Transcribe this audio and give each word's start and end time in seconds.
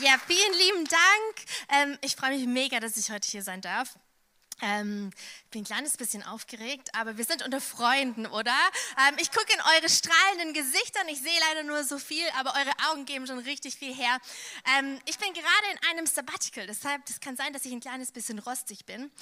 Ja, 0.00 0.16
vielen 0.26 0.52
lieben 0.54 0.84
Dank. 0.86 1.34
Ähm, 1.68 1.98
ich 2.00 2.16
freue 2.16 2.36
mich 2.36 2.46
mega, 2.46 2.80
dass 2.80 2.96
ich 2.96 3.10
heute 3.10 3.28
hier 3.30 3.42
sein 3.42 3.60
darf. 3.60 3.96
Ähm, 4.60 5.10
bin 5.50 5.62
ein 5.62 5.64
kleines 5.64 5.96
bisschen 5.96 6.22
aufgeregt, 6.22 6.88
aber 6.94 7.16
wir 7.16 7.24
sind 7.24 7.44
unter 7.44 7.60
Freunden, 7.60 8.26
oder? 8.26 8.56
Ähm, 9.08 9.16
ich 9.20 9.30
gucke 9.30 9.52
in 9.52 9.60
eure 9.60 9.88
strahlenden 9.88 10.52
Gesichter. 10.52 11.00
Ich 11.08 11.20
sehe 11.20 11.38
leider 11.48 11.64
nur 11.64 11.84
so 11.84 11.98
viel, 11.98 12.24
aber 12.38 12.54
eure 12.54 12.90
Augen 12.90 13.04
geben 13.04 13.26
schon 13.26 13.38
richtig 13.38 13.76
viel 13.76 13.94
her. 13.94 14.18
Ähm, 14.78 15.00
ich 15.06 15.18
bin 15.18 15.32
gerade 15.32 15.66
in 15.72 15.90
einem 15.90 16.06
Sabbatical, 16.06 16.66
deshalb 16.66 17.04
das 17.06 17.20
kann 17.20 17.36
sein, 17.36 17.52
dass 17.52 17.64
ich 17.64 17.72
ein 17.72 17.80
kleines 17.80 18.10
bisschen 18.10 18.38
rostig 18.40 18.86
bin. 18.86 19.12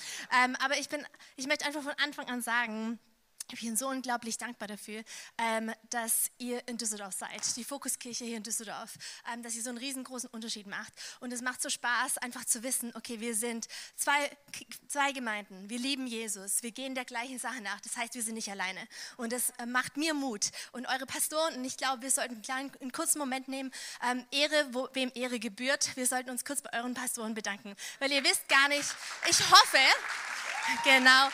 Ähm, 0.42 0.56
aber 0.60 0.78
ich, 0.78 0.88
bin, 0.88 1.06
ich 1.36 1.46
möchte 1.46 1.66
einfach 1.66 1.82
von 1.82 1.94
Anfang 2.02 2.28
an 2.28 2.40
sagen, 2.40 2.98
ich 3.50 3.60
bin 3.60 3.76
so 3.76 3.88
unglaublich 3.88 4.38
dankbar 4.38 4.68
dafür, 4.68 5.02
ähm, 5.38 5.72
dass 5.90 6.30
ihr 6.38 6.66
in 6.68 6.78
Düsseldorf 6.78 7.14
seid, 7.14 7.56
die 7.56 7.64
Fokuskirche 7.64 8.24
hier 8.24 8.36
in 8.36 8.42
Düsseldorf, 8.42 8.94
ähm, 9.32 9.42
dass 9.42 9.54
ihr 9.54 9.62
so 9.62 9.70
einen 9.70 9.78
riesengroßen 9.78 10.28
Unterschied 10.30 10.66
macht. 10.66 10.92
Und 11.20 11.32
es 11.32 11.42
macht 11.42 11.60
so 11.60 11.68
Spaß, 11.68 12.18
einfach 12.18 12.44
zu 12.44 12.62
wissen, 12.62 12.92
okay, 12.94 13.20
wir 13.20 13.34
sind 13.34 13.68
zwei, 13.96 14.30
zwei 14.88 15.12
Gemeinden, 15.12 15.68
wir 15.68 15.78
lieben 15.78 16.06
Jesus, 16.06 16.62
wir 16.62 16.72
gehen 16.72 16.94
der 16.94 17.04
gleichen 17.04 17.38
Sache 17.38 17.60
nach. 17.60 17.80
Das 17.80 17.96
heißt, 17.96 18.14
wir 18.14 18.22
sind 18.22 18.34
nicht 18.34 18.50
alleine. 18.50 18.80
Und 19.16 19.32
das 19.32 19.50
äh, 19.58 19.66
macht 19.66 19.96
mir 19.96 20.14
Mut. 20.14 20.50
Und 20.72 20.86
eure 20.86 21.06
Pastoren, 21.06 21.54
und 21.56 21.64
ich 21.64 21.76
glaube, 21.76 22.02
wir 22.02 22.10
sollten 22.10 22.34
einen, 22.34 22.42
kleinen, 22.42 22.72
einen 22.80 22.92
kurzen 22.92 23.18
Moment 23.18 23.48
nehmen, 23.48 23.70
ähm, 24.08 24.24
Ehre, 24.30 24.68
wo, 24.72 24.88
wem 24.92 25.10
Ehre 25.14 25.38
gebührt. 25.38 25.96
Wir 25.96 26.06
sollten 26.06 26.30
uns 26.30 26.44
kurz 26.44 26.62
bei 26.62 26.72
euren 26.78 26.94
Pastoren 26.94 27.34
bedanken, 27.34 27.74
weil 27.98 28.12
ihr 28.12 28.24
wisst 28.24 28.48
gar 28.48 28.68
nicht, 28.68 28.88
ich 29.28 29.40
hoffe, 29.40 29.78
genau, 30.84 31.28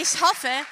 ich 0.00 0.20
hoffe, 0.20 0.66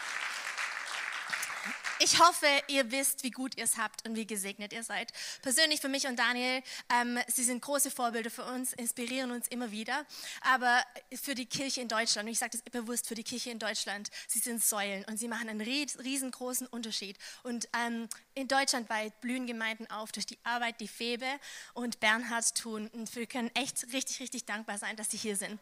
ich 1.98 2.21
hoffe, 2.21 2.47
ihr 2.69 2.91
wisst, 2.91 3.23
wie 3.23 3.30
gut 3.30 3.57
ihr 3.57 3.65
es 3.65 3.79
habt 3.79 4.07
und 4.07 4.16
wie 4.16 4.27
gesegnet 4.27 4.73
ihr 4.73 4.83
seid. 4.83 5.12
Persönlich 5.43 5.80
für 5.80 5.89
mich 5.89 6.07
und 6.07 6.19
Daniel, 6.19 6.62
ähm, 6.93 7.19
sie 7.29 7.45
sind 7.45 7.62
große 7.62 7.91
Vorbilder 7.91 8.30
für 8.30 8.45
uns, 8.45 8.73
inspirieren 8.73 9.30
uns 9.30 9.48
immer 9.48 9.70
wieder. 9.70 10.05
Aber 10.43 10.83
für 11.14 11.34
die 11.34 11.47
Kirche 11.47 11.81
in 11.81 11.89
Deutschland, 11.89 12.27
und 12.27 12.33
ich 12.33 12.39
sage 12.39 12.53
das 12.53 12.62
bewusst 12.62 13.06
für 13.06 13.14
die 13.14 13.23
Kirche 13.23 13.51
in 13.51 13.59
Deutschland, 13.59 14.11
sie 14.27 14.39
sind 14.39 14.62
Säulen 14.62 15.05
und 15.05 15.19
sie 15.19 15.28
machen 15.28 15.48
einen 15.48 15.61
riesengroßen 15.61 16.67
Unterschied. 16.67 17.17
Und 17.42 17.69
ähm, 17.77 18.08
in 18.34 18.48
Deutschland 18.48 18.91
weit 18.91 19.20
blühen 19.20 19.47
Gemeinden 19.47 19.91
auf 19.91 20.12
durch 20.12 20.27
die 20.27 20.39
Arbeit, 20.42 20.81
die 20.81 20.89
Febe 20.89 21.27
und 21.75 22.01
Bernhard 22.01 22.55
tun. 22.55 22.89
Und 22.92 23.14
wir 23.14 23.27
können 23.27 23.51
echt 23.55 23.92
richtig, 23.92 24.20
richtig 24.20 24.45
dankbar 24.45 24.79
sein, 24.79 24.97
dass 24.97 25.11
sie 25.11 25.17
hier 25.17 25.36
sind. 25.36 25.61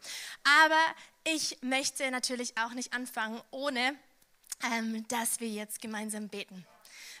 Aber 0.65 0.81
ich 1.23 1.57
möchte 1.61 2.09
natürlich 2.11 2.57
auch 2.57 2.71
nicht 2.71 2.93
anfangen, 2.93 3.41
ohne 3.51 3.95
ähm, 4.71 5.05
dass 5.07 5.39
wir 5.39 5.49
jetzt 5.49 5.81
gemeinsam 5.81 6.29
beten 6.29 6.65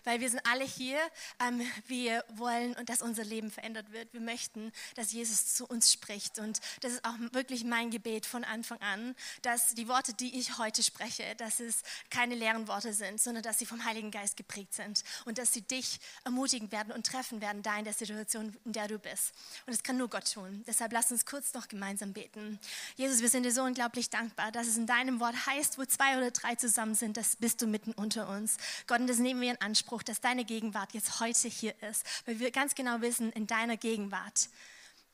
weil 0.03 0.19
wir 0.19 0.29
sind 0.29 0.41
alle 0.45 0.65
hier. 0.65 0.99
Ähm, 1.39 1.61
wir 1.87 2.23
wollen, 2.35 2.75
dass 2.85 3.01
unser 3.01 3.23
Leben 3.23 3.51
verändert 3.51 3.91
wird. 3.91 4.13
Wir 4.13 4.21
möchten, 4.21 4.71
dass 4.95 5.11
Jesus 5.11 5.53
zu 5.53 5.65
uns 5.65 5.91
spricht. 5.91 6.39
Und 6.39 6.59
das 6.81 6.93
ist 6.93 7.05
auch 7.05 7.15
wirklich 7.31 7.63
mein 7.63 7.91
Gebet 7.91 8.25
von 8.25 8.43
Anfang 8.43 8.79
an, 8.81 9.15
dass 9.41 9.73
die 9.75 9.87
Worte, 9.87 10.13
die 10.13 10.37
ich 10.37 10.57
heute 10.57 10.83
spreche, 10.83 11.35
dass 11.37 11.59
es 11.59 11.83
keine 12.09 12.35
leeren 12.35 12.67
Worte 12.67 12.93
sind, 12.93 13.21
sondern 13.21 13.43
dass 13.43 13.59
sie 13.59 13.65
vom 13.65 13.85
Heiligen 13.85 14.11
Geist 14.11 14.37
geprägt 14.37 14.73
sind 14.73 15.03
und 15.25 15.37
dass 15.37 15.53
sie 15.53 15.61
dich 15.61 15.99
ermutigen 16.23 16.71
werden 16.71 16.93
und 16.93 17.05
treffen 17.05 17.41
werden, 17.41 17.61
da 17.61 17.77
in 17.77 17.85
der 17.85 17.93
Situation, 17.93 18.55
in 18.65 18.73
der 18.73 18.87
du 18.87 18.99
bist. 18.99 19.33
Und 19.65 19.73
das 19.73 19.83
kann 19.83 19.97
nur 19.97 20.09
Gott 20.09 20.31
tun. 20.31 20.63
Deshalb 20.67 20.93
lass 20.93 21.11
uns 21.11 21.25
kurz 21.25 21.53
noch 21.53 21.67
gemeinsam 21.67 22.13
beten. 22.13 22.59
Jesus, 22.95 23.21
wir 23.21 23.29
sind 23.29 23.43
dir 23.43 23.51
so 23.51 23.63
unglaublich 23.63 24.09
dankbar, 24.09 24.51
dass 24.51 24.67
es 24.67 24.77
in 24.77 24.87
deinem 24.87 25.19
Wort 25.19 25.45
heißt, 25.45 25.77
wo 25.77 25.85
zwei 25.85 26.17
oder 26.17 26.31
drei 26.31 26.55
zusammen 26.55 26.95
sind, 26.95 27.17
das 27.17 27.35
bist 27.35 27.61
du 27.61 27.67
mitten 27.67 27.93
unter 27.93 28.29
uns. 28.29 28.57
Gott, 28.87 28.99
und 28.99 29.07
das 29.07 29.17
nehmen 29.17 29.41
wir 29.41 29.51
in 29.51 29.61
Anspruch. 29.61 29.92
Anspruch, 29.93 30.03
dass 30.03 30.21
deine 30.21 30.43
Gegenwart 30.43 30.93
jetzt 30.93 31.19
heute 31.19 31.47
hier 31.47 31.75
ist, 31.83 32.03
weil 32.25 32.39
wir 32.39 32.49
ganz 32.49 32.73
genau 32.73 33.01
wissen, 33.01 33.31
in 33.33 33.45
deiner 33.45 33.77
Gegenwart, 33.77 34.49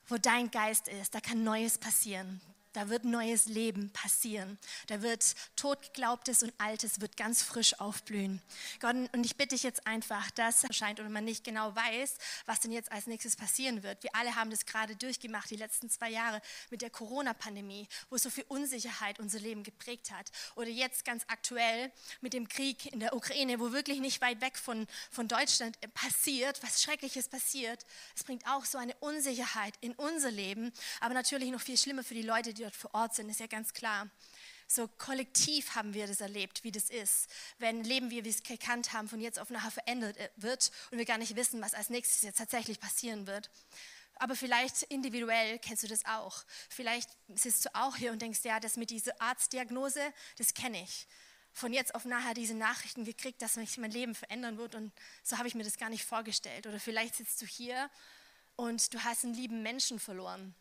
wo 0.07 0.17
dein 0.17 0.51
Geist 0.51 0.87
ist, 0.87 1.13
da 1.13 1.19
kann 1.19 1.43
Neues 1.43 1.77
passieren. 1.77 2.39
Da 2.73 2.89
wird 2.89 3.03
neues 3.03 3.45
Leben 3.45 3.91
passieren. 3.91 4.59
Da 4.87 5.01
wird 5.01 5.35
totgeglaubtes 5.55 6.43
und 6.43 6.53
altes 6.59 7.01
wird 7.01 7.17
ganz 7.17 7.41
frisch 7.41 7.79
aufblühen. 7.79 8.41
Gott, 8.79 8.95
und 9.11 9.25
ich 9.25 9.35
bitte 9.37 9.55
dich 9.55 9.63
jetzt 9.63 9.87
einfach, 9.87 10.29
dass 10.31 10.63
erscheint 10.63 10.99
oder 10.99 11.09
man 11.09 11.25
nicht 11.25 11.43
genau 11.43 11.75
weiß, 11.75 12.17
was 12.45 12.59
denn 12.59 12.71
jetzt 12.71 12.91
als 12.91 13.07
nächstes 13.07 13.35
passieren 13.35 13.81
wird. 13.81 14.03
Wir 14.03 14.15
alle 14.15 14.35
haben 14.35 14.51
das 14.51 14.65
gerade 14.67 14.95
durchgemacht, 14.95 15.49
die 15.49 15.55
letzten 15.55 15.89
zwei 15.89 16.09
Jahre 16.09 16.41
mit 16.69 16.83
der 16.83 16.91
Corona-Pandemie, 16.91 17.87
wo 18.09 18.17
so 18.17 18.29
viel 18.29 18.45
Unsicherheit 18.47 19.19
unser 19.19 19.39
Leben 19.39 19.63
geprägt 19.63 20.11
hat. 20.11 20.31
Oder 20.55 20.69
jetzt 20.69 21.05
ganz 21.05 21.23
aktuell 21.27 21.91
mit 22.21 22.33
dem 22.33 22.47
Krieg 22.47 22.85
in 22.93 22.99
der 22.99 23.15
Ukraine, 23.15 23.59
wo 23.59 23.71
wirklich 23.71 23.99
nicht 23.99 24.21
weit 24.21 24.41
weg 24.41 24.57
von, 24.57 24.85
von 25.09 25.27
Deutschland 25.27 25.77
passiert, 25.95 26.61
was 26.61 26.83
Schreckliches 26.83 27.29
passiert. 27.29 27.85
Es 28.15 28.23
bringt 28.23 28.45
auch 28.47 28.65
so 28.65 28.77
eine 28.77 28.93
Unsicherheit 28.99 29.73
in 29.81 29.93
unser 29.93 30.29
Leben, 30.29 30.71
aber 30.99 31.15
natürlich 31.15 31.49
noch 31.49 31.61
viel 31.61 31.77
schlimmer 31.77 32.03
für 32.03 32.13
die 32.13 32.21
Leute, 32.21 32.53
die 32.53 32.58
die 32.59 32.63
dort 32.63 32.75
vor 32.75 32.93
Ort 32.93 33.15
sind, 33.15 33.29
ist 33.29 33.39
ja 33.39 33.47
ganz 33.47 33.73
klar. 33.73 34.09
So 34.67 34.87
kollektiv 34.87 35.73
haben 35.75 35.93
wir 35.93 36.05
das 36.05 36.21
erlebt, 36.21 36.63
wie 36.63 36.71
das 36.71 36.89
ist, 36.89 37.27
wenn 37.57 37.83
Leben, 37.83 38.11
wie 38.11 38.23
wir 38.23 38.29
es 38.29 38.43
gekannt 38.43 38.93
haben, 38.93 39.07
von 39.07 39.19
jetzt 39.19 39.39
auf 39.39 39.49
nachher 39.49 39.71
verändert 39.71 40.17
äh, 40.17 40.29
wird 40.35 40.71
und 40.91 40.99
wir 40.99 41.05
gar 41.05 41.17
nicht 41.17 41.35
wissen, 41.35 41.61
was 41.61 41.73
als 41.73 41.89
nächstes 41.89 42.21
jetzt 42.21 42.37
tatsächlich 42.37 42.79
passieren 42.79 43.25
wird. 43.25 43.49
Aber 44.15 44.35
vielleicht 44.35 44.83
individuell 44.83 45.57
kennst 45.59 45.83
du 45.83 45.87
das 45.87 46.05
auch. 46.05 46.43
Vielleicht 46.67 47.09
sitzt 47.33 47.65
du 47.65 47.73
auch 47.73 47.95
hier 47.95 48.11
und 48.11 48.21
denkst, 48.21 48.41
ja, 48.43 48.59
das 48.59 48.75
mit 48.75 48.89
dieser 48.89 49.19
Arztdiagnose, 49.21 50.01
das 50.37 50.53
kenne 50.53 50.83
ich. 50.83 51.07
Von 51.53 51.73
jetzt 51.73 51.95
auf 51.95 52.05
nachher 52.05 52.33
diese 52.33 52.53
Nachrichten 52.53 53.05
gekriegt, 53.05 53.41
dass 53.41 53.53
sich 53.53 53.77
mein 53.77 53.91
Leben 53.91 54.13
verändern 54.13 54.57
wird 54.57 54.75
und 54.75 54.91
so 55.23 55.37
habe 55.37 55.47
ich 55.47 55.55
mir 55.55 55.63
das 55.63 55.77
gar 55.77 55.89
nicht 55.89 56.05
vorgestellt. 56.05 56.67
Oder 56.67 56.79
vielleicht 56.79 57.15
sitzt 57.15 57.41
du 57.41 57.45
hier 57.47 57.89
und 58.55 58.93
du 58.93 59.03
hast 59.03 59.23
einen 59.23 59.33
lieben 59.33 59.63
Menschen 59.63 59.99
verloren 59.99 60.53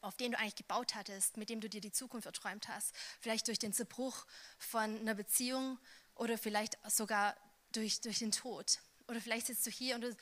auf 0.00 0.16
den 0.16 0.32
du 0.32 0.38
eigentlich 0.38 0.56
gebaut 0.56 0.94
hattest, 0.94 1.36
mit 1.36 1.48
dem 1.48 1.60
du 1.60 1.68
dir 1.68 1.80
die 1.80 1.92
Zukunft 1.92 2.26
erträumt 2.26 2.68
hast. 2.68 2.94
Vielleicht 3.20 3.48
durch 3.48 3.58
den 3.58 3.72
Zerbruch 3.72 4.26
von 4.58 4.98
einer 4.98 5.14
Beziehung 5.14 5.78
oder 6.14 6.38
vielleicht 6.38 6.78
sogar 6.88 7.36
durch, 7.72 8.00
durch 8.00 8.18
den 8.18 8.32
Tod. 8.32 8.78
Oder 9.08 9.20
vielleicht 9.20 9.46
sitzt 9.46 9.66
du 9.66 9.70
hier 9.70 9.94
und 9.94 10.02
du, 10.02 10.16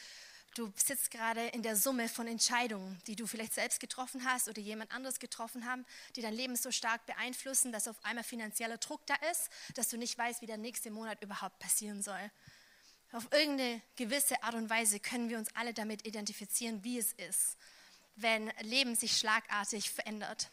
du 0.55 0.73
sitzt 0.77 1.11
gerade 1.11 1.47
in 1.49 1.63
der 1.63 1.77
Summe 1.77 2.09
von 2.09 2.27
Entscheidungen, 2.27 2.99
die 3.07 3.17
du 3.17 3.27
vielleicht 3.27 3.55
selbst 3.55 3.81
getroffen 3.81 4.25
hast 4.25 4.49
oder 4.49 4.61
jemand 4.61 4.93
anderes 4.93 5.19
getroffen 5.19 5.65
haben, 5.67 5.85
die 6.17 6.23
dein 6.23 6.35
Leben 6.35 6.57
so 6.57 6.71
stark 6.71 7.05
beeinflussen, 7.07 7.73
dass 7.73 7.89
auf 7.89 8.03
einmal 8.05 8.25
finanzieller 8.25 8.79
Druck 8.79 9.07
da 9.07 9.15
ist, 9.31 9.51
dass 9.75 9.89
du 9.89 9.97
nicht 9.97 10.17
weißt, 10.17 10.43
wie 10.43 10.47
der 10.47 10.59
nächste 10.59 10.91
Monat 10.91 11.23
überhaupt 11.23 11.59
passieren 11.59 12.03
soll. 12.03 12.31
Auf 13.13 13.29
irgendeine 13.33 13.81
gewisse 13.97 14.43
Art 14.43 14.55
und 14.55 14.69
Weise 14.69 14.99
können 14.99 15.29
wir 15.29 15.39
uns 15.39 15.55
alle 15.55 15.73
damit 15.73 16.05
identifizieren, 16.07 16.83
wie 16.83 16.99
es 16.99 17.13
ist 17.13 17.57
wenn 18.17 18.53
Leben 18.61 18.97
sich 18.97 19.17
schlagartig 19.17 19.91
verändert. 19.91 20.51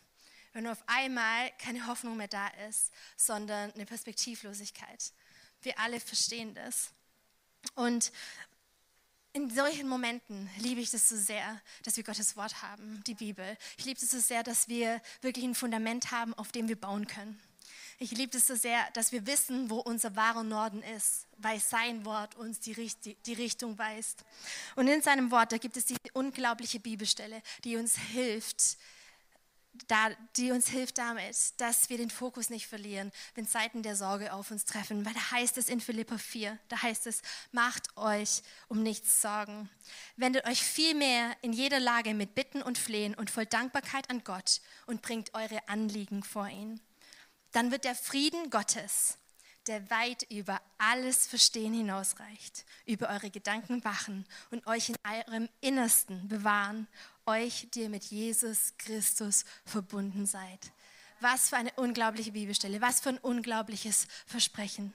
Wenn 0.53 0.67
auf 0.67 0.83
einmal 0.87 1.51
keine 1.57 1.87
Hoffnung 1.87 2.17
mehr 2.17 2.27
da 2.27 2.47
ist, 2.67 2.91
sondern 3.15 3.71
eine 3.73 3.85
Perspektivlosigkeit. 3.85 5.13
Wir 5.61 5.79
alle 5.79 5.99
verstehen 5.99 6.53
das. 6.55 6.91
Und 7.75 8.11
in 9.33 9.49
solchen 9.49 9.87
Momenten 9.87 10.49
liebe 10.57 10.81
ich 10.81 10.91
das 10.91 11.07
so 11.07 11.15
sehr, 11.15 11.61
dass 11.83 11.95
wir 11.95 12.03
Gottes 12.03 12.35
Wort 12.35 12.61
haben, 12.61 13.01
die 13.07 13.13
Bibel. 13.13 13.57
Ich 13.77 13.85
liebe 13.85 13.99
es 14.01 14.11
so 14.11 14.19
sehr, 14.19 14.43
dass 14.43 14.67
wir 14.67 15.01
wirklich 15.21 15.45
ein 15.45 15.55
Fundament 15.55 16.11
haben, 16.11 16.33
auf 16.33 16.51
dem 16.51 16.67
wir 16.67 16.79
bauen 16.79 17.07
können. 17.07 17.41
Ich 17.97 18.11
liebe 18.11 18.35
es 18.35 18.47
so 18.47 18.55
sehr, 18.55 18.89
dass 18.91 19.13
wir 19.13 19.25
wissen, 19.27 19.69
wo 19.69 19.77
unser 19.77 20.15
wahrer 20.15 20.43
Norden 20.43 20.83
ist, 20.83 21.27
weil 21.43 21.59
sein 21.59 22.05
Wort 22.05 22.35
uns 22.35 22.59
die, 22.59 22.73
Richtung 23.33 23.77
weist. 23.77 24.23
Und 24.75 24.87
in 24.87 25.01
seinem 25.01 25.31
Wort, 25.31 25.51
da 25.51 25.57
gibt 25.57 25.77
es 25.77 25.85
die 25.85 25.97
unglaubliche 26.13 26.79
Bibelstelle, 26.79 27.41
die 27.63 27.77
uns 27.77 27.97
hilft, 27.97 28.77
da, 29.87 30.09
die 30.35 30.51
uns 30.51 30.67
hilft 30.67 30.97
damit, 30.97 31.35
dass 31.57 31.89
wir 31.89 31.97
den 31.97 32.09
Fokus 32.09 32.49
nicht 32.49 32.67
verlieren, 32.67 33.11
wenn 33.35 33.47
Zeiten 33.47 33.83
der 33.83 33.95
Sorge 33.95 34.33
auf 34.33 34.51
uns 34.51 34.65
treffen. 34.65 35.05
Weil 35.05 35.13
da 35.13 35.31
heißt 35.31 35.57
es 35.57 35.69
in 35.69 35.79
Philippa 35.79 36.17
4, 36.17 36.57
da 36.67 36.81
heißt 36.81 37.07
es, 37.07 37.21
macht 37.51 37.95
euch 37.97 38.41
um 38.67 38.83
nichts 38.83 39.21
Sorgen. 39.21 39.69
Wendet 40.17 40.45
euch 40.45 40.61
vielmehr 40.61 41.35
in 41.41 41.53
jeder 41.53 41.79
Lage 41.79 42.13
mit 42.13 42.35
Bitten 42.35 42.61
und 42.61 42.77
Flehen 42.77 43.15
und 43.15 43.29
voll 43.29 43.45
Dankbarkeit 43.45 44.09
an 44.09 44.23
Gott 44.23 44.61
und 44.87 45.01
bringt 45.01 45.33
eure 45.33 45.67
Anliegen 45.69 46.23
vor 46.23 46.47
ihn 46.47 46.81
dann 47.51 47.71
wird 47.71 47.83
der 47.83 47.95
Frieden 47.95 48.49
Gottes, 48.49 49.17
der 49.67 49.89
weit 49.89 50.23
über 50.29 50.61
alles 50.77 51.27
Verstehen 51.27 51.73
hinausreicht, 51.73 52.65
über 52.85 53.09
eure 53.09 53.29
Gedanken 53.29 53.83
wachen 53.83 54.25
und 54.49 54.65
euch 54.67 54.89
in 54.89 54.97
eurem 55.07 55.49
Innersten 55.61 56.27
bewahren, 56.27 56.87
euch, 57.25 57.67
die 57.73 57.81
ihr 57.81 57.89
mit 57.89 58.05
Jesus 58.05 58.73
Christus 58.77 59.45
verbunden 59.65 60.25
seid. 60.25 60.71
Was 61.19 61.49
für 61.49 61.57
eine 61.57 61.71
unglaubliche 61.75 62.31
Bibelstelle, 62.31 62.81
was 62.81 62.99
für 62.99 63.09
ein 63.09 63.19
unglaubliches 63.19 64.07
Versprechen. 64.25 64.93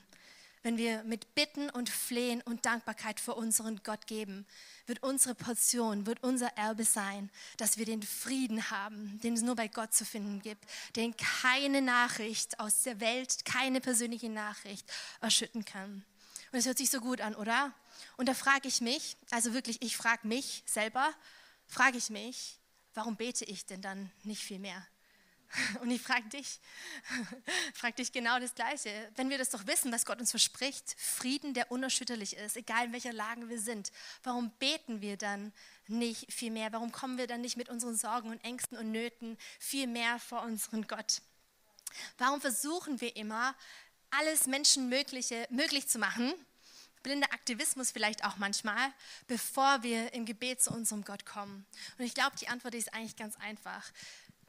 Wenn 0.67 0.79
wir 0.79 1.05
mit 1.05 1.37
Bitten 1.37 1.71
und 1.71 1.89
Flehen 1.89 2.43
und 2.43 2.67
Dankbarkeit 2.67 3.21
vor 3.21 3.37
unseren 3.37 3.85
Gott 3.85 4.09
geben, 4.09 4.45
wird 4.87 5.01
unsere 5.01 5.37
Portion, 5.37 6.07
wird 6.07 6.25
unser 6.25 6.49
Erbe 6.57 6.83
sein, 6.83 7.31
dass 7.57 7.79
wir 7.79 7.85
den 7.85 8.03
Frieden 8.03 8.69
haben, 8.69 9.21
den 9.23 9.35
es 9.35 9.43
nur 9.43 9.55
bei 9.55 9.69
Gott 9.69 9.95
zu 9.95 10.05
finden 10.05 10.43
gibt, 10.43 10.65
den 10.97 11.17
keine 11.17 11.83
Nachricht 11.83 12.59
aus 12.59 12.83
der 12.83 12.99
Welt, 12.99 13.45
keine 13.45 13.81
persönliche 13.81 14.29
Nachricht 14.29 14.91
erschütten 15.21 15.65
kann. 15.65 16.05
Und 16.51 16.59
es 16.59 16.67
hört 16.67 16.79
sich 16.79 16.91
so 16.91 16.99
gut 16.99 17.21
an, 17.21 17.37
oder? 17.37 17.73
Und 18.17 18.29
da 18.29 18.35
frage 18.35 18.67
ich 18.67 18.81
mich, 18.81 19.17
also 19.31 19.55
wirklich, 19.55 19.81
ich 19.83 19.97
frage 19.97 20.27
mich 20.27 20.65
selber, 20.67 21.15
frage 21.69 21.97
ich 21.97 22.11
mich, 22.11 22.59
warum 22.93 23.15
bete 23.15 23.45
ich 23.45 23.67
denn 23.67 23.83
dann 23.83 24.11
nicht 24.25 24.43
viel 24.43 24.59
mehr? 24.59 24.85
Und 25.81 25.91
ich 25.91 26.03
frage 26.03 26.29
dich, 26.29 26.61
frage 27.75 27.95
dich 27.95 28.13
genau 28.13 28.39
das 28.39 28.55
Gleiche. 28.55 28.91
Wenn 29.15 29.31
wir 29.31 29.39
das 29.39 29.51
doch 29.51 29.67
wissen, 29.67 29.93
was 29.93 30.05
Gott 30.05 30.21
uns 30.21 30.31
verspricht, 30.31 30.95
Frieden, 30.99 31.55
der 31.55 31.71
unerschütterlich 31.71 32.37
ist, 32.37 32.57
egal 32.57 32.87
in 32.87 32.93
welcher 32.93 33.13
Lage 33.13 33.49
wir 33.49 33.61
sind, 33.61 33.93
warum 34.23 34.51
beten 34.59 35.01
wir 35.01 35.17
dann 35.17 35.53
nicht 35.87 36.33
viel 36.33 36.51
mehr? 36.51 36.73
Warum 36.73 36.93
kommen 36.93 37.19
wir 37.19 37.27
dann 37.27 37.41
nicht 37.41 37.57
mit 37.57 37.69
unseren 37.69 37.97
Sorgen 37.97 38.31
und 38.31 38.45
Ängsten 38.45 38.77
und 38.77 38.91
Nöten 38.91 39.39
viel 39.59 39.87
mehr 39.87 40.19
vor 40.19 40.43
unseren 40.43 40.87
Gott? 40.87 41.23
Warum 42.19 42.41
versuchen 42.41 43.01
wir 43.01 43.17
immer, 43.17 43.55
alles 44.11 44.47
Menschenmögliche 44.47 45.47
möglich 45.51 45.89
zu 45.89 45.99
machen? 45.99 46.35
Blinder 47.07 47.33
Aktivismus 47.33 47.93
vielleicht 47.93 48.25
auch 48.25 48.37
manchmal, 48.37 48.93
bevor 49.29 49.85
wir 49.85 50.13
im 50.13 50.27
Gebet 50.27 50.61
zu 50.61 50.73
unserem 50.73 51.05
Gott 51.05 51.25
kommen. 51.25 51.65
Und 51.99 52.05
ich 52.05 52.15
glaube, 52.15 52.35
die 52.37 52.49
Antwort 52.49 52.75
ist 52.75 52.93
eigentlich 52.93 53.15
ganz 53.15 53.37
einfach. 53.37 53.85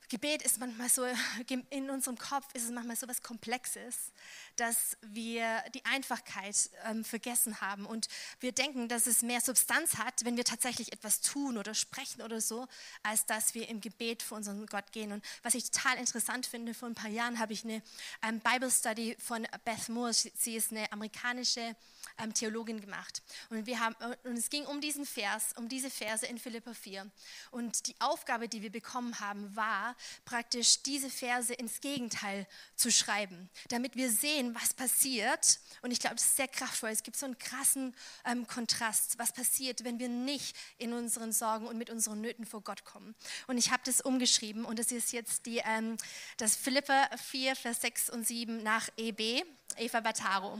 Gebet 0.10 0.42
ist 0.42 0.60
manchmal 0.60 0.90
so, 0.90 1.06
in 1.70 1.90
unserem 1.90 2.18
Kopf 2.18 2.46
ist 2.54 2.64
es 2.64 2.72
manchmal 2.72 2.96
so 2.96 3.08
was 3.08 3.22
Komplexes, 3.22 4.12
dass 4.56 4.98
wir 5.02 5.64
die 5.74 5.84
Einfachkeit 5.86 6.70
ähm, 6.86 7.04
vergessen 7.04 7.60
haben 7.60 7.86
und 7.86 8.08
wir 8.40 8.52
denken, 8.52 8.88
dass 8.88 9.06
es 9.06 9.22
mehr 9.22 9.42
Substanz 9.42 9.98
hat, 9.98 10.24
wenn 10.24 10.38
wir 10.38 10.46
tatsächlich 10.46 10.94
etwas 10.94 11.22
tun 11.22 11.58
oder 11.58 11.74
sprechen 11.74 12.22
oder 12.22 12.40
so, 12.40 12.68
als 13.04 13.26
dass 13.26 13.54
wir 13.54 13.68
im 13.68 13.82
Gebet 13.82 14.24
vor 14.24 14.38
unseren 14.38 14.66
Gott 14.68 14.92
gehen. 14.92 15.12
Und 15.12 15.24
was 15.44 15.56
ich 15.56 15.70
total 15.72 15.98
interessant 15.98 16.46
finde, 16.46 16.74
vor 16.74 16.88
ein 16.88 16.96
paar 16.96 17.10
Jahren 17.10 17.40
habe 17.40 17.54
ich 17.54 17.64
eine 17.64 17.82
ähm, 18.24 18.40
Bible 18.40 18.72
Study 18.72 19.18
von 19.20 19.46
Beth 19.66 19.90
Moore, 19.90 20.14
sie 20.14 20.56
ist 20.56 20.72
eine 20.72 20.92
amerikanische 20.92 21.76
ähm, 22.18 22.34
Theologin 22.34 22.82
gemacht. 22.82 23.22
Und, 23.50 23.66
wir 23.66 23.80
haben, 23.80 23.96
und 24.24 24.38
es 24.38 24.50
ging 24.50 24.66
um 24.66 24.82
diesen 24.82 25.06
Vers, 25.06 25.54
um 25.58 25.70
diese 25.70 25.90
Verse 25.90 26.26
in 26.26 26.38
Philippa 26.38 26.74
4. 26.74 27.10
Und 27.52 27.88
die 27.88 27.96
Aufgabe, 28.00 28.48
die 28.48 28.62
wir 28.62 28.72
bekommen 28.72 29.20
haben, 29.20 29.56
war 29.56 29.96
praktisch 30.26 30.82
diese 30.84 31.10
Verse 31.10 31.54
ins 31.54 31.82
Gegenteil 31.82 32.48
zu 32.76 32.92
schreiben, 32.92 33.50
damit 33.70 33.96
wir 33.96 34.12
sehen, 34.12 34.56
was 34.56 34.74
passiert. 34.74 35.60
Und 35.82 35.92
ich 35.92 36.00
glaube, 36.00 36.16
das 36.16 36.26
ist 36.26 36.38
sehr 36.38 36.48
kraftvoll. 36.48 36.90
Es 36.90 37.04
gibt 37.04 37.18
so 37.18 37.26
einen 37.26 37.38
krassen 37.38 37.96
ähm, 38.26 38.48
Kontrast, 38.48 39.18
was 39.20 39.32
passiert, 39.32 39.84
wenn 39.84 40.00
wir 40.00 40.10
nicht 40.10 40.56
in 40.78 40.94
unseren 40.94 41.32
Sorgen 41.32 41.68
und 41.68 41.78
mit 41.78 41.90
unseren 41.90 42.22
Nöten 42.22 42.46
vor 42.46 42.62
Gott 42.62 42.84
kommen. 42.84 43.16
Und 43.48 43.58
ich 43.58 43.72
habe 43.72 43.84
das 43.86 44.02
umgeschrieben 44.02 44.66
und 44.66 44.80
das 44.80 44.92
ist 44.92 45.12
jetzt 45.14 45.46
die, 45.46 45.62
ähm, 45.66 45.98
das 46.38 46.56
Philippa 46.56 47.10
4, 47.18 47.56
Vers 47.56 47.82
6 47.82 48.10
und 48.10 48.28
7 48.28 48.64
nach 48.64 48.90
EB, 48.98 49.44
Eva 49.78 50.00
Bataro. 50.00 50.60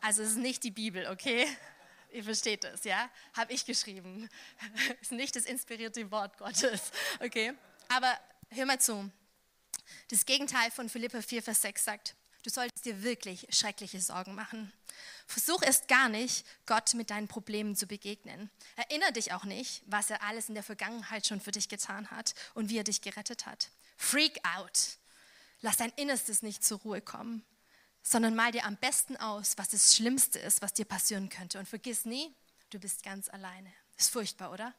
Also 0.00 0.22
es 0.22 0.30
ist 0.30 0.38
nicht 0.38 0.62
die 0.64 0.70
Bibel, 0.70 1.06
okay? 1.08 1.46
Ihr 2.10 2.24
versteht 2.24 2.64
es, 2.64 2.84
ja? 2.84 3.10
Habe 3.34 3.52
ich 3.52 3.64
geschrieben. 3.64 4.28
ist 5.00 5.12
nicht 5.12 5.36
das 5.36 5.44
inspirierte 5.44 6.10
Wort 6.10 6.38
Gottes, 6.38 6.90
okay? 7.20 7.52
Aber 7.88 8.18
hör 8.50 8.66
mal 8.66 8.80
zu. 8.80 9.10
Das 10.08 10.24
Gegenteil 10.24 10.70
von 10.70 10.88
Philippa 10.88 11.20
4, 11.20 11.42
Vers 11.42 11.62
6 11.62 11.84
sagt, 11.84 12.14
du 12.42 12.50
solltest 12.50 12.84
dir 12.84 13.02
wirklich 13.02 13.46
schreckliche 13.50 14.00
Sorgen 14.00 14.34
machen. 14.34 14.72
Versuch 15.26 15.62
erst 15.62 15.88
gar 15.88 16.08
nicht, 16.08 16.46
Gott 16.66 16.94
mit 16.94 17.10
deinen 17.10 17.28
Problemen 17.28 17.76
zu 17.76 17.86
begegnen. 17.86 18.50
Erinnere 18.76 19.12
dich 19.12 19.32
auch 19.32 19.44
nicht, 19.44 19.82
was 19.86 20.10
er 20.10 20.22
alles 20.22 20.48
in 20.48 20.54
der 20.54 20.64
Vergangenheit 20.64 21.26
schon 21.26 21.40
für 21.40 21.52
dich 21.52 21.68
getan 21.68 22.10
hat 22.10 22.34
und 22.54 22.70
wie 22.70 22.78
er 22.78 22.84
dich 22.84 23.02
gerettet 23.02 23.46
hat. 23.46 23.70
Freak 23.96 24.38
out. 24.56 24.98
Lass 25.60 25.76
dein 25.76 25.92
Innerstes 25.96 26.42
nicht 26.42 26.64
zur 26.64 26.78
Ruhe 26.78 27.00
kommen 27.00 27.44
sondern 28.10 28.34
mal 28.34 28.52
dir 28.52 28.64
am 28.64 28.76
besten 28.76 29.16
aus, 29.16 29.58
was 29.58 29.68
das 29.68 29.94
Schlimmste 29.94 30.38
ist, 30.38 30.62
was 30.62 30.72
dir 30.72 30.84
passieren 30.84 31.28
könnte. 31.28 31.58
Und 31.58 31.68
vergiss 31.68 32.04
nie, 32.04 32.34
du 32.70 32.78
bist 32.78 33.02
ganz 33.02 33.28
alleine. 33.28 33.70
Das 33.96 34.06
ist 34.06 34.12
furchtbar, 34.12 34.52
oder? 34.52 34.74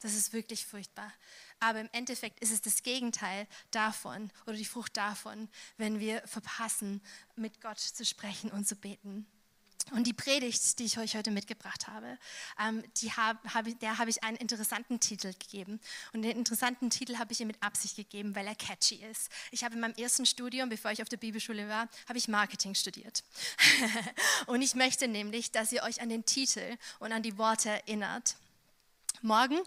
Das 0.00 0.14
ist 0.14 0.32
wirklich 0.32 0.66
furchtbar. 0.66 1.12
Aber 1.60 1.80
im 1.80 1.88
Endeffekt 1.92 2.40
ist 2.40 2.50
es 2.50 2.60
das 2.60 2.82
Gegenteil 2.82 3.46
davon 3.70 4.32
oder 4.46 4.56
die 4.56 4.64
Frucht 4.64 4.96
davon, 4.96 5.48
wenn 5.76 6.00
wir 6.00 6.26
verpassen, 6.26 7.00
mit 7.36 7.60
Gott 7.60 7.78
zu 7.78 8.04
sprechen 8.04 8.50
und 8.50 8.66
zu 8.66 8.74
beten. 8.74 9.26
Und 9.90 10.06
die 10.06 10.12
Predigt, 10.12 10.78
die 10.78 10.84
ich 10.84 10.96
euch 10.98 11.16
heute 11.16 11.30
mitgebracht 11.30 11.88
habe, 11.88 12.18
ähm, 12.58 12.82
hab, 13.16 13.54
hab, 13.54 13.80
der 13.80 13.98
habe 13.98 14.08
ich 14.08 14.22
einen 14.22 14.36
interessanten 14.36 15.00
Titel 15.00 15.32
gegeben. 15.38 15.80
Und 16.12 16.22
den 16.22 16.36
interessanten 16.36 16.88
Titel 16.88 17.18
habe 17.18 17.32
ich 17.32 17.40
ihr 17.40 17.46
mit 17.46 17.62
Absicht 17.62 17.96
gegeben, 17.96 18.34
weil 18.34 18.46
er 18.46 18.54
catchy 18.54 18.96
ist. 19.10 19.28
Ich 19.50 19.64
habe 19.64 19.74
in 19.74 19.80
meinem 19.80 19.94
ersten 19.96 20.24
Studium, 20.24 20.68
bevor 20.68 20.92
ich 20.92 21.02
auf 21.02 21.08
der 21.08 21.16
Bibelschule 21.18 21.68
war, 21.68 21.88
habe 22.08 22.18
ich 22.18 22.28
Marketing 22.28 22.74
studiert. 22.74 23.24
und 24.46 24.62
ich 24.62 24.74
möchte 24.74 25.08
nämlich, 25.08 25.50
dass 25.50 25.72
ihr 25.72 25.82
euch 25.82 26.00
an 26.00 26.08
den 26.08 26.24
Titel 26.24 26.76
und 27.00 27.12
an 27.12 27.22
die 27.22 27.36
Worte 27.36 27.68
erinnert. 27.68 28.36
Morgen 29.20 29.58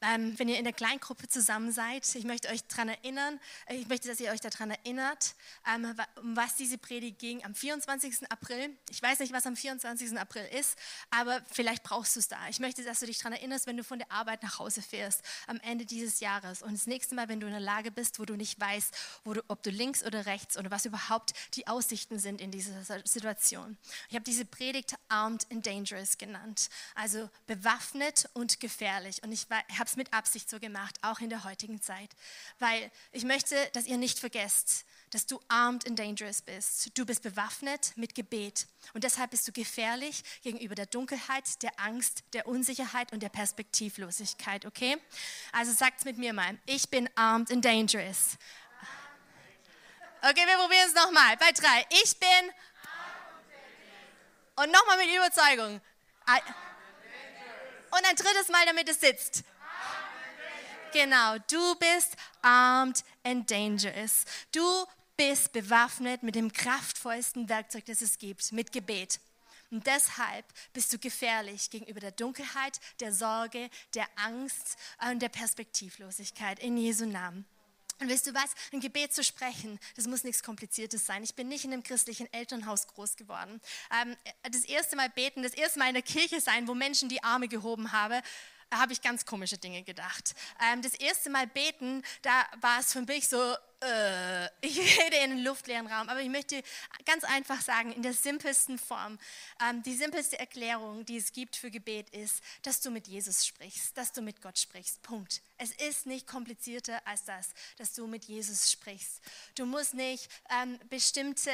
ähm, 0.00 0.38
wenn 0.38 0.48
ihr 0.48 0.58
in 0.58 0.64
der 0.64 0.72
Kleingruppe 0.72 1.28
zusammen 1.28 1.72
seid, 1.72 2.14
ich 2.14 2.24
möchte 2.24 2.48
euch 2.48 2.64
daran 2.64 2.88
erinnern, 2.88 3.38
äh, 3.66 3.76
ich 3.76 3.88
möchte, 3.88 4.08
dass 4.08 4.20
ihr 4.20 4.30
euch 4.30 4.40
daran 4.40 4.70
erinnert, 4.70 5.34
ähm, 5.72 5.94
um 6.16 6.36
was 6.36 6.56
diese 6.56 6.78
Predigt 6.78 7.18
ging 7.18 7.44
am 7.44 7.54
24. 7.54 8.30
April. 8.30 8.76
Ich 8.90 9.02
weiß 9.02 9.20
nicht, 9.20 9.32
was 9.32 9.46
am 9.46 9.56
24. 9.56 10.18
April 10.18 10.44
ist, 10.58 10.76
aber 11.10 11.40
vielleicht 11.50 11.82
brauchst 11.82 12.16
du 12.16 12.20
es 12.20 12.28
da. 12.28 12.48
Ich 12.48 12.60
möchte, 12.60 12.82
dass 12.84 13.00
du 13.00 13.06
dich 13.06 13.18
daran 13.18 13.32
erinnerst, 13.32 13.66
wenn 13.66 13.76
du 13.76 13.84
von 13.84 13.98
der 13.98 14.10
Arbeit 14.10 14.42
nach 14.42 14.58
Hause 14.58 14.82
fährst 14.82 15.22
am 15.46 15.58
Ende 15.60 15.86
dieses 15.86 16.20
Jahres 16.20 16.62
und 16.62 16.72
das 16.72 16.86
nächste 16.86 17.14
Mal, 17.14 17.28
wenn 17.28 17.40
du 17.40 17.46
in 17.46 17.52
der 17.52 17.60
Lage 17.60 17.90
bist, 17.90 18.18
wo 18.18 18.24
du 18.24 18.36
nicht 18.36 18.60
weißt, 18.60 18.94
du, 19.24 19.42
ob 19.48 19.62
du 19.62 19.70
links 19.70 20.04
oder 20.04 20.26
rechts 20.26 20.56
oder 20.56 20.70
was 20.70 20.84
überhaupt 20.84 21.32
die 21.54 21.66
Aussichten 21.66 22.18
sind 22.18 22.40
in 22.40 22.50
dieser 22.50 22.82
Situation. 23.04 23.76
Ich 24.08 24.14
habe 24.14 24.24
diese 24.24 24.44
Predigt 24.44 24.94
Armed 25.08 25.46
and 25.50 25.66
Dangerous 25.66 26.18
genannt, 26.18 26.68
also 26.94 27.28
bewaffnet 27.46 28.28
und 28.34 28.60
gefährlich. 28.60 29.22
Und 29.22 29.32
ich 29.32 29.48
war 29.72 29.78
habe 29.78 29.88
es 29.88 29.96
mit 29.96 30.12
Absicht 30.12 30.48
so 30.48 30.60
gemacht, 30.60 30.96
auch 31.02 31.20
in 31.20 31.30
der 31.30 31.44
heutigen 31.44 31.80
Zeit, 31.80 32.10
weil 32.58 32.90
ich 33.10 33.24
möchte, 33.24 33.56
dass 33.72 33.86
ihr 33.86 33.96
nicht 33.96 34.18
vergesst, 34.18 34.84
dass 35.10 35.26
du 35.26 35.40
armed 35.48 35.86
and 35.86 35.98
dangerous 35.98 36.40
bist. 36.40 36.96
Du 36.96 37.04
bist 37.04 37.22
bewaffnet 37.22 37.92
mit 37.96 38.14
Gebet 38.14 38.66
und 38.94 39.04
deshalb 39.04 39.30
bist 39.30 39.46
du 39.46 39.52
gefährlich 39.52 40.22
gegenüber 40.42 40.74
der 40.74 40.86
Dunkelheit, 40.86 41.62
der 41.62 41.78
Angst, 41.80 42.22
der 42.32 42.46
Unsicherheit 42.46 43.12
und 43.12 43.22
der 43.22 43.28
Perspektivlosigkeit, 43.28 44.64
okay? 44.66 44.96
Also 45.52 45.72
sagt 45.72 45.98
es 45.98 46.04
mit 46.04 46.18
mir 46.18 46.32
mal, 46.32 46.58
ich 46.66 46.88
bin 46.88 47.08
armed 47.14 47.50
and 47.50 47.64
dangerous. 47.64 48.38
Okay, 50.22 50.46
wir 50.46 50.56
probieren 50.56 50.86
es 50.86 50.94
nochmal. 50.94 51.36
Bei 51.36 51.50
drei. 51.50 51.84
Ich 52.02 52.16
bin 52.16 52.28
und 54.54 54.70
nochmal 54.70 54.98
mit 54.98 55.08
Überzeugung. 55.08 55.80
Und 57.90 58.08
ein 58.08 58.16
drittes 58.16 58.48
Mal, 58.48 58.64
damit 58.64 58.88
es 58.88 59.00
sitzt. 59.00 59.44
Genau, 60.92 61.38
du 61.50 61.74
bist 61.76 62.16
armed 62.42 63.02
and 63.24 63.50
dangerous. 63.50 64.24
Du 64.52 64.86
bist 65.16 65.52
bewaffnet 65.52 66.22
mit 66.22 66.34
dem 66.34 66.52
kraftvollsten 66.52 67.48
Werkzeug, 67.48 67.86
das 67.86 68.02
es 68.02 68.18
gibt, 68.18 68.52
mit 68.52 68.72
Gebet. 68.72 69.18
Und 69.70 69.86
deshalb 69.86 70.44
bist 70.74 70.92
du 70.92 70.98
gefährlich 70.98 71.70
gegenüber 71.70 72.00
der 72.00 72.10
Dunkelheit, 72.10 72.78
der 73.00 73.14
Sorge, 73.14 73.70
der 73.94 74.06
Angst 74.16 74.76
und 75.10 75.22
der 75.22 75.30
Perspektivlosigkeit 75.30 76.58
in 76.58 76.76
Jesu 76.76 77.06
Namen. 77.06 77.46
Und 77.98 78.10
weißt 78.10 78.26
du 78.26 78.34
was? 78.34 78.50
Ein 78.72 78.80
Gebet 78.80 79.14
zu 79.14 79.24
sprechen, 79.24 79.78
das 79.96 80.06
muss 80.06 80.24
nichts 80.24 80.42
Kompliziertes 80.42 81.06
sein. 81.06 81.22
Ich 81.22 81.34
bin 81.34 81.48
nicht 81.48 81.64
in 81.64 81.72
einem 81.72 81.84
christlichen 81.84 82.30
Elternhaus 82.34 82.86
groß 82.88 83.16
geworden. 83.16 83.62
Ähm, 84.02 84.14
das 84.42 84.64
erste 84.64 84.96
Mal 84.96 85.08
beten, 85.08 85.42
das 85.42 85.54
erste 85.54 85.78
Mal 85.78 85.88
in 85.88 85.94
der 85.94 86.02
Kirche 86.02 86.40
sein, 86.40 86.68
wo 86.68 86.74
Menschen 86.74 87.08
die 87.08 87.22
Arme 87.22 87.48
gehoben 87.48 87.92
haben, 87.92 88.20
habe 88.72 88.92
ich 88.92 89.02
ganz 89.02 89.26
komische 89.26 89.58
Dinge 89.58 89.82
gedacht. 89.82 90.34
Ähm, 90.72 90.82
das 90.82 90.94
erste 90.94 91.30
Mal 91.30 91.46
beten, 91.46 92.02
da 92.22 92.44
war 92.60 92.80
es 92.80 92.92
für 92.92 93.02
mich 93.02 93.28
so, 93.28 93.54
äh, 93.82 94.46
ich 94.60 94.78
rede 95.04 95.16
in 95.16 95.32
einen 95.32 95.44
luftleeren 95.44 95.86
Raum, 95.86 96.08
aber 96.08 96.20
ich 96.20 96.28
möchte 96.28 96.62
ganz 97.04 97.24
einfach 97.24 97.60
sagen, 97.60 97.92
in 97.92 98.02
der 98.02 98.12
simpelsten 98.12 98.78
Form, 98.78 99.18
ähm, 99.68 99.82
die 99.82 99.94
simpelste 99.94 100.38
Erklärung, 100.38 101.04
die 101.04 101.16
es 101.16 101.32
gibt 101.32 101.56
für 101.56 101.70
Gebet 101.70 102.10
ist, 102.10 102.42
dass 102.62 102.80
du 102.80 102.90
mit 102.90 103.08
Jesus 103.08 103.46
sprichst, 103.46 103.96
dass 103.96 104.12
du 104.12 104.22
mit 104.22 104.40
Gott 104.40 104.58
sprichst. 104.58 105.02
Punkt. 105.02 105.42
Es 105.58 105.70
ist 105.70 106.06
nicht 106.06 106.26
komplizierter 106.26 107.06
als 107.06 107.24
das, 107.24 107.50
dass 107.76 107.94
du 107.94 108.06
mit 108.08 108.24
Jesus 108.24 108.72
sprichst. 108.72 109.20
Du 109.54 109.64
musst 109.64 109.94
nicht 109.94 110.28
ähm, 110.60 110.78
bestimmte 110.88 111.52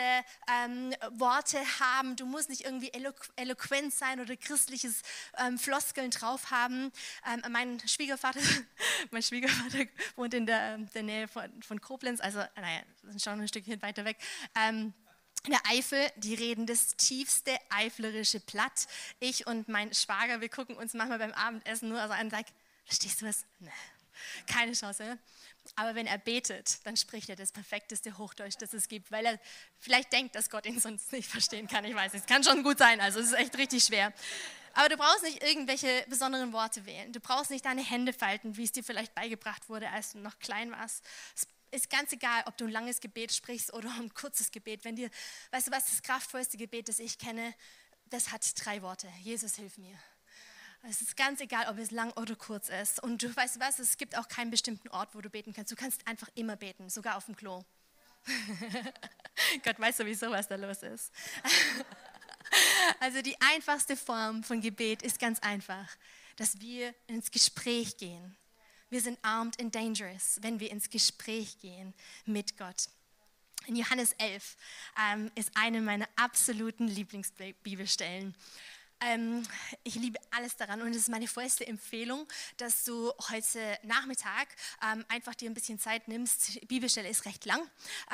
ähm, 0.51 0.95
Worte 1.11 1.59
haben, 1.81 2.17
du 2.17 2.25
musst 2.25 2.49
nicht 2.49 2.65
irgendwie 2.65 2.93
elo 2.93 3.13
eloquent 3.37 3.93
sein 3.93 4.21
oder 4.21 4.37
christliches 4.37 5.03
ähm, 5.39 5.59
Floskeln 5.59 6.11
drauf 6.11 6.51
haben. 6.51 6.91
Ähm, 7.27 7.53
mein 7.53 7.81
Schwiegervater, 7.87 8.41
mein 9.11 9.23
Schwiegervater 9.23 9.87
wohnt 10.17 10.35
in 10.35 10.47
der, 10.47 10.79
der 10.79 11.03
Nähe 11.03 11.29
von, 11.29 11.63
von 11.63 11.81
Koblenz 11.81 12.18
Koblenz, 12.19 12.21
also 12.21 12.39
naja, 12.57 12.83
sind 13.03 13.23
schon 13.23 13.41
ein 13.41 13.49
Stückchen 13.49 13.81
weiter 13.83 14.05
weg. 14.05 14.17
Ähm, 14.55 14.93
in 15.45 15.53
der 15.53 15.61
Eifel, 15.69 16.11
die 16.17 16.35
reden 16.35 16.67
das 16.67 16.97
tiefste 16.97 17.57
eiflerische 17.71 18.41
Platt. 18.41 18.87
Ich 19.21 19.47
und 19.47 19.69
mein 19.69 19.95
Schwager, 19.95 20.41
wir 20.41 20.49
gucken 20.49 20.77
uns 20.77 20.95
manchmal 20.95 21.19
beim 21.19 21.33
Abendessen 21.33 21.89
nur 21.89 22.05
so 22.07 22.13
an 22.13 22.27
und 22.27 22.31
sagen, 22.31 22.47
verstehst 22.85 23.23
du 23.23 23.27
was? 23.27 23.45
Nee, 23.61 23.71
keine 24.47 24.73
Chance. 24.73 25.19
Aber 25.77 25.95
wenn 25.95 26.07
er 26.07 26.19
betet, 26.19 26.85
dann 26.85 26.97
spricht 26.97 27.29
er 27.29 27.37
das 27.37 27.53
perfekteste 27.53 28.19
Hochdeutsch, 28.19 28.57
das 28.59 28.73
es 28.73 28.89
gibt, 28.89 29.13
weil 29.13 29.27
er 29.27 29.41
vielleicht 29.79 30.13
denkt, 30.13 30.35
dass 30.35 30.51
Gott 30.51 30.67
ihn 30.67 30.81
sonst 30.81 31.13
nicht 31.13 31.29
verstehen 31.29 31.69
kann. 31.69 31.85
Ich 31.85 31.95
weiß 31.95 32.15
nicht, 32.15 32.23
es 32.23 32.29
kann 32.29 32.43
schon 32.43 32.63
gut 32.63 32.79
sein, 32.79 33.01
also 33.01 33.21
es 33.21 33.27
ist 33.27 33.35
echt 33.35 33.57
richtig 33.59 33.85
schwer. 33.85 34.13
Aber 34.75 34.89
du 34.89 34.97
brauchst 34.97 35.23
nicht 35.23 35.43
irgendwelche 35.43 36.05
besonderen 36.09 36.53
Worte 36.53 36.85
wählen. 36.87 37.13
Du 37.13 37.21
brauchst 37.21 37.51
nicht 37.51 37.65
deine 37.65 37.83
Hände 37.83 38.13
falten, 38.13 38.57
wie 38.57 38.65
es 38.65 38.73
dir 38.73 38.85
vielleicht 38.85 39.15
beigebracht 39.15 39.69
wurde, 39.69 39.91
als 39.91 40.13
du 40.13 40.19
noch 40.19 40.39
klein 40.39 40.71
warst. 40.73 41.05
Ist 41.71 41.91
ganz 41.91 42.13
egal, 42.13 42.43
ob 42.47 42.57
du 42.57 42.65
ein 42.67 42.71
langes 42.71 43.01
Gebet 43.01 43.33
sprichst 43.33 43.73
oder 43.73 43.91
ein 43.99 44.13
kurzes 44.15 44.51
Gebet. 44.51 44.85
Wenn 44.85 44.97
dir, 44.97 45.11
weißt 45.51 45.69
du 45.69 45.71
was, 45.73 45.87
das 45.87 46.03
kraftvollste 46.03 46.57
Gebet, 46.57 46.89
das 46.89 46.99
ich 46.99 47.19
kenne, 47.19 47.55
das 48.07 48.33
hat 48.33 48.45
drei 48.65 48.83
Worte. 48.83 49.09
Jesus, 49.23 49.57
hilf 49.57 49.79
mir. 49.79 49.99
Es 50.83 51.03
ist 51.03 51.17
ganz 51.17 51.41
egal, 51.41 51.67
ob 51.69 51.79
es 51.79 51.91
lang 51.91 52.13
oder 52.13 52.37
kurz 52.37 52.69
ist. 52.69 53.03
Und 53.03 53.23
du 53.23 53.35
weißt 53.35 53.59
was, 53.61 53.79
es 53.79 53.97
gibt 53.97 54.17
auch 54.17 54.29
keinen 54.29 54.51
bestimmten 54.51 54.89
Ort, 54.89 55.15
wo 55.15 55.21
du 55.21 55.29
beten 55.29 55.53
kannst. 55.53 55.73
Du 55.73 55.77
kannst 55.77 56.07
einfach 56.07 56.29
immer 56.35 56.57
beten, 56.57 56.89
sogar 56.89 57.17
auf 57.17 57.27
dem 57.27 57.37
Klo. 57.37 57.65
Gott 59.65 59.79
weiß 59.79 59.99
sowieso, 59.99 60.31
was 60.31 60.49
da 60.49 60.57
los 60.57 60.83
ist. 60.83 61.13
also 63.01 63.23
die 63.23 63.37
einfachste 63.41 63.97
Form 63.97 64.45
von 64.45 64.61
Gebet 64.61 65.03
ist 65.03 65.19
ganz 65.19 65.41
einfach, 65.41 65.89
dass 66.37 66.61
wir 66.61 66.95
ins 67.07 67.31
Gespräch 67.31 67.97
gehen. 67.97 68.37
Wir 68.91 69.01
sind 69.03 69.19
armed 69.23 69.61
and 69.61 69.75
dangerous, 69.75 70.39
wenn 70.41 70.61
wir 70.61 70.71
ins 70.71 70.89
Gespräch 70.89 71.59
gehen 71.61 71.93
mit 72.25 72.57
Gott. 72.57 72.89
In 73.67 73.77
Johannes 73.77 74.15
11 74.15 74.57
ähm, 75.13 75.31
ist 75.35 75.51
eine 75.55 75.83
meiner 75.83 76.09
absoluten 76.17 76.89
Lieblingsbibelstellen. 76.89 78.35
Ähm, 79.01 79.47
ich 79.85 79.95
liebe 79.95 80.19
alles 80.31 80.57
daran 80.57 80.83
und 80.83 80.91
es 80.91 80.97
ist 80.97 81.09
meine 81.09 81.29
vollste 81.29 81.67
Empfehlung, 81.67 82.27
dass 82.57 82.85
du 82.85 83.13
heute 83.31 83.79
Nachmittag 83.85 84.49
ähm, 84.83 85.05
einfach 85.09 85.35
dir 85.35 85.49
ein 85.49 85.55
bisschen 85.55 85.79
Zeit 85.79 86.09
nimmst. 86.09 86.61
Die 86.63 86.67
Bibelstelle 86.67 87.09
ist 87.09 87.25
recht 87.25 87.45
lang 87.45 87.61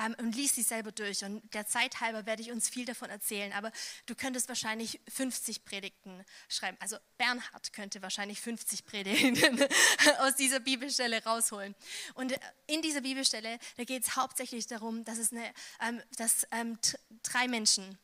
ähm, 0.05 0.15
und 0.19 0.35
liest 0.35 0.57
sie 0.57 0.63
selber 0.63 0.93
durch. 0.93 1.25
Und 1.25 1.43
der 1.55 1.67
Zeit 1.67 2.01
halber 2.01 2.27
werde 2.27 2.43
ich 2.43 2.53
uns 2.53 2.69
viel 2.69 2.85
davon 2.85 3.09
erzählen, 3.09 3.53
aber 3.55 3.73
du 4.07 4.15
könntest 4.15 4.49
wahrscheinlich 4.49 5.01
50 5.09 5.65
Predigten 5.65 6.25
schreiben. 6.49 6.77
Also 6.81 6.97
Bernhard 7.17 7.73
könnte 7.73 8.03
wahrscheinlich 8.03 8.41
50 8.41 8.85
Predigten 8.85 9.67
aus 10.21 10.37
dieser 10.37 10.61
Bibelstelle 10.61 11.25
rausholen. 11.25 11.75
Und 12.15 12.33
äh, 12.33 12.39
in 12.67 12.83
dieser 12.83 13.01
Bibelstelle, 13.01 13.59
da 13.79 13.85
geht 13.85 14.03
es 14.03 14.17
hauptsächlich 14.17 14.67
darum, 14.67 15.05
dass 15.05 15.17
es 15.17 15.33
eine, 15.33 15.51
ähm, 15.81 16.03
dass 16.19 16.47
ähm, 16.51 16.79
drei 17.23 17.49
Menschen, 17.49 17.99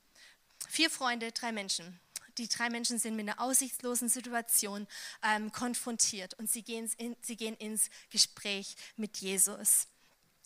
vier 0.68 0.88
Freunde, 0.88 1.32
drei 1.32 1.52
Menschen 1.52 2.00
die 2.38 2.48
drei 2.48 2.70
Menschen 2.70 2.98
sind 2.98 3.16
mit 3.16 3.28
einer 3.28 3.40
aussichtslosen 3.40 4.08
Situation 4.08 4.86
ähm, 5.22 5.52
konfrontiert 5.52 6.34
und 6.38 6.50
sie 6.50 6.62
gehen, 6.62 6.90
in, 6.98 7.16
sie 7.20 7.36
gehen 7.36 7.56
ins 7.56 7.90
Gespräch 8.10 8.76
mit 8.96 9.18
Jesus. 9.18 9.86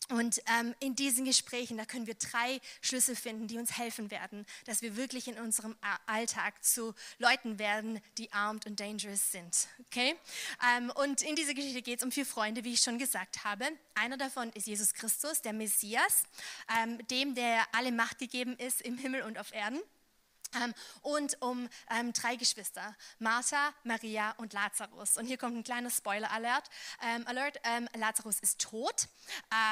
Und 0.09 0.39
ähm, 0.59 0.75
in 0.79 0.95
diesen 0.95 1.25
Gesprächen, 1.25 1.77
da 1.77 1.85
können 1.85 2.05
wir 2.05 2.13
drei 2.13 2.61
Schlüssel 2.81 3.15
finden, 3.15 3.47
die 3.47 3.57
uns 3.57 3.75
helfen 3.77 4.11
werden, 4.11 4.45
dass 4.65 4.83
wir 4.83 4.95
wirklich 4.95 5.27
in 5.27 5.39
unserem 5.39 5.75
Alltag 6.05 6.63
zu 6.63 6.93
Leuten 7.17 7.57
werden, 7.57 7.99
die 8.19 8.31
armed 8.31 8.67
und 8.67 8.79
dangerous 8.79 9.31
sind. 9.31 9.67
Okay? 9.87 10.15
Ähm, 10.77 10.91
und 10.91 11.23
in 11.23 11.35
dieser 11.35 11.55
Geschichte 11.55 11.81
geht 11.81 11.99
es 11.99 12.05
um 12.05 12.11
vier 12.11 12.25
Freunde, 12.25 12.63
wie 12.63 12.73
ich 12.73 12.81
schon 12.81 12.99
gesagt 12.99 13.43
habe. 13.43 13.65
Einer 13.95 14.17
davon 14.17 14.51
ist 14.51 14.67
Jesus 14.67 14.93
Christus, 14.93 15.41
der 15.41 15.53
Messias, 15.53 16.23
ähm, 16.83 16.99
dem, 17.07 17.33
der 17.33 17.65
alle 17.71 17.91
Macht 17.91 18.19
gegeben 18.19 18.55
ist 18.57 18.81
im 18.81 18.99
Himmel 18.99 19.23
und 19.23 19.39
auf 19.39 19.53
Erden. 19.53 19.81
Ähm, 20.63 20.73
und 21.01 21.41
um 21.41 21.69
ähm, 21.89 22.13
drei 22.13 22.35
Geschwister, 22.35 22.95
Martha, 23.19 23.73
Maria 23.83 24.31
und 24.37 24.53
Lazarus. 24.53 25.17
Und 25.17 25.25
hier 25.25 25.37
kommt 25.37 25.55
ein 25.57 25.63
kleiner 25.63 25.89
Spoiler-Alert. 25.89 26.69
Ähm, 27.03 27.27
Alert, 27.27 27.59
ähm, 27.63 27.87
Lazarus 27.95 28.39
ist 28.39 28.59
tot, 28.59 29.07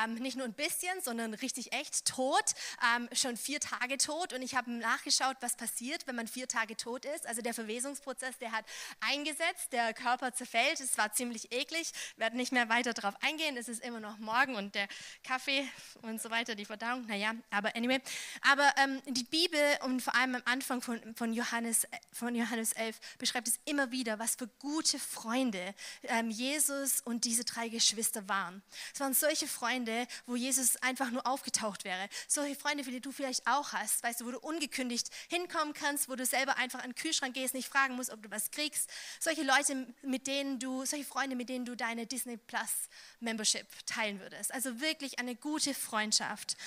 ähm, 0.03 0.15
nicht 0.15 0.37
nur 0.37 0.45
ein 0.45 0.53
bisschen, 0.53 1.01
sondern 1.01 1.33
richtig 1.33 1.73
echt 1.73 2.05
tot, 2.05 2.53
ähm, 2.95 3.09
schon 3.13 3.37
vier 3.37 3.59
Tage 3.59 3.97
tot. 3.97 4.33
Und 4.33 4.41
ich 4.41 4.55
habe 4.55 4.71
nachgeschaut, 4.71 5.37
was 5.41 5.55
passiert, 5.55 6.07
wenn 6.07 6.15
man 6.15 6.27
vier 6.27 6.47
Tage 6.47 6.75
tot 6.75 7.05
ist. 7.05 7.25
Also 7.25 7.41
der 7.41 7.53
Verwesungsprozess, 7.53 8.37
der 8.39 8.51
hat 8.51 8.65
eingesetzt, 8.99 9.71
der 9.71 9.93
Körper 9.93 10.33
zerfällt. 10.33 10.79
Es 10.79 10.97
war 10.97 11.13
ziemlich 11.13 11.51
eklig, 11.51 11.91
werde 12.17 12.37
nicht 12.37 12.51
mehr 12.51 12.69
weiter 12.69 12.93
darauf 12.93 13.15
eingehen. 13.23 13.57
Es 13.57 13.67
ist 13.67 13.83
immer 13.83 13.99
noch 13.99 14.17
morgen 14.17 14.55
und 14.55 14.75
der 14.75 14.87
Kaffee 15.23 15.67
und 16.01 16.21
so 16.21 16.29
weiter, 16.29 16.55
die 16.55 16.65
Verdauung, 16.65 17.05
naja, 17.07 17.33
aber 17.49 17.75
anyway. 17.75 18.01
Aber 18.41 18.73
die 19.07 19.23
Bibel 19.23 19.59
und 19.81 20.01
vor 20.01 20.15
allem 20.15 20.35
am 20.35 20.41
Anfang 20.45 20.72
Anfang 20.73 20.81
von, 20.81 21.15
von, 21.15 21.33
Johannes, 21.33 21.87
von 22.11 22.33
Johannes 22.35 22.73
11 22.73 22.99
beschreibt 23.19 23.47
es 23.47 23.59
immer 23.65 23.91
wieder, 23.91 24.17
was 24.17 24.35
für 24.35 24.47
gute 24.59 24.97
Freunde 24.97 25.73
ähm, 26.03 26.31
Jesus 26.31 27.01
und 27.01 27.25
diese 27.25 27.43
drei 27.43 27.69
Geschwister 27.69 28.27
waren. 28.27 28.63
Es 28.93 28.99
waren 28.99 29.13
solche 29.13 29.47
Freunde, 29.47 30.07
wo 30.25 30.35
Jesus 30.35 30.77
einfach 30.77 31.11
nur 31.11 31.25
aufgetaucht 31.27 31.83
wäre. 31.83 32.09
Solche 32.27 32.55
Freunde, 32.55 32.83
die 32.83 33.01
du 33.01 33.11
vielleicht 33.11 33.45
auch 33.45 33.73
hast, 33.73 34.03
weißt 34.03 34.21
du, 34.21 34.25
wo 34.25 34.31
du 34.31 34.39
ungekündigt 34.39 35.09
hinkommen 35.29 35.73
kannst, 35.73 36.09
wo 36.09 36.15
du 36.15 36.25
selber 36.25 36.57
einfach 36.57 36.79
an 36.79 36.89
den 36.89 36.95
Kühlschrank 36.95 37.35
gehst, 37.35 37.53
nicht 37.53 37.69
fragen 37.69 37.95
musst, 37.95 38.11
ob 38.11 38.23
du 38.23 38.31
was 38.31 38.51
kriegst. 38.51 38.89
Solche 39.19 39.43
Leute, 39.43 39.87
mit 40.01 40.27
denen 40.27 40.59
du, 40.59 40.85
solche 40.85 41.05
Freunde, 41.05 41.35
mit 41.35 41.49
denen 41.49 41.65
du 41.65 41.75
deine 41.75 42.07
Disney 42.07 42.37
Plus 42.37 42.89
Membership 43.19 43.67
teilen 43.85 44.19
würdest. 44.19 44.53
Also 44.53 44.81
wirklich 44.81 45.19
eine 45.19 45.35
gute 45.35 45.73
Freundschaft. 45.73 46.57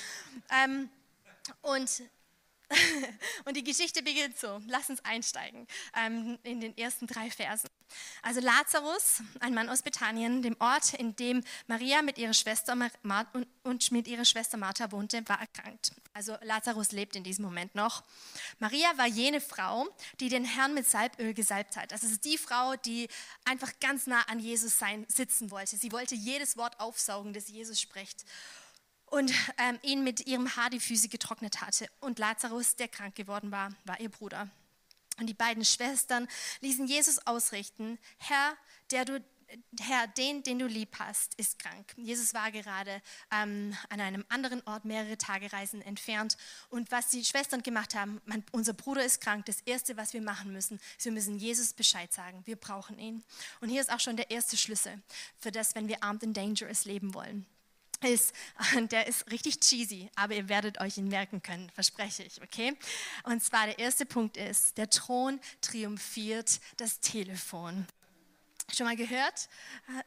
Ähm, 0.50 0.88
und 1.62 2.02
Und 3.44 3.56
die 3.56 3.62
Geschichte 3.62 4.02
beginnt 4.02 4.38
so. 4.38 4.60
Lass 4.66 4.90
uns 4.90 5.04
einsteigen 5.04 5.66
ähm, 5.96 6.38
in 6.42 6.60
den 6.60 6.76
ersten 6.76 7.06
drei 7.06 7.30
Versen. 7.30 7.68
Also 8.22 8.40
Lazarus, 8.40 9.22
ein 9.40 9.54
Mann 9.54 9.68
aus 9.68 9.82
Bethanien, 9.82 10.42
dem 10.42 10.56
Ort, 10.58 10.94
in 10.94 11.14
dem 11.14 11.44
Maria 11.68 12.02
mit 12.02 12.18
ihrer 12.18 12.34
Schwester 12.34 12.74
Mar 12.74 13.26
und, 13.62 13.92
mit 13.92 14.08
ihrer 14.08 14.24
Schwester 14.24 14.56
Martha 14.56 14.90
wohnte, 14.90 15.22
war 15.28 15.40
erkrankt. 15.40 15.92
Also 16.12 16.36
Lazarus 16.42 16.90
lebt 16.90 17.14
in 17.14 17.22
diesem 17.22 17.44
Moment 17.44 17.74
noch. 17.74 18.02
Maria 18.58 18.88
war 18.96 19.06
jene 19.06 19.40
Frau, 19.40 19.86
die 20.18 20.28
den 20.28 20.44
Herrn 20.44 20.74
mit 20.74 20.88
Salböl 20.88 21.34
gesalbt 21.34 21.76
hat. 21.76 21.92
Das 21.92 22.02
ist 22.02 22.24
die 22.24 22.38
Frau, 22.38 22.74
die 22.76 23.08
einfach 23.44 23.72
ganz 23.80 24.06
nah 24.06 24.22
an 24.22 24.40
Jesus 24.40 24.78
sein, 24.78 25.06
sitzen 25.08 25.50
wollte. 25.52 25.76
Sie 25.76 25.92
wollte 25.92 26.16
jedes 26.16 26.56
Wort 26.56 26.80
aufsaugen, 26.80 27.32
das 27.32 27.48
Jesus 27.48 27.80
spricht 27.80 28.24
und 29.06 29.32
ähm, 29.58 29.78
ihn 29.82 30.04
mit 30.04 30.26
ihrem 30.26 30.56
Haar 30.56 30.70
die 30.70 30.80
Füße 30.80 31.08
getrocknet 31.08 31.60
hatte. 31.60 31.88
Und 32.00 32.18
Lazarus, 32.18 32.76
der 32.76 32.88
krank 32.88 33.14
geworden 33.14 33.50
war, 33.50 33.72
war 33.84 34.00
ihr 34.00 34.10
Bruder. 34.10 34.50
Und 35.18 35.26
die 35.26 35.34
beiden 35.34 35.64
Schwestern 35.64 36.28
ließen 36.60 36.86
Jesus 36.86 37.26
ausrichten, 37.26 37.98
Herr, 38.18 38.56
der 38.90 39.04
du 39.04 39.24
Herr, 39.80 40.08
den, 40.08 40.42
den 40.42 40.58
du 40.58 40.66
lieb 40.66 40.96
hast, 40.98 41.34
ist 41.36 41.60
krank. 41.60 41.94
Jesus 41.96 42.34
war 42.34 42.50
gerade 42.50 43.00
ähm, 43.30 43.76
an 43.90 44.00
einem 44.00 44.24
anderen 44.28 44.60
Ort, 44.66 44.84
mehrere 44.84 45.16
Tagereisen 45.16 45.82
entfernt. 45.82 46.36
Und 46.68 46.90
was 46.90 47.10
die 47.10 47.24
Schwestern 47.24 47.62
gemacht 47.62 47.94
haben, 47.94 48.20
mein, 48.24 48.44
unser 48.50 48.72
Bruder 48.72 49.04
ist 49.04 49.20
krank. 49.20 49.46
Das 49.46 49.60
Erste, 49.60 49.96
was 49.96 50.14
wir 50.14 50.20
machen 50.20 50.52
müssen, 50.52 50.80
ist, 50.98 51.04
wir 51.04 51.12
müssen 51.12 51.38
Jesus 51.38 51.72
Bescheid 51.72 52.12
sagen. 52.12 52.42
Wir 52.44 52.56
brauchen 52.56 52.98
ihn. 52.98 53.22
Und 53.60 53.68
hier 53.68 53.80
ist 53.80 53.92
auch 53.92 54.00
schon 54.00 54.16
der 54.16 54.32
erste 54.32 54.56
Schlüssel 54.56 55.00
für 55.38 55.52
das, 55.52 55.76
wenn 55.76 55.86
wir 55.86 56.02
armed 56.02 56.24
and 56.24 56.36
dangerous 56.36 56.84
leben 56.84 57.14
wollen 57.14 57.46
ist, 58.02 58.32
der 58.90 59.06
ist 59.06 59.30
richtig 59.30 59.60
cheesy, 59.60 60.10
aber 60.16 60.34
ihr 60.34 60.48
werdet 60.48 60.80
euch 60.80 60.98
ihn 60.98 61.08
merken 61.08 61.42
können, 61.42 61.70
verspreche 61.70 62.22
ich, 62.22 62.42
okay? 62.42 62.76
Und 63.24 63.42
zwar 63.42 63.66
der 63.66 63.78
erste 63.78 64.06
Punkt 64.06 64.36
ist, 64.36 64.78
der 64.78 64.90
Thron 64.90 65.40
triumphiert 65.60 66.60
das 66.76 67.00
Telefon. 67.00 67.86
Schon 68.72 68.86
mal 68.86 68.96
gehört? 68.96 69.48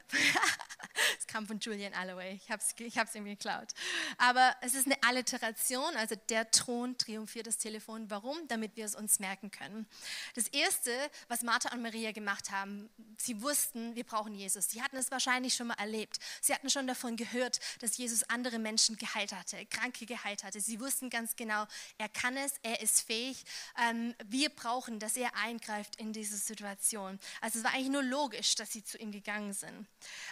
Es 1.18 1.28
kam 1.28 1.48
von 1.48 1.60
Julian 1.60 1.94
Alloway. 1.94 2.34
Ich 2.34 2.52
habe 2.52 2.62
es 2.62 2.76
ich 2.78 2.98
hab's 2.98 3.16
irgendwie 3.16 3.36
geklaut. 3.36 3.70
Aber 4.18 4.56
es 4.62 4.74
ist 4.74 4.86
eine 4.86 5.02
Alliteration, 5.04 5.96
also 5.96 6.16
der 6.30 6.52
Thron 6.52 6.98
triumphiert 6.98 7.48
das 7.48 7.58
Telefon. 7.58 8.10
Warum? 8.10 8.48
Damit 8.48 8.76
wir 8.76 8.86
es 8.86 8.96
uns 8.96 9.20
merken 9.20 9.50
können. 9.50 9.88
Das 10.36 10.48
Erste, 10.48 10.92
was 11.28 11.42
Martha 11.42 11.74
und 11.74 11.82
Maria 11.82 12.12
gemacht 12.12 12.52
haben, 12.52 12.90
sie 13.18 13.42
wussten, 13.42 13.96
wir 13.96 14.04
brauchen 14.04 14.36
Jesus. 14.36 14.70
Sie 14.70 14.82
hatten 14.82 14.98
es 14.98 15.10
wahrscheinlich 15.10 15.54
schon 15.54 15.68
mal 15.68 15.76
erlebt. 15.76 16.18
Sie 16.42 16.54
hatten 16.54 16.70
schon 16.70 16.88
davon 16.88 17.16
gehört, 17.16 17.60
dass 17.80 17.98
Jesus 17.98 18.24
andere 18.24 18.60
Menschen 18.60 18.98
geheilt 18.98 19.32
hatte, 19.34 19.66
Kranke 19.68 20.06
geheilt 20.06 20.44
hatte. 20.44 20.60
Sie 20.60 20.80
wussten 20.80 21.10
ganz 21.10 21.36
genau, 21.36 21.66
er 21.98 22.10
kann 22.10 22.36
es, 22.36 22.56
er 22.64 22.82
ist 22.82 23.02
fähig. 23.02 23.44
Ähm, 23.90 24.16
wir 24.26 24.50
brauchen, 24.50 25.00
dass 25.00 25.16
er 25.16 25.36
eingreift 25.36 25.96
in 25.96 26.14
diese 26.14 26.38
Situation. 26.38 27.20
Also 27.42 27.60
es 27.60 27.64
war 27.64 27.74
eigentlich 27.74 27.90
nur 27.90 28.04
logisch 28.04 28.49
logisch, 28.50 28.56
dass 28.56 28.72
sie 28.72 28.84
zu 28.84 28.98
ihm 28.98 29.12
gegangen 29.12 29.54
sind. 29.54 29.88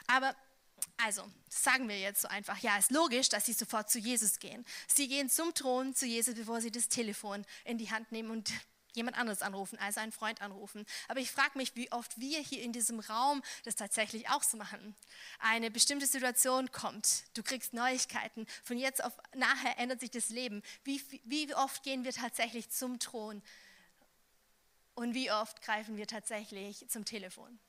Aber 0.07 0.35
also, 0.97 1.23
sagen 1.49 1.89
wir 1.89 1.99
jetzt 1.99 2.21
so 2.21 2.27
einfach, 2.27 2.59
ja, 2.59 2.77
ist 2.77 2.91
logisch, 2.91 3.29
dass 3.29 3.45
sie 3.45 3.53
sofort 3.53 3.89
zu 3.89 3.99
Jesus 3.99 4.39
gehen. 4.39 4.63
Sie 4.87 5.07
gehen 5.07 5.29
zum 5.29 5.53
Thron 5.53 5.95
zu 5.95 6.05
Jesus, 6.05 6.35
bevor 6.35 6.61
sie 6.61 6.71
das 6.71 6.87
Telefon 6.87 7.45
in 7.65 7.77
die 7.77 7.89
Hand 7.89 8.11
nehmen 8.11 8.29
und 8.29 8.51
jemand 8.93 9.17
anderes 9.17 9.41
anrufen, 9.41 9.77
also 9.79 9.99
einen 9.99 10.11
Freund 10.11 10.41
anrufen. 10.41 10.85
Aber 11.07 11.19
ich 11.19 11.31
frage 11.31 11.57
mich, 11.57 11.75
wie 11.75 11.91
oft 11.91 12.19
wir 12.19 12.39
hier 12.39 12.61
in 12.63 12.73
diesem 12.73 12.99
Raum 12.99 13.43
das 13.63 13.75
tatsächlich 13.75 14.29
auch 14.29 14.43
so 14.43 14.57
machen. 14.57 14.95
Eine 15.39 15.69
bestimmte 15.69 16.07
Situation 16.07 16.71
kommt, 16.71 17.23
du 17.35 17.43
kriegst 17.43 17.73
Neuigkeiten, 17.73 18.47
von 18.63 18.77
jetzt 18.77 19.03
auf 19.03 19.13
nachher 19.35 19.77
ändert 19.77 19.99
sich 19.99 20.11
das 20.11 20.29
Leben. 20.29 20.63
Wie, 20.83 21.01
wie 21.25 21.53
oft 21.53 21.83
gehen 21.83 22.05
wir 22.05 22.13
tatsächlich 22.13 22.69
zum 22.69 22.99
Thron 22.99 23.43
und 24.97 25.13
wie 25.13 25.31
oft 25.31 25.61
greifen 25.61 25.95
wir 25.95 26.07
tatsächlich 26.07 26.89
zum 26.89 27.05
Telefon? 27.05 27.59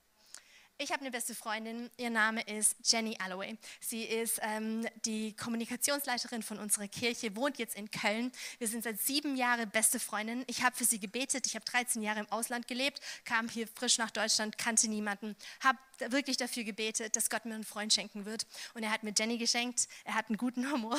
Ich 0.78 0.92
habe 0.92 1.00
eine 1.00 1.10
beste 1.10 1.34
Freundin, 1.34 1.90
ihr 1.96 2.08
Name 2.08 2.40
ist 2.42 2.76
Jenny 2.84 3.16
Alloway. 3.18 3.58
Sie 3.80 4.04
ist 4.04 4.38
ähm, 4.42 4.86
die 5.04 5.34
Kommunikationsleiterin 5.34 6.42
von 6.42 6.58
unserer 6.60 6.86
Kirche, 6.86 7.34
wohnt 7.34 7.58
jetzt 7.58 7.76
in 7.76 7.90
Köln. 7.90 8.30
Wir 8.58 8.68
sind 8.68 8.84
seit 8.84 9.00
sieben 9.00 9.36
Jahren 9.36 9.68
beste 9.70 9.98
Freundinnen. 9.98 10.44
Ich 10.46 10.62
habe 10.62 10.76
für 10.76 10.84
sie 10.84 11.00
gebetet. 11.00 11.46
Ich 11.48 11.56
habe 11.56 11.64
13 11.64 12.00
Jahre 12.00 12.20
im 12.20 12.30
Ausland 12.30 12.68
gelebt, 12.68 13.00
kam 13.24 13.48
hier 13.48 13.66
frisch 13.66 13.98
nach 13.98 14.12
Deutschland, 14.12 14.56
kannte 14.56 14.88
niemanden, 14.88 15.34
habe 15.60 15.78
wirklich 16.08 16.36
dafür 16.36 16.62
gebetet, 16.62 17.16
dass 17.16 17.28
Gott 17.28 17.44
mir 17.44 17.54
einen 17.54 17.64
Freund 17.64 17.92
schenken 17.92 18.24
wird. 18.24 18.46
Und 18.74 18.84
er 18.84 18.92
hat 18.92 19.02
mir 19.02 19.12
Jenny 19.18 19.36
geschenkt. 19.36 19.88
Er 20.04 20.14
hat 20.14 20.28
einen 20.28 20.36
guten 20.36 20.70
Humor. 20.70 20.98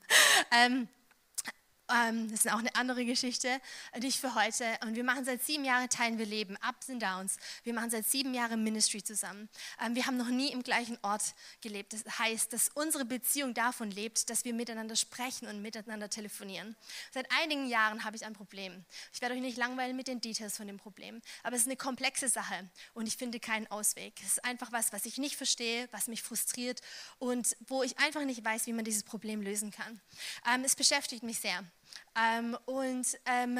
ähm, 0.50 0.88
das 1.90 2.44
ist 2.44 2.52
auch 2.52 2.58
eine 2.58 2.74
andere 2.76 3.04
Geschichte, 3.04 3.60
nicht 4.00 4.20
für 4.20 4.34
heute. 4.34 4.64
Und 4.82 4.94
wir 4.94 5.04
machen 5.04 5.24
seit 5.24 5.42
sieben 5.42 5.64
Jahren, 5.64 5.88
teilen 5.88 6.18
wir 6.18 6.26
Leben, 6.26 6.56
Ups 6.68 6.88
und 6.88 7.00
Downs. 7.00 7.36
Wir 7.64 7.74
machen 7.74 7.90
seit 7.90 8.08
sieben 8.08 8.32
Jahren 8.32 8.62
Ministry 8.62 9.02
zusammen. 9.02 9.48
Ähm, 9.84 9.94
wir 9.94 10.06
haben 10.06 10.16
noch 10.16 10.28
nie 10.28 10.52
im 10.52 10.62
gleichen 10.62 10.98
Ort 11.02 11.34
gelebt. 11.60 11.92
Das 11.92 12.18
heißt, 12.18 12.52
dass 12.52 12.68
unsere 12.74 13.04
Beziehung 13.04 13.54
davon 13.54 13.90
lebt, 13.90 14.30
dass 14.30 14.44
wir 14.44 14.54
miteinander 14.54 14.96
sprechen 14.96 15.48
und 15.48 15.62
miteinander 15.62 16.08
telefonieren. 16.08 16.76
Seit 17.12 17.26
einigen 17.42 17.66
Jahren 17.66 18.04
habe 18.04 18.16
ich 18.16 18.24
ein 18.24 18.32
Problem. 18.32 18.84
Ich 19.12 19.20
werde 19.20 19.34
euch 19.34 19.40
nicht 19.40 19.56
langweilen 19.56 19.96
mit 19.96 20.06
den 20.06 20.20
Details 20.20 20.56
von 20.56 20.66
dem 20.66 20.76
Problem, 20.76 21.20
aber 21.42 21.56
es 21.56 21.62
ist 21.62 21.68
eine 21.68 21.76
komplexe 21.76 22.28
Sache 22.28 22.68
und 22.94 23.06
ich 23.06 23.16
finde 23.16 23.40
keinen 23.40 23.66
Ausweg. 23.68 24.14
Es 24.22 24.32
ist 24.32 24.44
einfach 24.44 24.72
was, 24.72 24.92
was 24.92 25.06
ich 25.06 25.18
nicht 25.18 25.36
verstehe, 25.36 25.88
was 25.92 26.08
mich 26.08 26.22
frustriert 26.22 26.80
und 27.18 27.56
wo 27.66 27.82
ich 27.82 27.98
einfach 27.98 28.24
nicht 28.24 28.44
weiß, 28.44 28.66
wie 28.66 28.72
man 28.72 28.84
dieses 28.84 29.02
Problem 29.02 29.42
lösen 29.42 29.70
kann. 29.70 30.00
Ähm, 30.52 30.64
es 30.64 30.76
beschäftigt 30.76 31.22
mich 31.22 31.40
sehr. 31.40 31.64
Ähm, 32.16 32.56
und 32.66 33.06
ähm, 33.24 33.58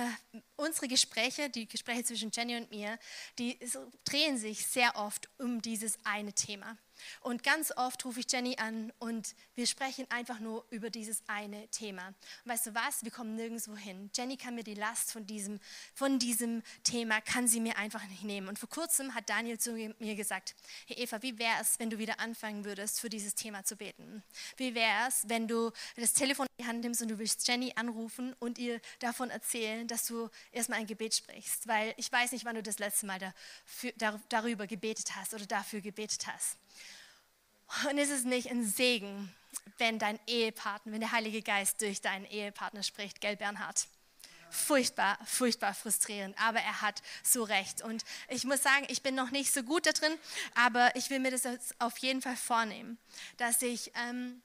unsere 0.57 0.89
Gespräche, 0.89 1.51
die 1.51 1.69
Gespräche 1.69 2.05
zwischen 2.05 2.31
Jenny 2.33 2.57
und 2.57 2.71
mir, 2.71 2.99
die 3.39 3.59
drehen 4.05 4.39
sich 4.39 4.67
sehr 4.67 4.97
oft 4.97 5.29
um 5.39 5.63
dieses 5.63 5.99
eine 6.05 6.33
Thema. 6.33 6.77
Und 7.21 7.43
ganz 7.43 7.73
oft 7.77 8.05
rufe 8.05 8.21
ich 8.21 8.27
Jenny 8.31 8.57
an 8.59 8.93
und 8.99 9.35
wir 9.55 9.67
sprechen 9.67 10.07
einfach 10.11 10.41
nur 10.41 10.65
über 10.71 10.91
dieses 10.91 11.23
eine 11.27 11.69
Thema. 11.69 12.09
Und 12.45 12.53
weißt 12.53 12.67
du 12.67 12.75
was? 12.75 13.03
Wir 13.03 13.11
kommen 13.11 13.37
nirgendwo 13.37 13.77
hin. 13.77 14.11
Jenny 14.15 14.37
kann 14.37 14.55
mir 14.55 14.65
die 14.65 14.75
Last 14.75 15.13
von 15.13 15.27
diesem, 15.27 15.61
von 15.95 16.19
diesem 16.19 16.63
Thema, 16.85 17.21
kann 17.21 17.49
sie 17.49 17.61
mir 17.61 17.77
einfach 17.77 18.05
nicht 18.09 18.25
nehmen. 18.25 18.49
Und 18.49 18.59
vor 18.59 18.69
kurzem 18.69 19.15
hat 19.15 19.29
Daniel 19.29 19.59
zu 19.59 19.73
mir 19.73 20.15
gesagt, 20.15 20.55
hey 20.87 20.97
Eva, 20.99 21.23
wie 21.23 21.39
wäre 21.39 21.61
es, 21.61 21.79
wenn 21.79 21.91
du 21.91 21.99
wieder 21.99 22.21
anfangen 22.21 22.65
würdest, 22.65 23.01
für 23.01 23.09
dieses 23.09 23.35
Thema 23.35 23.65
zu 23.65 23.77
beten? 23.77 24.23
Wie 24.57 24.75
wäre 24.75 25.09
es, 25.09 25.29
wenn 25.29 25.49
du 25.49 25.71
das 25.97 26.13
Telefon 26.13 26.47
in 26.47 26.65
die 26.65 26.69
Hand 26.69 26.81
nimmst 26.81 27.03
und 27.03 27.09
du 27.09 27.19
willst 27.19 27.47
Jenny 27.47 27.73
anrufen 27.77 28.35
und 28.39 28.59
ihr 28.59 28.81
davon 28.99 29.31
erzählen, 29.31 29.87
dass 29.87 30.07
du 30.07 30.29
erstmal 30.53 30.81
ein 30.81 30.87
Gebet 30.87 31.15
sprichst? 31.15 31.67
Weil 31.67 31.95
ich 31.97 32.11
weiß 32.11 32.33
nicht, 32.33 32.45
wann 32.45 32.57
du 32.57 32.63
das 32.63 32.79
letzte 32.79 33.07
Mal 33.07 33.19
dafür, 33.19 33.93
darüber 34.29 34.67
gebetet 34.67 35.15
hast 35.17 35.35
oder 35.35 35.47
dafür 35.47 35.81
gebetet 35.81 36.27
hast. 36.27 36.57
Und 37.89 37.99
ist 37.99 38.11
es 38.11 38.25
nicht 38.25 38.51
ein 38.51 38.65
Segen, 38.65 39.33
wenn 39.79 39.99
dein 39.99 40.19
Ehepartner, 40.27 40.93
wenn 40.93 41.01
der 41.01 41.13
Heilige 41.13 41.43
Geist 41.43 41.81
durch 41.81 42.01
deinen 42.01 42.27
Ehepartner 42.27 42.83
spricht, 42.83 43.21
gell, 43.21 43.37
Bernhard? 43.37 43.87
Furchtbar, 44.51 45.17
furchtbar 45.25 45.75
frustrierend, 45.75 46.37
aber 46.41 46.59
er 46.59 46.83
hat 46.83 47.03
so 47.23 47.45
recht. 47.45 47.83
Und 47.83 48.05
ich 48.29 48.45
muss 48.45 48.63
sagen, 48.63 48.85
ich 48.89 49.03
bin 49.03 49.15
noch 49.15 49.31
nicht 49.31 49.53
so 49.53 49.63
gut 49.63 49.87
da 49.87 49.93
drin, 49.93 50.13
aber 50.57 50.95
ich 50.97 51.09
will 51.09 51.21
mir 51.21 51.31
das 51.31 51.47
auf 51.79 51.97
jeden 51.99 52.21
Fall 52.21 52.37
vornehmen, 52.37 52.99
dass 53.37 53.63
ich, 53.63 53.93
ähm, 53.95 54.43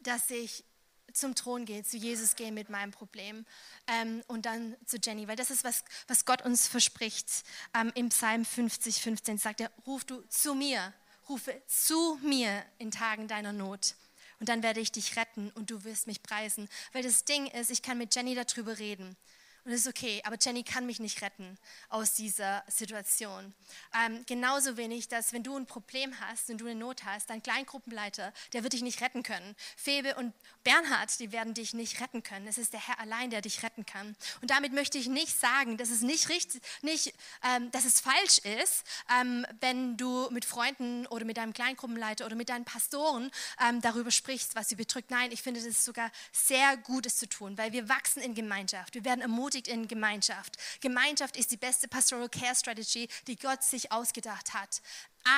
dass 0.00 0.28
ich 0.30 0.64
zum 1.12 1.36
Thron 1.36 1.66
gehe, 1.66 1.84
zu 1.84 1.96
Jesus 1.96 2.34
gehe 2.34 2.50
mit 2.50 2.68
meinem 2.68 2.90
Problem 2.90 3.46
ähm, 3.86 4.24
und 4.26 4.46
dann 4.46 4.76
zu 4.86 4.96
Jenny, 4.96 5.28
weil 5.28 5.36
das 5.36 5.50
ist, 5.50 5.62
was, 5.62 5.84
was 6.08 6.24
Gott 6.24 6.42
uns 6.42 6.66
verspricht. 6.66 7.44
Ähm, 7.74 7.92
Im 7.94 8.08
Psalm 8.08 8.44
50, 8.44 9.00
15 9.00 9.38
sagt 9.38 9.60
er, 9.60 9.70
ruf 9.86 10.04
du 10.04 10.22
zu 10.28 10.54
mir, 10.54 10.92
rufe 11.32 11.62
zu 11.66 12.18
mir 12.22 12.62
in 12.78 12.90
Tagen 12.90 13.26
deiner 13.26 13.54
Not. 13.54 13.94
Und 14.38 14.48
dann 14.50 14.62
werde 14.62 14.80
ich 14.80 14.92
dich 14.92 15.16
retten 15.16 15.50
und 15.54 15.70
du 15.70 15.82
wirst 15.84 16.06
mich 16.06 16.22
preisen. 16.22 16.68
Weil 16.92 17.02
das 17.02 17.24
Ding 17.24 17.46
ist, 17.46 17.70
ich 17.70 17.80
kann 17.80 17.96
mit 17.96 18.14
Jenny 18.14 18.34
darüber 18.34 18.78
reden. 18.78 19.16
Und 19.64 19.70
es 19.70 19.82
ist 19.82 19.88
okay, 19.88 20.20
aber 20.24 20.36
Jenny 20.40 20.64
kann 20.64 20.86
mich 20.86 20.98
nicht 20.98 21.22
retten 21.22 21.56
aus 21.88 22.14
dieser 22.14 22.64
Situation. 22.66 23.54
Ähm, 23.94 24.24
genauso 24.26 24.76
wenig, 24.76 25.06
dass 25.06 25.32
wenn 25.32 25.44
du 25.44 25.56
ein 25.56 25.66
Problem 25.66 26.18
hast 26.20 26.50
und 26.50 26.58
du 26.58 26.66
eine 26.66 26.74
Not 26.74 27.04
hast, 27.04 27.30
dein 27.30 27.44
Kleingruppenleiter, 27.44 28.32
der 28.52 28.64
wird 28.64 28.72
dich 28.72 28.82
nicht 28.82 29.00
retten 29.00 29.22
können. 29.22 29.54
Febe 29.76 30.16
und 30.16 30.34
Bernhard, 30.64 31.16
die 31.20 31.30
werden 31.30 31.54
dich 31.54 31.74
nicht 31.74 32.00
retten 32.00 32.24
können. 32.24 32.48
Es 32.48 32.58
ist 32.58 32.72
der 32.72 32.84
Herr 32.88 32.98
allein, 32.98 33.30
der 33.30 33.40
dich 33.40 33.62
retten 33.62 33.86
kann. 33.86 34.16
Und 34.40 34.50
damit 34.50 34.72
möchte 34.72 34.98
ich 34.98 35.06
nicht 35.06 35.38
sagen, 35.38 35.76
dass 35.76 35.90
es 35.90 36.00
nicht 36.00 36.28
richtig, 36.28 36.60
nicht, 36.82 37.14
ähm, 37.44 37.70
dass 37.70 37.84
es 37.84 38.00
falsch 38.00 38.38
ist, 38.60 38.82
ähm, 39.20 39.46
wenn 39.60 39.96
du 39.96 40.28
mit 40.30 40.44
Freunden 40.44 41.06
oder 41.06 41.24
mit 41.24 41.36
deinem 41.36 41.52
Kleingruppenleiter 41.52 42.26
oder 42.26 42.34
mit 42.34 42.48
deinen 42.48 42.64
Pastoren 42.64 43.30
ähm, 43.64 43.80
darüber 43.80 44.10
sprichst, 44.10 44.56
was 44.56 44.68
sie 44.68 44.76
bedrückt. 44.76 45.12
Nein, 45.12 45.30
ich 45.30 45.40
finde, 45.40 45.60
das 45.60 45.68
ist 45.68 45.84
sogar 45.84 46.10
sehr 46.32 46.76
Gutes 46.78 47.16
zu 47.16 47.28
tun, 47.28 47.56
weil 47.58 47.72
wir 47.72 47.88
wachsen 47.88 48.22
in 48.22 48.34
Gemeinschaft. 48.34 48.94
Wir 48.94 49.04
werden 49.04 49.20
ermutigt 49.20 49.51
ermutigt 49.52 49.68
in 49.68 49.88
Gemeinschaft. 49.88 50.56
Gemeinschaft 50.80 51.36
ist 51.36 51.50
die 51.50 51.56
beste 51.56 51.88
Pastoral 51.88 52.28
Care 52.28 52.54
Strategy, 52.54 53.08
die 53.26 53.36
Gott 53.36 53.62
sich 53.62 53.92
ausgedacht 53.92 54.54
hat. 54.54 54.80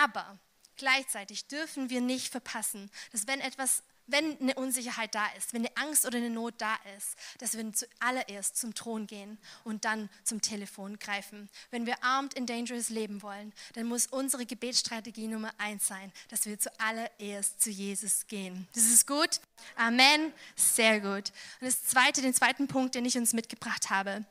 Aber 0.02 0.38
gleichzeitig 0.76 1.46
dürfen 1.46 1.90
wir 1.90 2.00
nicht 2.00 2.30
verpassen, 2.30 2.90
dass 3.12 3.26
wenn 3.26 3.40
etwas 3.40 3.82
wenn 4.06 4.38
eine 4.40 4.54
Unsicherheit 4.54 5.14
da 5.14 5.26
ist, 5.36 5.54
wenn 5.54 5.62
eine 5.62 5.76
Angst 5.76 6.04
oder 6.04 6.18
eine 6.18 6.30
Not 6.30 6.54
da 6.58 6.76
ist, 6.96 7.16
dass 7.38 7.56
wir 7.56 7.72
zuallererst 7.72 8.56
zum 8.56 8.74
Thron 8.74 9.06
gehen 9.06 9.38
und 9.64 9.84
dann 9.84 10.10
zum 10.24 10.40
Telefon 10.40 10.98
greifen. 10.98 11.48
Wenn 11.70 11.86
wir 11.86 12.02
armed 12.04 12.36
and 12.36 12.48
dangerous 12.48 12.90
leben 12.90 13.22
wollen, 13.22 13.52
dann 13.74 13.86
muss 13.86 14.06
unsere 14.06 14.44
Gebetsstrategie 14.46 15.28
Nummer 15.28 15.52
eins 15.58 15.86
sein, 15.86 16.12
dass 16.28 16.46
wir 16.46 16.58
zuallererst 16.58 17.62
zu 17.62 17.70
Jesus 17.70 18.26
gehen. 18.26 18.68
Das 18.74 18.84
ist 18.84 19.06
gut? 19.06 19.40
Amen. 19.76 20.32
Sehr 20.54 21.00
gut. 21.00 21.32
Und 21.60 21.66
das 21.66 21.84
zweite, 21.84 22.20
den 22.20 22.34
zweiten 22.34 22.68
Punkt, 22.68 22.94
den 22.94 23.04
ich 23.04 23.16
uns 23.16 23.32
mitgebracht 23.32 23.90
habe, 23.90 24.24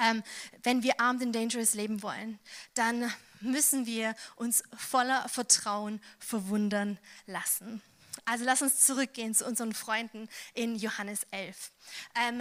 ähm, 0.00 0.22
wenn 0.62 0.82
wir 0.82 1.00
armed 1.00 1.22
and 1.22 1.34
dangerous 1.34 1.74
leben 1.74 2.02
wollen, 2.02 2.38
dann 2.74 3.12
müssen 3.40 3.86
wir 3.86 4.14
uns 4.36 4.62
voller 4.76 5.28
Vertrauen 5.28 6.00
verwundern 6.18 6.98
lassen. 7.26 7.82
Also 8.30 8.44
lass 8.44 8.62
uns 8.62 8.86
zurückgehen 8.86 9.34
zu 9.34 9.44
unseren 9.44 9.74
Freunden 9.74 10.28
in 10.54 10.76
Johannes 10.76 11.26
11. 11.32 11.72
Ähm, 12.14 12.40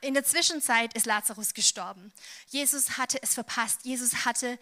in 0.00 0.14
der 0.14 0.24
Zwischenzeit 0.24 0.94
ist 0.94 1.04
Lazarus 1.04 1.52
gestorben. 1.52 2.10
Jesus 2.48 2.96
hatte 2.96 3.22
es 3.22 3.34
verpasst. 3.34 3.84
Jesus 3.84 4.24
hatte 4.24 4.58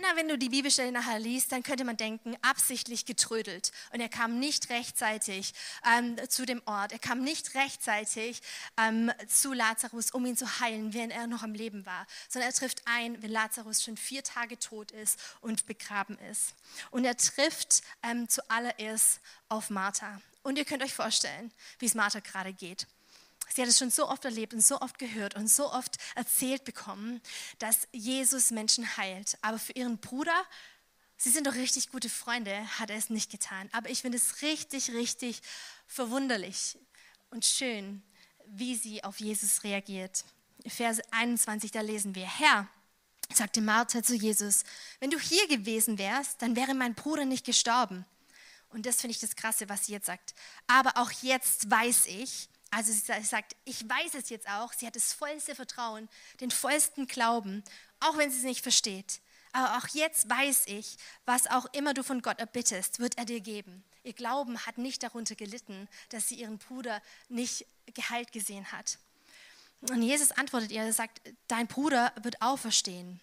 na, 0.00 0.16
wenn 0.16 0.28
du 0.28 0.38
die 0.38 0.48
Bibelstelle 0.48 0.92
nachher 0.92 1.18
liest, 1.18 1.52
dann 1.52 1.62
könnte 1.62 1.84
man 1.84 1.96
denken, 1.96 2.36
absichtlich 2.42 3.06
getrödelt. 3.06 3.72
Und 3.92 4.00
er 4.00 4.08
kam 4.08 4.38
nicht 4.38 4.70
rechtzeitig 4.70 5.54
ähm, 5.96 6.16
zu 6.28 6.46
dem 6.46 6.62
Ort. 6.66 6.92
Er 6.92 6.98
kam 6.98 7.22
nicht 7.22 7.54
rechtzeitig 7.54 8.42
ähm, 8.76 9.10
zu 9.26 9.52
Lazarus, 9.52 10.10
um 10.10 10.26
ihn 10.26 10.36
zu 10.36 10.60
heilen, 10.60 10.94
während 10.94 11.12
er 11.12 11.26
noch 11.26 11.42
am 11.42 11.54
Leben 11.54 11.86
war. 11.86 12.06
Sondern 12.28 12.50
er 12.50 12.54
trifft 12.54 12.82
ein, 12.86 13.22
wenn 13.22 13.30
Lazarus 13.30 13.82
schon 13.82 13.96
vier 13.96 14.22
Tage 14.22 14.58
tot 14.58 14.90
ist 14.92 15.18
und 15.40 15.66
begraben 15.66 16.18
ist. 16.30 16.54
Und 16.90 17.04
er 17.04 17.16
trifft 17.16 17.82
ähm, 18.02 18.28
zuallererst 18.28 19.20
auf 19.48 19.70
Martha. 19.70 20.20
Und 20.42 20.58
ihr 20.58 20.64
könnt 20.64 20.82
euch 20.82 20.94
vorstellen, 20.94 21.52
wie 21.78 21.86
es 21.86 21.94
Martha 21.94 22.20
gerade 22.20 22.52
geht. 22.52 22.86
Sie 23.54 23.62
hat 23.62 23.68
es 23.68 23.78
schon 23.78 23.90
so 23.90 24.08
oft 24.08 24.24
erlebt 24.24 24.54
und 24.54 24.64
so 24.64 24.80
oft 24.80 24.98
gehört 24.98 25.34
und 25.34 25.48
so 25.48 25.72
oft 25.72 25.96
erzählt 26.14 26.64
bekommen, 26.64 27.20
dass 27.58 27.88
Jesus 27.92 28.50
Menschen 28.50 28.96
heilt. 28.96 29.38
Aber 29.42 29.58
für 29.58 29.72
ihren 29.72 29.98
Bruder, 29.98 30.44
sie 31.16 31.30
sind 31.30 31.46
doch 31.46 31.54
richtig 31.54 31.90
gute 31.90 32.10
Freunde, 32.10 32.56
hat 32.78 32.90
er 32.90 32.96
es 32.96 33.10
nicht 33.10 33.30
getan. 33.30 33.68
Aber 33.72 33.90
ich 33.90 34.02
finde 34.02 34.18
es 34.18 34.42
richtig, 34.42 34.90
richtig 34.90 35.40
verwunderlich 35.86 36.78
und 37.30 37.44
schön, 37.44 38.02
wie 38.46 38.74
sie 38.74 39.04
auf 39.04 39.20
Jesus 39.20 39.64
reagiert. 39.64 40.24
Vers 40.66 41.00
21, 41.10 41.70
da 41.70 41.80
lesen 41.80 42.14
wir, 42.14 42.26
Herr, 42.26 42.68
sagte 43.32 43.60
Martha 43.60 44.02
zu 44.02 44.14
Jesus, 44.14 44.64
wenn 45.00 45.10
du 45.10 45.18
hier 45.18 45.46
gewesen 45.48 45.98
wärst, 45.98 46.42
dann 46.42 46.56
wäre 46.56 46.74
mein 46.74 46.94
Bruder 46.94 47.24
nicht 47.24 47.44
gestorben. 47.44 48.04
Und 48.70 48.86
das 48.86 49.00
finde 49.00 49.12
ich 49.12 49.20
das 49.20 49.36
Krasse, 49.36 49.68
was 49.68 49.86
sie 49.86 49.92
jetzt 49.92 50.06
sagt. 50.06 50.34
Aber 50.66 50.96
auch 50.96 51.10
jetzt 51.22 51.70
weiß 51.70 52.06
ich, 52.06 52.48
also 52.70 52.92
sie 52.92 53.22
sagt, 53.22 53.56
ich 53.64 53.88
weiß 53.88 54.14
es 54.14 54.28
jetzt 54.30 54.48
auch, 54.48 54.72
sie 54.72 54.86
hat 54.86 54.96
das 54.96 55.12
vollste 55.12 55.54
Vertrauen, 55.54 56.08
den 56.40 56.50
vollsten 56.50 57.06
Glauben, 57.06 57.64
auch 58.00 58.16
wenn 58.18 58.30
sie 58.30 58.38
es 58.38 58.44
nicht 58.44 58.62
versteht. 58.62 59.20
Aber 59.52 59.78
auch 59.78 59.88
jetzt 59.88 60.28
weiß 60.28 60.64
ich, 60.66 60.96
was 61.24 61.46
auch 61.46 61.66
immer 61.72 61.94
du 61.94 62.02
von 62.02 62.20
Gott 62.20 62.38
erbittest, 62.38 62.98
wird 62.98 63.16
er 63.16 63.24
dir 63.24 63.40
geben. 63.40 63.82
Ihr 64.02 64.12
Glauben 64.12 64.66
hat 64.66 64.78
nicht 64.78 65.02
darunter 65.02 65.34
gelitten, 65.34 65.88
dass 66.10 66.28
sie 66.28 66.36
ihren 66.36 66.58
Bruder 66.58 67.02
nicht 67.28 67.66
geheilt 67.94 68.32
gesehen 68.32 68.70
hat. 68.72 68.98
Und 69.80 70.02
Jesus 70.02 70.32
antwortet 70.32 70.70
ihr, 70.72 70.82
er 70.82 70.92
sagt, 70.92 71.20
dein 71.46 71.66
Bruder 71.66 72.12
wird 72.22 72.42
auferstehen. 72.42 73.20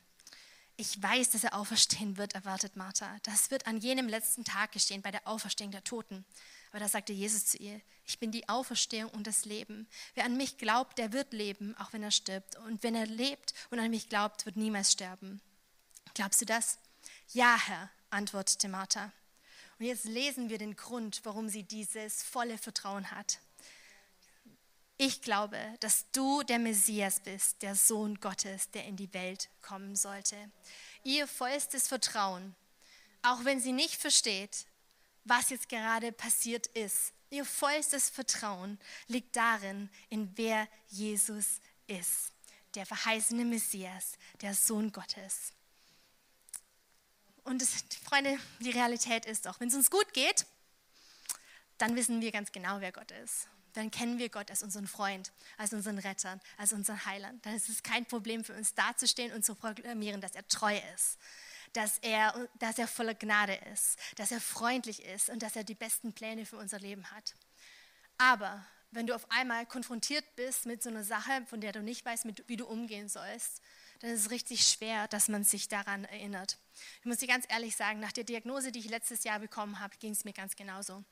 Ich 0.78 1.02
weiß, 1.02 1.30
dass 1.30 1.44
er 1.44 1.56
auferstehen 1.56 2.18
wird, 2.18 2.34
erwartet 2.34 2.76
Martha. 2.76 3.18
Das 3.24 3.50
wird 3.50 3.66
an 3.68 3.78
jenem 3.78 4.10
letzten 4.10 4.44
Tag 4.44 4.72
geschehen, 4.74 5.02
bei 5.02 5.12
der 5.12 5.26
Auferstehung 5.28 5.72
der 5.72 5.84
Toten. 5.84 6.26
Aber 6.76 6.84
da 6.84 6.90
sagte 6.90 7.14
Jesus 7.14 7.46
zu 7.46 7.56
ihr, 7.56 7.80
ich 8.06 8.20
bin 8.20 8.34
die 8.34 8.50
Auferstehung 8.50 9.10
und 9.12 9.28
das 9.28 9.46
Leben. 9.46 9.88
Wer 10.14 10.26
an 10.26 10.36
mich 10.36 10.58
glaubt, 10.58 10.98
der 10.98 11.14
wird 11.14 11.32
leben, 11.32 11.74
auch 11.78 11.94
wenn 11.94 12.04
er 12.04 12.12
stirbt. 12.12 12.58
Und 12.58 12.84
wenn 12.84 12.96
er 12.96 13.06
lebt 13.06 13.54
und 13.70 13.80
an 13.80 13.90
mich 13.90 14.10
glaubt, 14.10 14.46
wird 14.46 14.58
niemals 14.58 14.92
sterben. 14.92 15.40
Glaubst 16.16 16.42
du 16.42 16.46
das? 16.46 16.78
Ja, 17.32 17.58
Herr, 17.66 17.90
antwortete 18.10 18.68
Martha. 18.68 19.14
Und 19.80 19.86
jetzt 19.86 20.04
lesen 20.04 20.50
wir 20.50 20.58
den 20.58 20.76
Grund, 20.76 21.22
warum 21.24 21.48
sie 21.48 21.64
dieses 21.64 22.24
volle 22.24 22.58
Vertrauen 22.58 23.10
hat. 23.10 23.40
Ich 24.98 25.22
glaube, 25.22 25.58
dass 25.80 26.12
du 26.12 26.44
der 26.44 26.60
Messias 26.60 27.22
bist, 27.22 27.62
der 27.62 27.76
Sohn 27.76 28.20
Gottes, 28.20 28.70
der 28.72 28.84
in 28.84 28.98
die 28.98 29.14
Welt 29.14 29.50
kommen 29.62 29.96
sollte. 29.96 30.36
Ihr 31.06 31.26
vollstes 31.26 31.88
Vertrauen, 31.88 32.54
auch 33.22 33.46
wenn 33.46 33.62
sie 33.62 33.72
nicht 33.72 33.96
versteht, 33.96 34.66
was 35.26 35.50
jetzt 35.50 35.70
gerade 35.70 36.12
passiert 36.12 36.68
ist, 36.68 37.14
ihr 37.30 37.46
vollstes 37.46 38.10
Vertrauen 38.10 38.80
liegt 39.08 39.36
darin, 39.36 39.90
in 40.10 40.32
wer 40.36 40.68
Jesus 40.88 41.60
ist, 41.88 42.32
der 42.76 42.86
verheißene 42.86 43.44
Messias, 43.44 44.14
der 44.42 44.54
Sohn 44.54 44.92
Gottes. 44.92 45.52
Und 47.44 47.62
es, 47.62 47.84
Freunde, 48.04 48.40
die 48.60 48.72
Realität 48.72 49.26
ist 49.26 49.46
doch, 49.46 49.60
wenn 49.60 49.68
es 49.68 49.76
uns 49.76 49.92
gut 49.92 50.14
geht, 50.14 50.46
dann 51.78 51.96
wissen 51.96 52.22
wir 52.22 52.32
ganz 52.32 52.52
genau, 52.52 52.80
wer 52.80 52.92
Gott 52.92 53.12
ist. 53.12 53.48
Dann 53.74 53.92
kennen 53.92 54.18
wir 54.18 54.30
Gott 54.30 54.50
als 54.50 54.64
unseren 54.64 54.88
Freund, 54.88 55.34
als 55.58 55.74
unseren 55.74 56.00
Retter, 56.00 56.40
als 56.58 56.72
unseren 56.72 57.06
Heiland. 57.06 57.46
Dann 57.46 57.54
ist 57.56 57.68
es 57.68 57.84
kein 57.84 58.06
Problem 58.06 58.46
für 58.46 58.54
uns 58.54 58.74
dazustehen 58.74 59.34
und 59.34 59.44
zu 59.44 59.54
proklamieren, 59.54 60.22
dass 60.22 60.34
er 60.34 60.48
treu 60.48 60.80
ist, 60.96 61.18
dass 61.76 61.98
er, 62.00 62.50
dass 62.60 62.80
er 62.80 62.88
voller 62.88 63.16
Gnade 63.16 63.56
ist, 63.74 63.98
dass 64.16 64.32
er 64.32 64.40
freundlich 64.40 65.04
ist 65.04 65.30
und 65.30 65.42
dass 65.42 65.56
er 65.56 65.64
die 65.64 65.76
besten 65.76 66.14
Pläne 66.14 66.46
für 66.46 66.58
unser 66.58 66.80
Leben 66.80 67.10
hat. 67.12 67.36
Aber 68.18 68.66
wenn 68.92 69.08
du 69.08 69.14
auf 69.14 69.30
einmal 69.30 69.66
konfrontiert 69.66 70.24
bist 70.36 70.66
mit 70.66 70.82
so 70.82 70.90
einer 70.90 71.04
Sache, 71.04 71.46
von 71.48 71.60
der 71.60 71.74
du 71.74 71.82
nicht 71.82 72.06
weißt, 72.06 72.26
wie 72.48 72.58
du 72.58 72.66
umgehen 72.66 73.10
sollst, 73.10 73.62
dann 74.00 74.10
ist 74.10 74.22
es 74.22 74.32
richtig 74.32 74.66
schwer, 74.66 75.08
dass 75.10 75.28
man 75.28 75.44
sich 75.44 75.68
daran 75.68 76.06
erinnert. 76.06 76.58
Ich 77.00 77.06
muss 77.06 77.18
dir 77.18 77.28
ganz 77.28 77.46
ehrlich 77.50 77.76
sagen, 77.76 78.00
nach 78.00 78.14
der 78.14 78.24
Diagnose, 78.24 78.72
die 78.72 78.80
ich 78.80 78.90
letztes 78.90 79.24
Jahr 79.26 79.40
bekommen 79.40 79.80
habe, 79.80 79.98
ging 79.98 80.12
es 80.12 80.24
mir 80.24 80.34
ganz 80.34 80.56
genauso. 80.56 81.04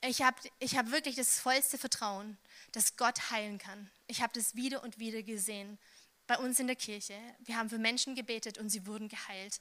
Ich 0.00 0.22
habe 0.22 0.36
ich 0.58 0.76
hab 0.76 0.90
wirklich 0.90 1.14
das 1.14 1.38
vollste 1.38 1.78
Vertrauen, 1.78 2.36
dass 2.72 2.96
Gott 2.96 3.30
heilen 3.30 3.58
kann. 3.58 3.90
Ich 4.06 4.22
habe 4.22 4.32
das 4.34 4.54
wieder 4.54 4.82
und 4.82 4.98
wieder 4.98 5.22
gesehen 5.22 5.78
bei 6.26 6.38
uns 6.38 6.58
in 6.58 6.66
der 6.66 6.76
Kirche. 6.76 7.14
Wir 7.44 7.56
haben 7.56 7.68
für 7.68 7.78
Menschen 7.78 8.14
gebetet 8.14 8.58
und 8.58 8.70
sie 8.70 8.86
wurden 8.86 9.08
geheilt. 9.08 9.60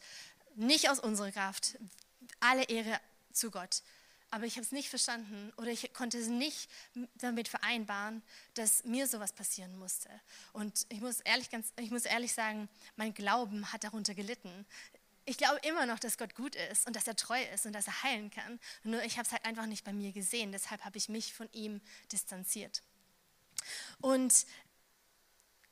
Nicht 0.56 0.90
aus 0.90 1.00
unserer 1.00 1.32
Kraft. 1.32 1.78
Alle 2.40 2.64
Ehre 2.64 3.00
zu 3.32 3.52
Gott 3.52 3.82
aber 4.34 4.46
ich 4.46 4.56
habe 4.56 4.66
es 4.66 4.72
nicht 4.72 4.90
verstanden 4.90 5.54
oder 5.58 5.68
ich 5.68 5.94
konnte 5.94 6.18
es 6.18 6.26
nicht 6.26 6.68
damit 7.20 7.48
vereinbaren, 7.48 8.24
dass 8.56 8.84
mir 8.84 9.06
sowas 9.06 9.32
passieren 9.32 9.78
musste. 9.78 10.10
Und 10.54 10.88
ich 10.90 11.02
muss 11.02 11.20
ehrlich, 11.20 11.52
ganz, 11.52 11.72
ich 11.80 11.92
muss 11.92 12.06
ehrlich 12.06 12.34
sagen, 12.34 12.68
mein 12.96 13.14
Glauben 13.14 13.72
hat 13.72 13.84
darunter 13.84 14.16
gelitten. 14.16 14.66
Ich 15.26 15.38
glaube 15.38 15.60
immer 15.68 15.86
noch, 15.86 16.00
dass 16.00 16.18
Gott 16.18 16.34
gut 16.34 16.56
ist 16.72 16.88
und 16.88 16.96
dass 16.96 17.06
er 17.06 17.16
treu 17.16 17.40
ist 17.54 17.68
und 17.68 17.74
dass 17.74 17.86
er 17.86 18.02
heilen 18.02 18.32
kann. 18.32 18.60
Nur 18.84 19.04
ich 19.04 19.20
habe 19.20 19.28
es 19.28 19.32
halt 19.32 19.46
einfach 19.46 19.68
nicht 19.68 19.84
bei 19.84 19.94
mir 19.94 20.12
gesehen. 20.12 20.52
Deshalb 20.52 20.84
habe 20.84 20.98
ich 20.98 21.10
mich 21.10 21.36
von 21.36 21.48
ihm 21.52 21.80
distanziert. 22.12 22.82
Und 24.02 24.48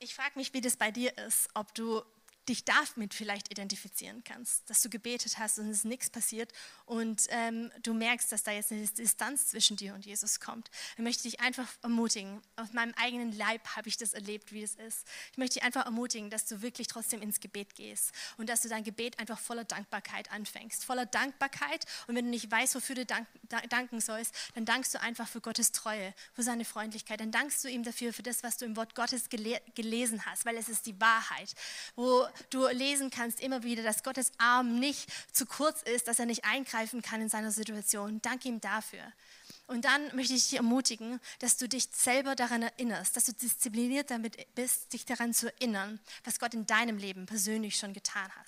ich 0.02 0.16
frage 0.16 0.32
mich, 0.36 0.54
wie 0.54 0.62
das 0.62 0.78
bei 0.78 0.92
dir 0.92 1.16
ist, 1.20 1.48
ob 1.54 1.74
du 1.76 2.02
dich 2.50 2.66
damit 2.66 3.14
vielleicht 3.14 3.52
identifizieren 3.52 4.24
kannst, 4.24 4.70
dass 4.70 4.82
du 4.82 4.90
gebetet 4.90 5.38
hast 5.38 5.60
und 5.60 5.70
es 5.70 5.78
ist 5.78 5.86
nichts 5.86 6.10
passiert 6.10 6.52
und 6.86 7.28
ähm, 7.30 7.72
du 7.84 7.94
merkst, 7.94 8.32
dass 8.32 8.44
da 8.44 8.52
jetzt 8.52 8.72
eine 8.72 8.86
Distanz 8.86 9.48
zwischen 9.48 9.78
dir 9.78 9.94
und 9.94 10.06
Jesus 10.06 10.40
kommt. 10.40 10.72
Ich 10.98 11.04
möchte 11.04 11.24
dich 11.24 11.40
einfach 11.40 11.68
ermutigen, 11.84 12.42
aus 12.56 12.74
meinem 12.74 12.94
eigenen 12.96 13.32
Leib 13.32 13.68
habe 13.76 13.90
ich 13.90 13.98
das 13.98 14.14
erlebt, 14.14 14.52
wie 14.52 14.64
es 14.64 14.76
ist. 14.76 15.06
Ich 15.32 15.38
möchte 15.38 15.56
dich 15.56 15.64
einfach 15.64 15.86
ermutigen, 15.86 16.30
dass 16.30 16.46
du 16.46 16.62
wirklich 16.62 16.88
trotzdem 16.88 17.22
ins 17.22 17.40
Gebet 17.40 17.76
gehst 17.76 18.12
und 18.38 18.50
dass 18.50 18.62
du 18.62 18.70
dein 18.70 18.84
Gebet 18.84 19.20
einfach 19.20 19.40
voller 19.40 19.64
Dankbarkeit 19.64 20.32
anfängst. 20.32 20.84
Voller 20.84 21.06
Dankbarkeit 21.06 21.86
und 22.08 22.16
wenn 22.16 22.26
du 22.26 22.32
nicht 22.32 22.50
weißt, 22.50 22.74
wofür 22.76 22.96
du 22.96 23.06
dank, 23.06 23.28
danken 23.70 24.02
sollst, 24.02 24.34
dann 24.56 24.66
dankst 24.66 24.94
du 24.94 25.02
einfach 25.02 25.28
für 25.28 25.42
Gottes 25.42 25.72
Treue, 25.72 26.14
für 26.34 26.44
seine 26.44 26.66
Freundlichkeit. 26.66 27.20
Dann 27.20 27.32
dankst 27.32 27.64
du 27.64 27.70
ihm 27.70 27.84
dafür, 27.84 28.14
für 28.14 28.24
das, 28.24 28.44
was 28.44 28.58
du 28.58 28.66
im 28.66 28.76
Wort 28.76 28.96
Gottes 28.96 29.30
gele 29.30 29.62
gelesen 29.76 30.26
hast, 30.26 30.46
weil 30.46 30.58
es 30.58 30.70
ist 30.70 30.86
die 30.86 31.00
Wahrheit, 31.00 31.54
wo 31.96 32.28
du 32.50 32.68
lesen 32.68 33.10
kannst 33.10 33.40
immer 33.40 33.64
wieder, 33.64 33.84
dass 33.84 34.04
Gottes 34.04 34.32
Arm 34.38 34.80
nicht 34.80 35.08
zu 35.32 35.46
kurz 35.46 35.82
ist, 35.84 36.08
dass 36.08 36.20
er 36.20 36.26
nicht 36.26 36.46
eingreifen 36.46 37.02
kann 37.02 37.22
in 37.22 37.30
seiner 37.30 37.52
Situation. 37.52 38.22
Danke 38.22 38.50
ihm 38.50 38.62
dafür. 38.62 39.04
Und 39.68 39.86
dann 39.86 40.14
möchte 40.16 40.34
ich 40.34 40.50
dich 40.50 40.58
ermutigen, 40.58 41.20
dass 41.40 41.58
du 41.58 41.70
dich 41.70 41.88
selber 41.94 42.36
daran 42.36 42.64
erinnerst, 42.64 43.16
dass 43.16 43.26
du 43.26 43.34
diszipliniert 43.34 44.12
damit 44.12 44.54
bist, 44.54 44.92
dich 44.92 45.06
daran 45.06 45.34
zu 45.34 45.54
erinnern, 45.54 46.00
was 46.24 46.40
Gott 46.40 46.54
in 46.54 46.66
deinem 46.66 46.98
Leben 46.98 47.26
persönlich 47.26 47.78
schon 47.78 47.94
getan 47.94 48.30
hat. 48.30 48.48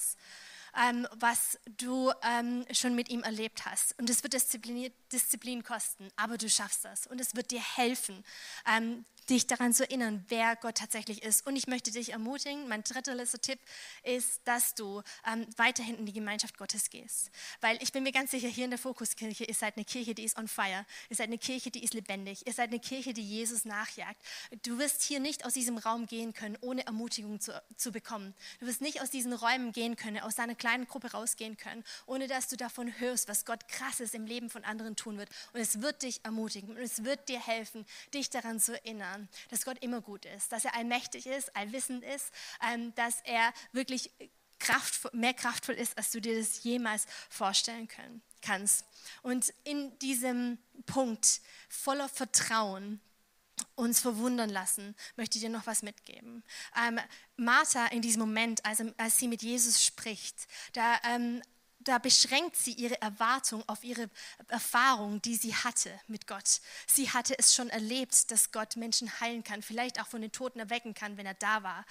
Ähm, 0.76 1.08
was 1.12 1.60
du 1.78 2.12
ähm, 2.24 2.66
schon 2.72 2.96
mit 2.96 3.08
ihm 3.10 3.22
erlebt 3.22 3.64
hast. 3.66 3.98
Und 4.00 4.10
es 4.10 4.24
wird 4.24 4.34
Disziplin 4.34 5.64
kosten, 5.64 6.10
aber 6.16 6.38
du 6.40 6.50
schaffst 6.50 6.84
das. 6.84 7.06
Und 7.06 7.22
es 7.22 7.36
wird 7.36 7.52
dir 7.52 7.62
helfen, 7.62 8.26
ähm, 8.68 9.06
dich 9.30 9.48
daran 9.48 9.74
zu 9.74 9.84
erinnern, 9.84 10.26
wer 10.30 10.56
Gott 10.56 10.78
tatsächlich 10.78 11.24
ist. 11.24 11.46
Und 11.46 11.56
ich 11.56 11.68
möchte 11.68 11.92
dich 11.92 12.12
ermutigen, 12.12 12.68
mein 12.68 12.84
dritter 12.84 13.16
letzter 13.16 13.40
Tipp 13.40 13.60
ist, 14.04 14.42
dass 14.46 14.76
du 14.76 15.02
ähm, 15.26 15.48
weiterhin 15.58 15.98
in 15.98 16.06
die 16.06 16.14
Gemeinschaft 16.14 16.58
Gottes 16.58 16.90
gehst. 16.90 17.32
Weil 17.62 17.82
ich 17.82 17.92
bin 17.92 18.04
mir 18.04 18.12
ganz 18.12 18.32
sicher, 18.32 18.48
hier 18.48 18.66
in 18.66 18.72
der 18.72 18.80
Fokuskirche, 18.80 19.46
ihr 19.46 19.54
seid 19.54 19.78
eine 19.78 19.86
Kirche, 19.86 20.14
die 20.16 20.24
ist 20.24 20.38
on 20.38 20.48
fire. 20.48 20.86
Ihr 21.10 21.16
seid 21.16 21.28
eine 21.28 21.38
Kirche, 21.38 21.72
die 21.72 21.84
ist 21.84 21.94
lebendig. 21.94 22.46
Ihr 22.46 22.54
seid 22.54 22.70
eine 22.70 22.80
Kirche, 22.80 23.14
die 23.14 23.24
Jesus 23.24 23.66
nachjagt. 23.66 24.20
Du 24.64 24.78
wirst 24.78 25.04
hier 25.04 25.20
nicht 25.20 25.46
aus 25.46 25.54
diesem 25.54 25.78
Raum 25.78 26.06
gehen 26.06 26.34
können, 26.34 26.58
ohne 26.62 26.86
Ermutigung 26.86 27.40
zu, 27.40 27.62
zu 27.78 27.92
bekommen. 27.92 28.34
Du 28.60 28.68
wirst 28.68 28.82
nicht 28.82 29.02
aus 29.02 29.10
diesen 29.10 29.34
Räumen 29.34 29.72
gehen 29.72 29.96
können, 29.96 30.20
aus 30.20 30.36
deiner 30.36 30.56
kleinen 30.56 30.88
Gruppe 30.88 31.12
rausgehen 31.12 31.58
können, 31.58 31.84
ohne 32.06 32.28
dass 32.28 32.48
du 32.48 32.58
davon 32.58 33.00
hörst, 33.00 33.28
was 33.28 33.46
Gott 33.46 33.68
krasses 33.68 34.14
im 34.14 34.26
Leben 34.26 34.50
von 34.50 34.64
anderen 34.64 34.96
tun 34.96 35.18
wird. 35.18 35.30
Und 35.54 35.60
es 35.60 35.82
wird 35.82 36.02
dich 36.04 36.24
ermutigen 36.24 36.72
und 36.72 36.82
es 36.82 37.04
wird 37.04 37.30
dir 37.30 37.40
helfen, 37.40 37.86
dich 38.14 38.30
daran 38.30 38.60
zu 38.60 38.74
erinnern 38.74 39.13
erinnern, 39.14 39.30
dass 39.50 39.66
Gott 39.66 39.78
immer 39.80 40.02
gut 40.02 40.26
ist, 40.26 40.52
dass 40.52 40.66
er 40.66 40.76
allmächtig 40.76 41.28
ist, 41.28 41.56
allwissend 41.56 42.04
ist, 42.04 42.32
ähm, 42.72 42.94
dass 42.96 43.22
er 43.22 43.54
wirklich 43.72 44.12
kraftvoll, 44.60 45.12
mehr 45.14 45.34
kraftvoll 45.34 45.76
ist, 45.76 45.98
als 45.98 46.12
du 46.12 46.22
dir 46.22 46.38
das 46.38 46.64
jemals 46.64 47.06
vorstellen 47.30 47.88
können, 47.88 48.22
kannst. 48.42 48.86
Und 49.22 49.54
in 49.64 49.98
diesem 50.00 50.58
Punkt 50.86 51.42
voller 51.70 52.10
Vertrauen 52.10 53.02
uns 53.76 54.00
verwundern 54.00 54.50
lassen, 54.50 54.96
möchte 55.16 55.38
ich 55.38 55.44
dir 55.44 55.50
noch 55.50 55.68
was 55.68 55.84
mitgeben. 55.84 56.44
Ähm, 56.76 57.00
Martha 57.38 57.88
in 57.88 58.02
diesem 58.02 58.22
Moment, 58.22 58.66
als, 58.66 58.82
als, 58.98 59.18
sie 59.18 59.28
mit 59.28 59.42
Jesus 59.42 59.84
spricht, 59.86 60.48
da 60.74 61.00
ähm, 61.04 61.42
da 61.84 61.98
beschränkt 61.98 62.56
sie 62.56 62.74
ihre 62.74 63.02
Erwartung 63.02 63.64
auf 63.68 63.84
ihre 63.84 64.10
Erfahrung, 64.48 65.22
die 65.22 65.36
sie 65.36 65.56
hatte 65.56 65.92
mit 66.08 66.28
Gott. 66.28 66.62
Sie 66.88 67.10
hatte 67.10 67.38
es 67.38 67.54
schon 67.54 67.70
erlebt, 67.70 68.32
dass 68.32 68.52
Gott 68.52 68.76
Menschen 68.76 69.20
heilen 69.20 69.44
kann, 69.44 69.62
vielleicht 69.62 70.02
auch 70.02 70.08
von 70.08 70.22
den 70.22 70.32
Toten 70.32 70.60
erwecken 70.60 70.94
kann, 70.94 71.18
wenn 71.18 71.26
er 71.26 71.34
da 71.36 71.64
war 71.64 71.86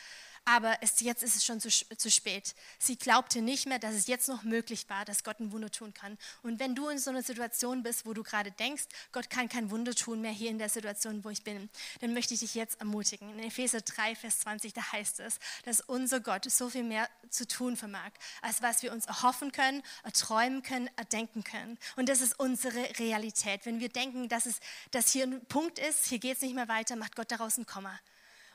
aber 0.45 0.77
es, 0.81 1.01
jetzt 1.01 1.23
ist 1.23 1.37
es 1.37 1.45
schon 1.45 1.61
zu, 1.61 1.69
zu 1.71 2.11
spät. 2.11 2.55
Sie 2.79 2.97
glaubte 2.97 3.41
nicht 3.41 3.67
mehr, 3.67 3.79
dass 3.79 3.95
es 3.95 4.07
jetzt 4.07 4.29
noch 4.29 4.43
möglich 4.43 4.89
war, 4.89 5.05
dass 5.05 5.23
Gott 5.23 5.39
ein 5.41 5.53
Wunder 5.53 5.71
tun 5.71 5.95
kann. 5.95 6.19
Und 6.43 6.59
wenn 6.59 6.75
du 6.75 6.89
in 6.89 6.99
so 6.99 7.11
einer 7.11 7.23
Situation 7.23 7.83
bist, 7.83 8.07
wo 8.07 8.13
du 8.13 8.23
gerade 8.23 8.51
denkst, 8.51 8.85
Gott 9.13 9.31
kann 9.31 9.49
kein 9.49 9.71
Wunder 9.71 9.95
tun 9.95 10.21
mehr 10.21 10.33
hier 10.33 10.51
in 10.51 10.59
der 10.59 10.69
Situation, 10.69 11.23
wo 11.25 11.31
ich 11.31 11.45
bin, 11.45 11.71
dann 12.01 12.13
möchte 12.13 12.35
ich 12.35 12.41
dich 12.41 12.55
jetzt 12.55 12.81
ermutigen. 12.81 13.31
In 13.39 13.45
Epheser 13.45 13.81
3, 13.81 14.17
Vers 14.17 14.41
20, 14.41 14.73
da 14.73 14.93
heißt 14.93 15.21
es, 15.21 15.39
dass 15.65 15.81
unser 15.81 16.21
Gott 16.21 16.51
so 16.51 16.69
viel 16.69 16.85
mehr 16.85 17.09
zu 17.31 17.47
tun 17.47 17.77
vermag, 17.77 18.11
als 18.43 18.63
was 18.63 18.83
wir 18.83 18.93
uns 18.93 19.07
erhoffen 19.07 19.53
können, 19.53 19.83
erträumen 20.03 20.63
können, 20.63 20.91
erdenken 20.97 21.45
können. 21.45 21.79
Und 21.97 22.09
das 22.09 22.21
ist 22.21 22.39
unsere 22.39 22.99
Realität. 22.99 23.65
Wenn 23.65 23.81
wir 23.81 23.89
denken, 23.89 24.29
dass, 24.29 24.47
es, 24.47 24.61
dass 24.91 25.11
hier 25.13 25.25
ein 25.25 25.45
Punkt 25.47 25.79
ist, 25.79 26.07
hier 26.07 26.19
geht 26.19 26.37
es 26.37 26.43
nicht 26.43 26.55
mehr 26.55 26.69
weiter, 26.69 26.97
macht 26.97 27.17
Gott 27.17 27.31
daraus 27.31 27.59
ein 27.59 27.67
Komma. 27.67 27.99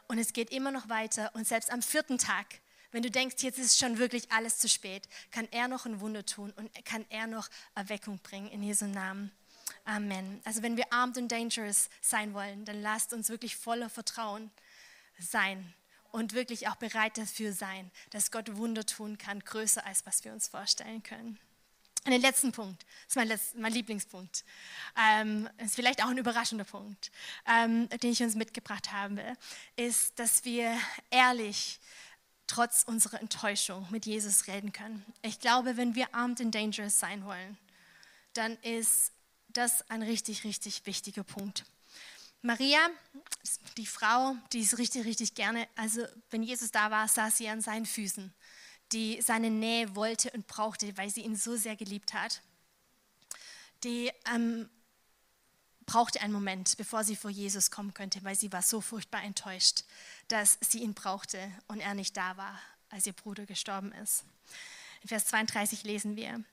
Und 0.08 0.20
es 0.20 0.34
geht 0.34 0.52
immer 0.52 0.72
noch 0.72 0.90
weiter. 0.90 1.32
Und 1.34 1.48
selbst 1.48 1.72
am 1.72 1.82
vierten 1.82 2.18
Tag, 2.18 2.46
wenn 2.92 3.04
du 3.04 3.12
denkst, 3.12 3.36
jetzt 3.40 3.60
ist 3.60 3.78
schon 3.78 3.98
wirklich 3.98 4.32
alles 4.32 4.60
zu 4.60 4.70
spät, 4.70 5.08
kann 5.32 5.48
er 5.52 5.68
noch 5.68 5.86
ein 5.86 6.00
Wunder 6.00 6.26
tun 6.26 6.54
und 6.56 6.70
kann 6.86 7.06
er 7.10 7.28
noch 7.28 7.50
Erweckung 7.76 8.20
bringen 8.20 8.50
in 8.50 8.64
Jesu 8.64 8.86
Namen. 8.86 9.32
Amen. 9.84 10.42
Also 10.46 10.62
wenn 10.62 10.78
wir 10.78 10.92
armed 10.92 11.18
and 11.18 11.32
dangerous 11.32 11.90
sein 12.02 12.34
wollen, 12.34 12.66
dann 12.66 12.82
lasst 12.82 13.14
uns 13.14 13.30
wirklich 13.30 13.56
voller 13.56 13.90
Vertrauen 13.90 14.50
sein 15.20 15.74
und 16.12 16.34
wirklich 16.34 16.68
auch 16.68 16.76
bereit 16.76 17.18
dafür 17.18 17.54
sein, 17.54 17.92
dass 18.12 18.32
Gott 18.32 18.56
Wunder 18.56 18.86
tun 18.86 19.18
kann, 19.18 19.40
größer 19.40 19.86
als 19.86 20.06
was 20.06 20.24
wir 20.24 20.32
uns 20.32 20.48
vorstellen 20.48 21.04
können. 21.04 21.40
Und 22.08 22.14
den 22.14 22.22
letzten 22.22 22.54
Punkt, 22.54 22.84
das 22.84 23.08
ist 23.10 23.16
mein, 23.18 23.28
Letz-, 23.28 23.54
mein 23.58 23.74
Lieblingspunkt, 23.74 24.46
ähm, 24.98 25.50
ist 25.58 25.76
vielleicht 25.76 26.02
auch 26.02 26.08
ein 26.08 26.18
überraschender 26.18 26.64
Punkt, 26.64 27.12
ähm, 27.46 27.90
den 27.90 28.14
ich 28.14 28.24
uns 28.24 28.34
mitgebracht 28.34 28.94
habe, 28.94 29.22
ist, 29.76 30.18
dass 30.18 30.46
wir 30.46 30.74
ehrlich 31.10 31.82
trotz 32.48 32.84
unserer 32.84 33.20
Enttäuschung 33.20 33.86
mit 33.90 34.06
Jesus 34.06 34.48
reden 34.48 34.72
können. 34.72 35.04
Ich 35.22 35.42
glaube, 35.42 35.76
wenn 35.76 35.96
wir 35.96 36.16
armed 36.16 36.40
and 36.40 36.56
dangerous 36.56 36.98
sein 36.98 37.26
wollen, 37.26 37.58
dann 38.32 38.56
ist 38.62 39.12
das 39.50 39.90
ein 39.90 40.02
richtig, 40.02 40.46
richtig 40.46 40.86
wichtiger 40.86 41.26
Punkt. 41.26 41.66
Maria, 42.42 42.80
die 43.76 43.86
Frau, 43.86 44.38
die 44.54 44.62
ist 44.62 44.78
richtig, 44.78 45.04
richtig 45.04 45.36
gerne, 45.36 45.68
also 45.76 46.06
wenn 46.30 46.42
Jesus 46.42 46.72
da 46.72 46.90
war, 46.90 47.06
saß 47.10 47.36
sie 47.36 47.50
an 47.50 47.60
seinen 47.60 47.86
Füßen 47.86 48.34
die 48.92 49.22
seine 49.22 49.50
Nähe 49.50 49.96
wollte 49.96 50.32
und 50.32 50.48
brauchte, 50.48 50.98
weil 50.98 51.10
sie 51.10 51.22
ihn 51.22 51.36
so 51.36 51.56
sehr 51.56 51.76
geliebt 51.76 52.14
hat. 52.14 52.42
Die 53.84 54.12
ähm, 54.34 54.70
brauchte 55.86 56.22
einen 56.22 56.34
Moment, 56.34 56.78
bevor 56.78 57.04
sie 57.04 57.16
vor 57.16 57.32
Jesus 57.32 57.72
kommen 57.72 57.94
könnte, 57.94 58.24
weil 58.24 58.36
sie 58.36 58.52
war 58.52 58.62
so 58.62 58.82
furchtbar 58.82 59.24
enttäuscht, 59.24 59.84
dass 60.28 60.58
sie 60.62 60.80
ihn 60.80 60.94
brauchte 60.94 61.52
und 61.68 61.80
er 61.80 61.94
nicht 61.94 62.16
da 62.16 62.38
war, 62.38 62.60
als 62.90 63.06
ihr 63.06 63.14
Bruder 63.14 63.46
gestorben 63.46 63.92
ist. 63.94 64.24
In 65.02 65.08
Vers 65.08 65.28
32 65.28 65.84
lesen 65.84 66.16
wir, 66.16 66.44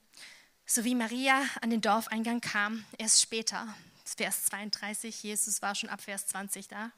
so 0.67 0.85
wie 0.85 0.95
Maria 0.95 1.43
an 1.61 1.71
den 1.71 1.81
Dorfeingang 1.81 2.41
kam, 2.41 2.85
erst 2.97 3.21
später, 3.21 3.75
Vers 4.05 4.45
32, 4.45 5.23
Jesus 5.23 5.63
war 5.63 5.75
schon 5.75 5.89
ab 5.89 6.01
Vers 6.01 6.27
20 6.27 6.69
da, 6.69 6.91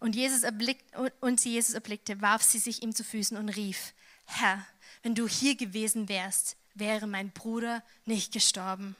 und, 0.00 0.16
Jesus 0.16 0.42
erblickt, 0.42 0.84
und 1.20 1.40
sie 1.40 1.52
Jesus 1.52 1.74
erblickte, 1.74 2.20
warf 2.20 2.42
sie 2.42 2.58
sich 2.58 2.82
ihm 2.82 2.94
zu 2.94 3.04
Füßen 3.04 3.36
und 3.36 3.48
rief, 3.50 3.94
Herr, 4.24 4.66
wenn 5.02 5.14
du 5.14 5.28
hier 5.28 5.56
gewesen 5.56 6.08
wärst, 6.08 6.56
wäre 6.74 7.06
mein 7.06 7.30
Bruder 7.30 7.82
nicht 8.04 8.32
gestorben. 8.32 8.96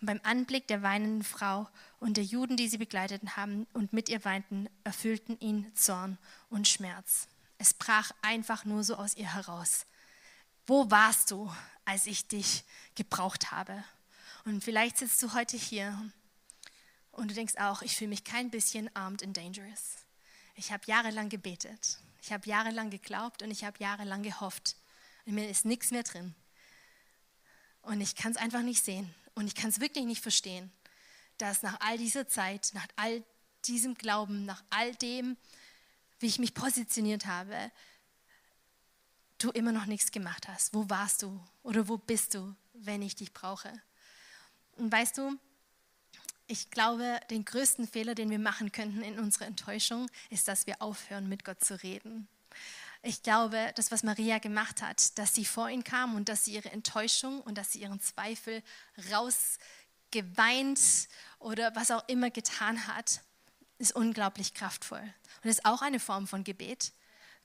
Und 0.00 0.06
beim 0.06 0.20
Anblick 0.22 0.66
der 0.68 0.82
weinenden 0.82 1.22
Frau 1.22 1.68
und 2.00 2.16
der 2.16 2.24
Juden, 2.24 2.56
die 2.56 2.68
sie 2.68 2.78
begleiteten 2.78 3.36
haben 3.36 3.66
und 3.72 3.92
mit 3.92 4.08
ihr 4.08 4.24
weinten, 4.24 4.68
erfüllten 4.84 5.38
ihn 5.40 5.70
Zorn 5.74 6.18
und 6.50 6.68
Schmerz. 6.68 7.28
Es 7.58 7.74
brach 7.74 8.10
einfach 8.22 8.64
nur 8.64 8.84
so 8.84 8.96
aus 8.96 9.16
ihr 9.16 9.32
heraus. 9.32 9.86
Wo 10.66 10.90
warst 10.90 11.30
du, 11.30 11.52
als 11.84 12.06
ich 12.06 12.26
dich 12.26 12.64
gebraucht 12.94 13.50
habe? 13.50 13.84
Und 14.44 14.62
vielleicht 14.62 14.98
sitzt 14.98 15.22
du 15.22 15.32
heute 15.34 15.56
hier 15.56 15.98
und 17.16 17.30
du 17.30 17.34
denkst 17.34 17.56
auch, 17.56 17.82
ich 17.82 17.96
fühle 17.96 18.10
mich 18.10 18.24
kein 18.24 18.50
bisschen 18.50 18.94
armed 18.94 19.22
and 19.22 19.36
dangerous. 19.36 19.96
Ich 20.56 20.72
habe 20.72 20.84
jahrelang 20.86 21.28
gebetet, 21.28 21.98
ich 22.20 22.32
habe 22.32 22.48
jahrelang 22.48 22.90
geglaubt 22.90 23.42
und 23.42 23.50
ich 23.50 23.64
habe 23.64 23.78
jahrelang 23.78 24.22
gehofft. 24.22 24.76
Und 25.26 25.34
mir 25.34 25.48
ist 25.48 25.64
nichts 25.64 25.90
mehr 25.90 26.02
drin. 26.02 26.34
Und 27.82 28.00
ich 28.00 28.14
kann 28.16 28.32
es 28.32 28.38
einfach 28.38 28.62
nicht 28.62 28.84
sehen. 28.84 29.14
Und 29.34 29.46
ich 29.46 29.54
kann 29.54 29.70
es 29.70 29.80
wirklich 29.80 30.04
nicht 30.04 30.22
verstehen, 30.22 30.70
dass 31.38 31.62
nach 31.62 31.80
all 31.80 31.98
dieser 31.98 32.28
Zeit, 32.28 32.70
nach 32.74 32.86
all 32.96 33.24
diesem 33.66 33.94
Glauben, 33.94 34.44
nach 34.44 34.62
all 34.70 34.94
dem, 34.94 35.36
wie 36.20 36.26
ich 36.26 36.38
mich 36.38 36.54
positioniert 36.54 37.26
habe, 37.26 37.70
du 39.38 39.50
immer 39.50 39.72
noch 39.72 39.86
nichts 39.86 40.12
gemacht 40.12 40.48
hast. 40.48 40.72
Wo 40.72 40.88
warst 40.88 41.22
du 41.22 41.40
oder 41.62 41.88
wo 41.88 41.98
bist 41.98 42.34
du, 42.34 42.54
wenn 42.72 43.02
ich 43.02 43.16
dich 43.16 43.32
brauche? 43.32 43.72
Und 44.76 44.90
weißt 44.90 45.18
du, 45.18 45.38
ich 46.46 46.70
glaube, 46.70 47.20
den 47.30 47.44
größten 47.44 47.88
Fehler, 47.88 48.14
den 48.14 48.30
wir 48.30 48.38
machen 48.38 48.72
könnten 48.72 49.02
in 49.02 49.18
unserer 49.18 49.46
Enttäuschung, 49.46 50.10
ist, 50.30 50.48
dass 50.48 50.66
wir 50.66 50.82
aufhören, 50.82 51.28
mit 51.28 51.44
Gott 51.44 51.64
zu 51.64 51.82
reden. 51.82 52.28
Ich 53.02 53.22
glaube, 53.22 53.72
das, 53.76 53.90
was 53.90 54.02
Maria 54.02 54.38
gemacht 54.38 54.80
hat, 54.82 55.18
dass 55.18 55.34
sie 55.34 55.44
vor 55.44 55.68
ihn 55.68 55.84
kam 55.84 56.14
und 56.14 56.28
dass 56.28 56.44
sie 56.44 56.54
ihre 56.54 56.70
Enttäuschung 56.70 57.40
und 57.42 57.58
dass 57.58 57.72
sie 57.72 57.80
ihren 57.80 58.00
Zweifel 58.00 58.62
rausgeweint 59.12 60.80
oder 61.38 61.74
was 61.76 61.90
auch 61.90 62.08
immer 62.08 62.30
getan 62.30 62.86
hat, 62.86 63.20
ist 63.78 63.94
unglaublich 63.94 64.54
kraftvoll. 64.54 65.02
Und 65.42 65.50
ist 65.50 65.66
auch 65.66 65.82
eine 65.82 66.00
Form 66.00 66.26
von 66.26 66.44
Gebet, 66.44 66.92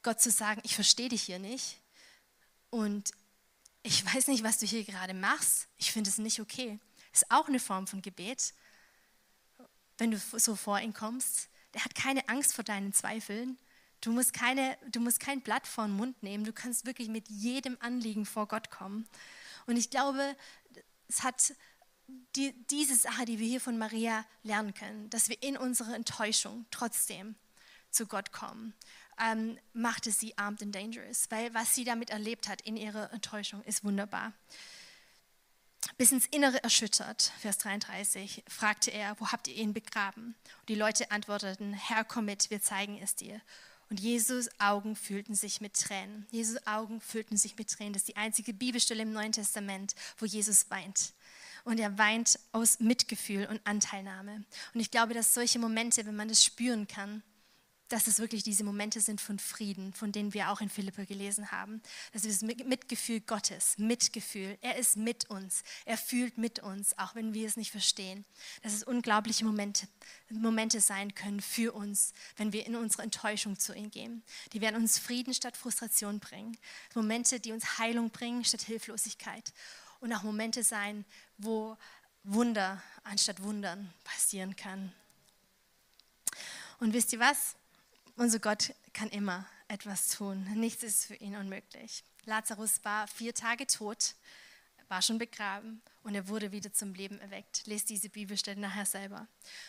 Gott 0.01 0.21
zu 0.21 0.31
sagen, 0.31 0.61
ich 0.63 0.75
verstehe 0.75 1.09
dich 1.09 1.23
hier 1.23 1.39
nicht 1.39 1.81
und 2.69 3.11
ich 3.83 4.05
weiß 4.05 4.27
nicht, 4.27 4.43
was 4.43 4.59
du 4.59 4.65
hier 4.65 4.83
gerade 4.83 5.13
machst. 5.13 5.67
Ich 5.77 5.91
finde 5.91 6.09
es 6.09 6.17
nicht 6.17 6.39
okay. 6.39 6.79
Ist 7.11 7.29
auch 7.31 7.47
eine 7.47 7.59
Form 7.59 7.87
von 7.87 8.01
Gebet 8.01 8.53
wenn 9.99 10.11
du 10.11 10.17
so 10.17 10.55
vor 10.55 10.79
ihn 10.79 10.93
kommst. 10.93 11.49
Der 11.73 11.85
hat 11.85 11.93
keine 11.93 12.27
Angst 12.29 12.53
vor 12.53 12.63
deinen 12.63 12.93
Zweifeln. 12.93 13.57
Du 14.01 14.11
musst, 14.11 14.33
keine, 14.33 14.77
du 14.91 14.99
musst 14.99 15.19
kein 15.19 15.41
Blatt 15.41 15.67
vor 15.67 15.85
den 15.85 15.95
Mund 15.95 16.23
nehmen. 16.23 16.45
Du 16.45 16.53
kannst 16.53 16.85
wirklich 16.85 17.09
mit 17.09 17.29
jedem 17.29 17.77
Anliegen 17.81 18.25
vor 18.25 18.47
Gott 18.47 18.71
kommen. 18.71 19.07
Und 19.67 19.77
ich 19.77 19.89
glaube, 19.89 20.35
es 21.07 21.23
hat 21.23 21.53
die, 22.35 22.53
diese 22.67 22.95
Sache, 22.95 23.25
die 23.25 23.39
wir 23.39 23.47
hier 23.47 23.61
von 23.61 23.77
Maria 23.77 24.25
lernen 24.43 24.73
können, 24.73 25.09
dass 25.09 25.29
wir 25.29 25.41
in 25.43 25.57
unserer 25.57 25.95
Enttäuschung 25.95 26.65
trotzdem 26.71 27.35
zu 27.91 28.07
Gott 28.07 28.31
kommen, 28.31 28.73
ähm, 29.19 29.59
machte 29.73 30.11
sie 30.11 30.37
armed 30.37 30.63
and 30.63 30.73
dangerous, 30.73 31.29
weil 31.29 31.53
was 31.53 31.75
sie 31.75 31.83
damit 31.83 32.09
erlebt 32.09 32.47
hat 32.47 32.61
in 32.61 32.77
ihrer 32.77 33.11
Enttäuschung 33.11 33.61
ist 33.63 33.83
wunderbar 33.83 34.33
bis 35.97 36.11
ins 36.11 36.25
Innere 36.27 36.63
erschüttert, 36.63 37.31
Vers 37.39 37.57
33, 37.59 38.43
fragte 38.47 38.91
er, 38.91 39.19
wo 39.19 39.27
habt 39.27 39.47
ihr 39.47 39.55
ihn 39.55 39.73
begraben? 39.73 40.35
Und 40.59 40.69
die 40.69 40.75
Leute 40.75 41.11
antworteten, 41.11 41.73
Herr, 41.73 42.03
komm 42.03 42.25
mit, 42.25 42.49
wir 42.49 42.61
zeigen 42.61 42.99
es 43.01 43.15
dir. 43.15 43.41
Und 43.89 43.99
Jesus 43.99 44.49
Augen 44.59 44.95
fühlten 44.95 45.33
sich 45.33 45.61
mit 45.61 45.73
Tränen. 45.73 46.27
Jesus 46.29 46.65
Augen 46.67 47.01
fühlten 47.01 47.37
sich 47.37 47.57
mit 47.57 47.71
Tränen. 47.71 47.93
Das 47.93 48.03
ist 48.03 48.09
die 48.09 48.17
einzige 48.17 48.53
Bibelstelle 48.53 49.01
im 49.01 49.13
Neuen 49.13 49.31
Testament, 49.31 49.95
wo 50.17 50.25
Jesus 50.25 50.69
weint. 50.69 51.13
Und 51.63 51.79
er 51.79 51.97
weint 51.97 52.39
aus 52.51 52.79
Mitgefühl 52.79 53.47
und 53.47 53.59
Anteilnahme. 53.65 54.43
Und 54.73 54.79
ich 54.79 54.91
glaube, 54.91 55.15
dass 55.15 55.33
solche 55.33 55.57
Momente, 55.57 56.05
wenn 56.05 56.15
man 56.15 56.27
das 56.27 56.43
spüren 56.43 56.87
kann, 56.87 57.23
dass 57.89 58.07
es 58.07 58.19
wirklich 58.19 58.43
diese 58.43 58.63
Momente 58.63 59.01
sind 59.01 59.19
von 59.19 59.39
Frieden, 59.39 59.93
von 59.93 60.11
denen 60.11 60.33
wir 60.33 60.51
auch 60.51 60.61
in 60.61 60.69
Philippa 60.69 61.03
gelesen 61.03 61.51
haben. 61.51 61.81
Das 62.13 62.23
ist 62.23 62.43
Mitgefühl 62.43 63.19
Gottes, 63.19 63.77
Mitgefühl. 63.77 64.57
Er 64.61 64.77
ist 64.77 64.95
mit 64.95 65.29
uns, 65.29 65.63
er 65.85 65.97
fühlt 65.97 66.37
mit 66.37 66.59
uns, 66.59 66.97
auch 66.97 67.15
wenn 67.15 67.33
wir 67.33 67.47
es 67.47 67.57
nicht 67.57 67.71
verstehen. 67.71 68.25
Dass 68.61 68.73
es 68.73 68.83
unglaubliche 68.83 69.43
Momente, 69.43 69.87
Momente 70.29 70.81
sein 70.81 71.15
können 71.15 71.41
für 71.41 71.73
uns, 71.73 72.13
wenn 72.37 72.53
wir 72.53 72.65
in 72.65 72.75
unsere 72.75 73.03
Enttäuschung 73.03 73.57
zu 73.59 73.73
ihm 73.73 73.89
gehen. 73.89 74.23
Die 74.53 74.61
werden 74.61 74.75
uns 74.75 74.99
Frieden 74.99 75.33
statt 75.33 75.57
Frustration 75.57 76.19
bringen. 76.19 76.57
Momente, 76.93 77.39
die 77.39 77.51
uns 77.51 77.79
Heilung 77.79 78.11
bringen 78.11 78.45
statt 78.45 78.61
Hilflosigkeit. 78.61 79.51
Und 79.99 80.13
auch 80.13 80.23
Momente 80.23 80.63
sein, 80.63 81.05
wo 81.37 81.75
Wunder 82.23 82.81
anstatt 83.03 83.41
Wundern 83.41 83.91
passieren 84.03 84.55
kann. 84.55 84.93
Und 86.79 86.93
wisst 86.93 87.11
ihr 87.13 87.19
was? 87.19 87.55
Unser 88.19 88.39
Gott 88.39 88.73
kann 88.91 89.07
immer 89.11 89.45
etwas 89.69 90.09
tun. 90.09 90.43
Nichts 90.55 90.83
ist 90.83 91.05
für 91.05 91.15
ihn 91.15 91.37
unmöglich. 91.37 92.03
Lazarus 92.25 92.83
war 92.83 93.07
vier 93.07 93.33
Tage 93.33 93.65
tot, 93.65 94.13
war 94.89 95.01
schon 95.01 95.17
begraben 95.17 95.81
und 96.03 96.15
er 96.15 96.27
wurde 96.27 96.51
wieder 96.51 96.73
zum 96.73 96.93
Leben 96.93 97.17
erweckt. 97.21 97.65
Lest 97.65 97.89
diese 97.89 98.09
Bibelstelle 98.09 98.59
nachher 98.59 98.85
selber. 98.85 99.25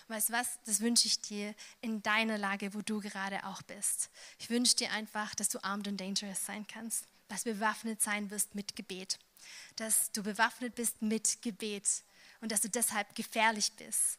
Weißt 0.09 0.31
du 0.31 0.33
was? 0.33 0.59
Das 0.67 0.81
wünsche 0.81 1.07
ich 1.07 1.21
dir 1.21 1.55
in 1.81 2.03
deiner 2.03 2.39
Lage, 2.39 2.75
wo 2.75 2.83
du 2.83 2.99
gerade 2.99 3.47
auch 3.47 3.63
bist. 3.63 4.11
Ich 4.41 4.51
wünsche 4.51 4.75
dir 4.75 4.91
einfach, 4.91 5.33
dass 5.37 5.49
du 5.49 5.63
armed 5.63 5.87
und 5.87 6.01
dangerous 6.01 6.45
sein 6.45 6.67
kannst, 6.67 7.05
dass 7.29 7.45
du 7.45 7.53
bewaffnet 7.55 8.03
sein 8.03 8.33
wirst 8.33 8.57
mit 8.57 8.75
Gebet, 8.75 9.21
dass 9.77 10.11
du 10.11 10.25
bewaffnet 10.25 10.75
bist 10.75 11.03
mit 11.03 11.41
Gebet 11.43 12.03
und 12.41 12.51
dass 12.51 12.63
du 12.63 12.69
deshalb 12.69 13.15
gefährlich 13.15 13.71
bist 13.75 14.19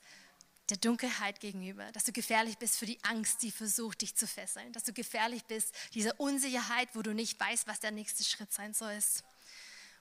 der 0.71 0.77
Dunkelheit 0.77 1.39
gegenüber, 1.39 1.91
dass 1.91 2.05
du 2.05 2.11
gefährlich 2.11 2.57
bist 2.57 2.77
für 2.77 2.85
die 2.85 2.97
Angst, 3.03 3.43
die 3.43 3.51
versucht, 3.51 4.01
dich 4.01 4.15
zu 4.15 4.25
fesseln, 4.25 4.71
dass 4.73 4.83
du 4.83 4.93
gefährlich 4.93 5.43
bist, 5.45 5.75
dieser 5.93 6.19
Unsicherheit, 6.19 6.89
wo 6.93 7.01
du 7.01 7.13
nicht 7.13 7.39
weißt, 7.39 7.67
was 7.67 7.81
der 7.81 7.91
nächste 7.91 8.23
Schritt 8.23 8.51
sein 8.51 8.73
soll. 8.73 8.97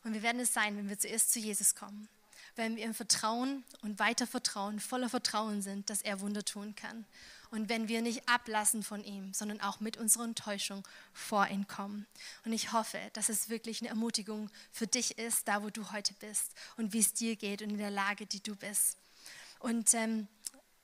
Und 0.05 0.15
wir 0.15 0.23
werden 0.23 0.41
es 0.41 0.55
sein, 0.55 0.77
wenn 0.77 0.89
wir 0.89 0.99
zuerst 0.99 1.33
zu 1.33 1.39
Jesus 1.39 1.75
kommen, 1.75 2.09
wenn 2.57 2.77
wir 2.77 2.85
im 2.85 2.95
Vertrauen 2.95 3.65
und 3.83 3.99
weiter 3.99 4.27
Vertrauen, 4.27 4.81
voller 4.81 5.09
Vertrauen 5.09 5.61
sind, 5.61 5.91
dass 5.91 6.03
er 6.03 6.21
Wunder 6.21 6.45
tun 6.45 6.75
kann. 6.75 7.05
Und 7.51 7.69
wenn 7.69 7.89
wir 7.89 8.01
nicht 8.01 8.29
ablassen 8.29 8.85
von 8.85 9.03
ihm, 9.03 9.35
sondern 9.35 9.61
auch 9.61 9.81
mit 9.81 9.97
unserer 9.97 10.25
Enttäuschung 10.25 10.87
vor 11.13 11.49
ihn 11.49 11.67
kommen. 11.67 12.07
Und 12.45 12.53
ich 12.53 12.73
hoffe, 12.73 12.99
dass 13.13 13.29
es 13.29 13.49
wirklich 13.49 13.81
eine 13.81 13.89
Ermutigung 13.89 14.51
für 14.71 14.87
dich 14.87 15.19
ist, 15.19 15.49
da 15.49 15.63
wo 15.63 15.71
du 15.71 15.91
heute 15.91 16.15
bist 16.15 16.53
und 16.77 16.93
wie 16.93 17.01
es 17.01 17.13
dir 17.13 17.35
geht 17.35 17.61
und 17.61 17.71
in 17.71 17.79
der 17.79 17.91
Lage, 17.91 18.27
die 18.27 18.41
du 18.41 18.55
bist. 18.55 18.97
Und 19.59 19.93
ähm, 19.95 20.27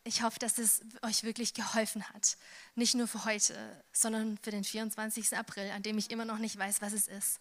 ich 0.07 0.23
hoffe, 0.23 0.39
dass 0.39 0.59
es 0.59 0.83
euch 1.03 1.25
wirklich 1.25 1.53
geholfen 1.53 2.09
hat. 2.11 2.37
Nicht 2.77 2.95
nur 2.95 3.09
für 3.09 3.25
heute, 3.25 3.55
sondern 3.93 4.39
für 4.39 4.53
den 4.53 4.63
24. 4.63 5.37
April, 5.37 5.71
an 5.73 5.83
dem 5.83 5.99
ich 5.99 6.11
immer 6.11 6.25
noch 6.25 6.39
nicht 6.39 6.57
weiß, 6.57 6.81
was 6.81 6.93
es 6.93 7.09
ist. 7.09 7.41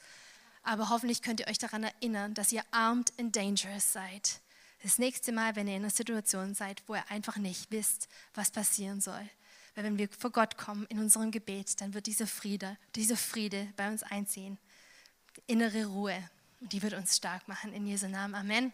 Aber 0.63 0.89
hoffentlich 0.89 1.21
könnt 1.21 1.39
ihr 1.39 1.47
euch 1.47 1.59
daran 1.59 1.83
erinnern, 1.83 2.33
dass 2.33 2.51
ihr 2.51 2.63
armed 2.71 3.13
and 3.19 3.35
dangerous 3.35 3.93
seid. 3.93 4.41
Das 4.81 4.97
nächste 4.97 5.31
Mal, 5.31 5.55
wenn 5.55 5.67
ihr 5.67 5.75
in 5.75 5.83
einer 5.83 5.91
Situation 5.91 6.55
seid, 6.55 6.81
wo 6.87 6.95
ihr 6.95 7.09
einfach 7.09 7.37
nicht 7.37 7.69
wisst, 7.69 8.07
was 8.33 8.49
passieren 8.49 8.99
soll. 8.99 9.29
Weil 9.75 9.83
wenn 9.83 9.97
wir 9.99 10.09
vor 10.09 10.31
Gott 10.31 10.57
kommen 10.57 10.87
in 10.87 10.97
unserem 10.97 11.29
Gebet, 11.29 11.79
dann 11.81 11.93
wird 11.93 12.07
dieser 12.07 12.27
Friede, 12.27 12.77
dieser 12.95 13.17
Friede 13.17 13.71
bei 13.75 13.87
uns 13.89 14.01
einziehen. 14.01 14.57
Innere 15.45 15.85
Ruhe. 15.85 16.17
Und 16.61 16.73
die 16.73 16.81
wird 16.81 16.93
uns 16.93 17.15
stark 17.15 17.47
machen 17.47 17.73
in 17.73 17.85
Jesu 17.85 18.07
Namen. 18.07 18.33
Amen. 18.33 18.73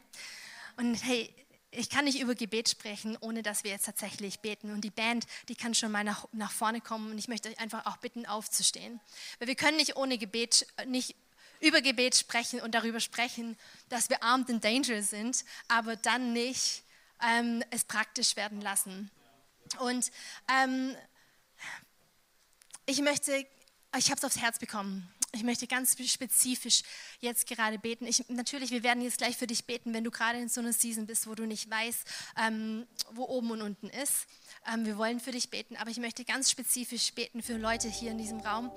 Und 0.77 0.95
hey, 1.04 1.34
ich 1.72 1.90
kann 1.90 2.06
nicht 2.06 2.20
über 2.20 2.36
Gebet 2.36 2.68
sprechen, 2.68 3.18
ohne 3.22 3.44
dass 3.44 3.64
wir 3.64 3.72
jetzt 3.72 3.86
tatsächlich 3.86 4.42
beten. 4.42 4.72
Und 4.72 4.82
die 4.82 4.90
Band, 4.90 5.26
die 5.48 5.56
kann 5.56 5.74
schon 5.74 5.92
mal 5.92 6.04
nach, 6.04 6.26
nach 6.34 6.52
vorne 6.52 6.82
kommen. 6.82 7.12
Und 7.12 7.18
ich 7.18 7.30
möchte 7.30 7.50
euch 7.50 7.60
einfach 7.60 7.86
auch 7.86 7.98
bitten, 7.98 8.26
aufzustehen. 8.26 9.00
Weil 9.40 9.48
wir 9.48 9.56
können 9.56 9.78
nicht 9.78 9.96
ohne 9.96 10.18
Gebet, 10.18 10.68
nicht 10.86 11.16
über 11.62 11.82
Gebet 11.82 12.16
sprechen 12.16 12.60
und 12.60 12.76
darüber 12.76 13.00
sprechen, 13.00 13.58
dass 13.88 14.10
wir 14.10 14.22
armed 14.22 14.50
and 14.50 14.64
dangerous 14.64 15.10
sind, 15.10 15.46
aber 15.70 15.96
dann 15.96 16.34
nicht 16.34 16.84
ähm, 17.22 17.64
es 17.70 17.86
praktisch 17.86 18.36
werden 18.36 18.60
lassen. 18.60 19.10
Und 19.80 20.12
ähm, 20.52 20.96
ich 22.86 23.02
möchte, 23.02 23.46
ich 23.98 24.10
habe 24.10 24.18
es 24.18 24.26
aufs 24.26 24.40
Herz 24.40 24.60
bekommen, 24.60 25.08
Ich 25.34 25.44
möchte 25.44 25.65
ganz 25.65 25.96
spezifisch 26.06 26.84
jetzt 27.22 27.48
gerade 27.48 27.80
beten. 27.80 28.06
Ich, 28.06 28.28
natürlich, 28.28 28.72
wir 28.72 28.84
werden 28.84 29.02
jetzt 29.02 29.17
gleich 29.17 29.38
für 29.38 29.48
dich 29.48 29.65
beten, 29.65 29.94
wenn 29.94 30.04
du 30.04 30.12
gerade 30.12 30.39
in 30.39 30.50
so 30.50 30.60
einer 30.60 30.74
Season 30.74 31.06
bist, 31.06 31.26
wo 31.26 31.36
du 31.36 31.46
nicht 31.46 31.70
weißt, 31.70 32.06
ähm, 32.46 32.86
wo 33.13 33.24
oben 33.24 33.52
und 33.52 33.62
unten 33.62 33.88
ist. 33.88 34.28
Ähm, 34.72 34.86
wir 34.86 34.98
wollen 34.98 35.22
für 35.22 35.32
dich 35.32 35.50
beten, 35.50 35.78
aber 35.78 35.89
ich 35.89 36.00
möchte 36.00 36.26
ganz 36.26 36.52
spezifisch 36.52 37.13
beten 37.13 37.41
für 37.41 37.56
Leute 37.56 37.88
hier 37.88 38.12
in 38.12 38.17
diesem 38.17 38.41
Raum, 38.41 38.72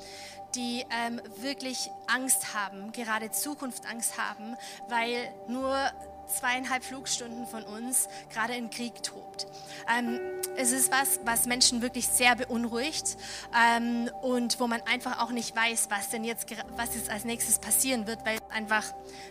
die 0.54 0.84
ähm, 0.90 1.20
wirklich 1.38 1.88
Angst 2.06 2.54
haben, 2.54 2.92
gerade 2.92 3.32
Zukunftsangst 3.32 4.16
haben, 4.16 4.54
weil 4.88 5.34
nur 5.48 5.90
zweieinhalb 6.26 6.84
Flugstunden 6.84 7.46
von 7.46 7.62
uns 7.64 8.08
gerade 8.32 8.54
in 8.54 8.70
Krieg 8.70 9.02
tobt. 9.02 9.46
Ähm, 9.88 10.20
es 10.56 10.72
ist 10.72 10.92
was, 10.92 11.20
was 11.24 11.46
Menschen 11.46 11.82
wirklich 11.82 12.08
sehr 12.08 12.36
beunruhigt 12.36 13.16
ähm, 13.56 14.10
und 14.22 14.60
wo 14.60 14.66
man 14.66 14.80
einfach 14.82 15.20
auch 15.20 15.30
nicht 15.30 15.54
weiß, 15.54 15.88
was 15.90 16.10
denn 16.10 16.24
jetzt, 16.24 16.46
was 16.76 16.94
jetzt 16.94 17.10
als 17.10 17.24
nächstes 17.24 17.58
passieren 17.58 18.06
wird, 18.06 18.24
weil 18.24 18.36
es 18.36 18.56
einfach, 18.56 18.84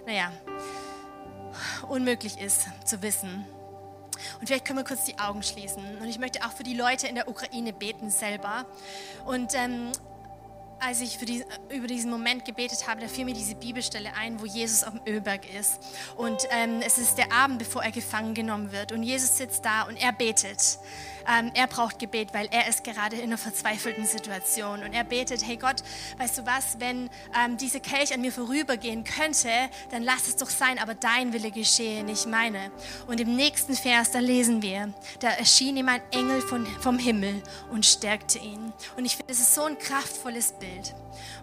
naja, 0.06 0.32
unmöglich 1.88 2.39
ist 2.39 2.67
zu 2.86 3.01
wissen. 3.01 3.45
Und 4.39 4.47
vielleicht 4.47 4.65
können 4.65 4.79
wir 4.79 4.86
kurz 4.86 5.06
die 5.06 5.19
Augen 5.19 5.43
schließen. 5.43 5.97
Und 5.99 6.08
ich 6.08 6.19
möchte 6.19 6.45
auch 6.45 6.51
für 6.51 6.63
die 6.63 6.75
Leute 6.75 7.08
in 7.08 7.15
der 7.15 7.27
Ukraine 7.27 7.73
beten 7.73 8.10
selber. 8.10 8.65
Und 9.25 9.53
ähm, 9.56 9.91
als 10.85 11.01
ich 11.01 11.17
die, 11.17 11.45
über 11.69 11.87
diesen 11.87 12.11
Moment 12.11 12.45
gebetet 12.45 12.87
habe, 12.87 13.01
da 13.01 13.07
fiel 13.07 13.25
mir 13.25 13.33
diese 13.33 13.55
Bibelstelle 13.55 14.13
ein, 14.15 14.39
wo 14.41 14.45
Jesus 14.45 14.81
dem 14.81 14.99
Ölberg 15.07 15.41
ist. 15.53 15.79
Und 16.17 16.43
ähm, 16.51 16.81
es 16.85 16.97
ist 16.97 17.17
der 17.17 17.31
Abend, 17.31 17.59
bevor 17.59 17.83
er 17.83 17.91
gefangen 17.91 18.33
genommen 18.33 18.71
wird. 18.71 18.91
Und 18.91 19.03
Jesus 19.03 19.37
sitzt 19.37 19.63
da 19.63 19.83
und 19.83 19.95
er 19.95 20.11
betet. 20.11 20.79
Ähm, 21.27 21.51
er 21.53 21.67
braucht 21.67 21.99
Gebet, 21.99 22.33
weil 22.33 22.47
er 22.51 22.67
ist 22.67 22.83
gerade 22.83 23.15
in 23.15 23.23
einer 23.23 23.37
verzweifelten 23.37 24.05
Situation. 24.05 24.83
Und 24.83 24.93
er 24.93 25.03
betet, 25.03 25.45
hey 25.45 25.57
Gott, 25.57 25.81
weißt 26.17 26.39
du 26.39 26.45
was, 26.45 26.79
wenn 26.79 27.09
ähm, 27.37 27.57
diese 27.57 27.79
Kelch 27.79 28.13
an 28.13 28.21
mir 28.21 28.31
vorübergehen 28.31 29.03
könnte, 29.03 29.49
dann 29.91 30.03
lass 30.03 30.27
es 30.27 30.35
doch 30.35 30.49
sein, 30.49 30.79
aber 30.79 30.95
dein 30.95 31.31
Wille 31.31 31.51
geschehe, 31.51 32.03
nicht 32.03 32.25
meine. 32.25 32.71
Und 33.07 33.21
im 33.21 33.35
nächsten 33.35 33.75
Vers, 33.75 34.11
da 34.11 34.19
lesen 34.19 34.61
wir, 34.61 34.93
da 35.19 35.29
erschien 35.29 35.77
ihm 35.77 35.87
ein 35.87 36.01
Engel 36.11 36.41
von, 36.41 36.65
vom 36.81 36.99
Himmel 36.99 37.41
und 37.71 37.85
stärkte 37.85 38.39
ihn. 38.39 38.73
Und 38.97 39.05
ich 39.05 39.15
finde, 39.15 39.31
es 39.31 39.39
ist 39.39 39.55
so 39.55 39.63
ein 39.63 39.77
kraftvolles 39.77 40.53
Bild. 40.53 40.72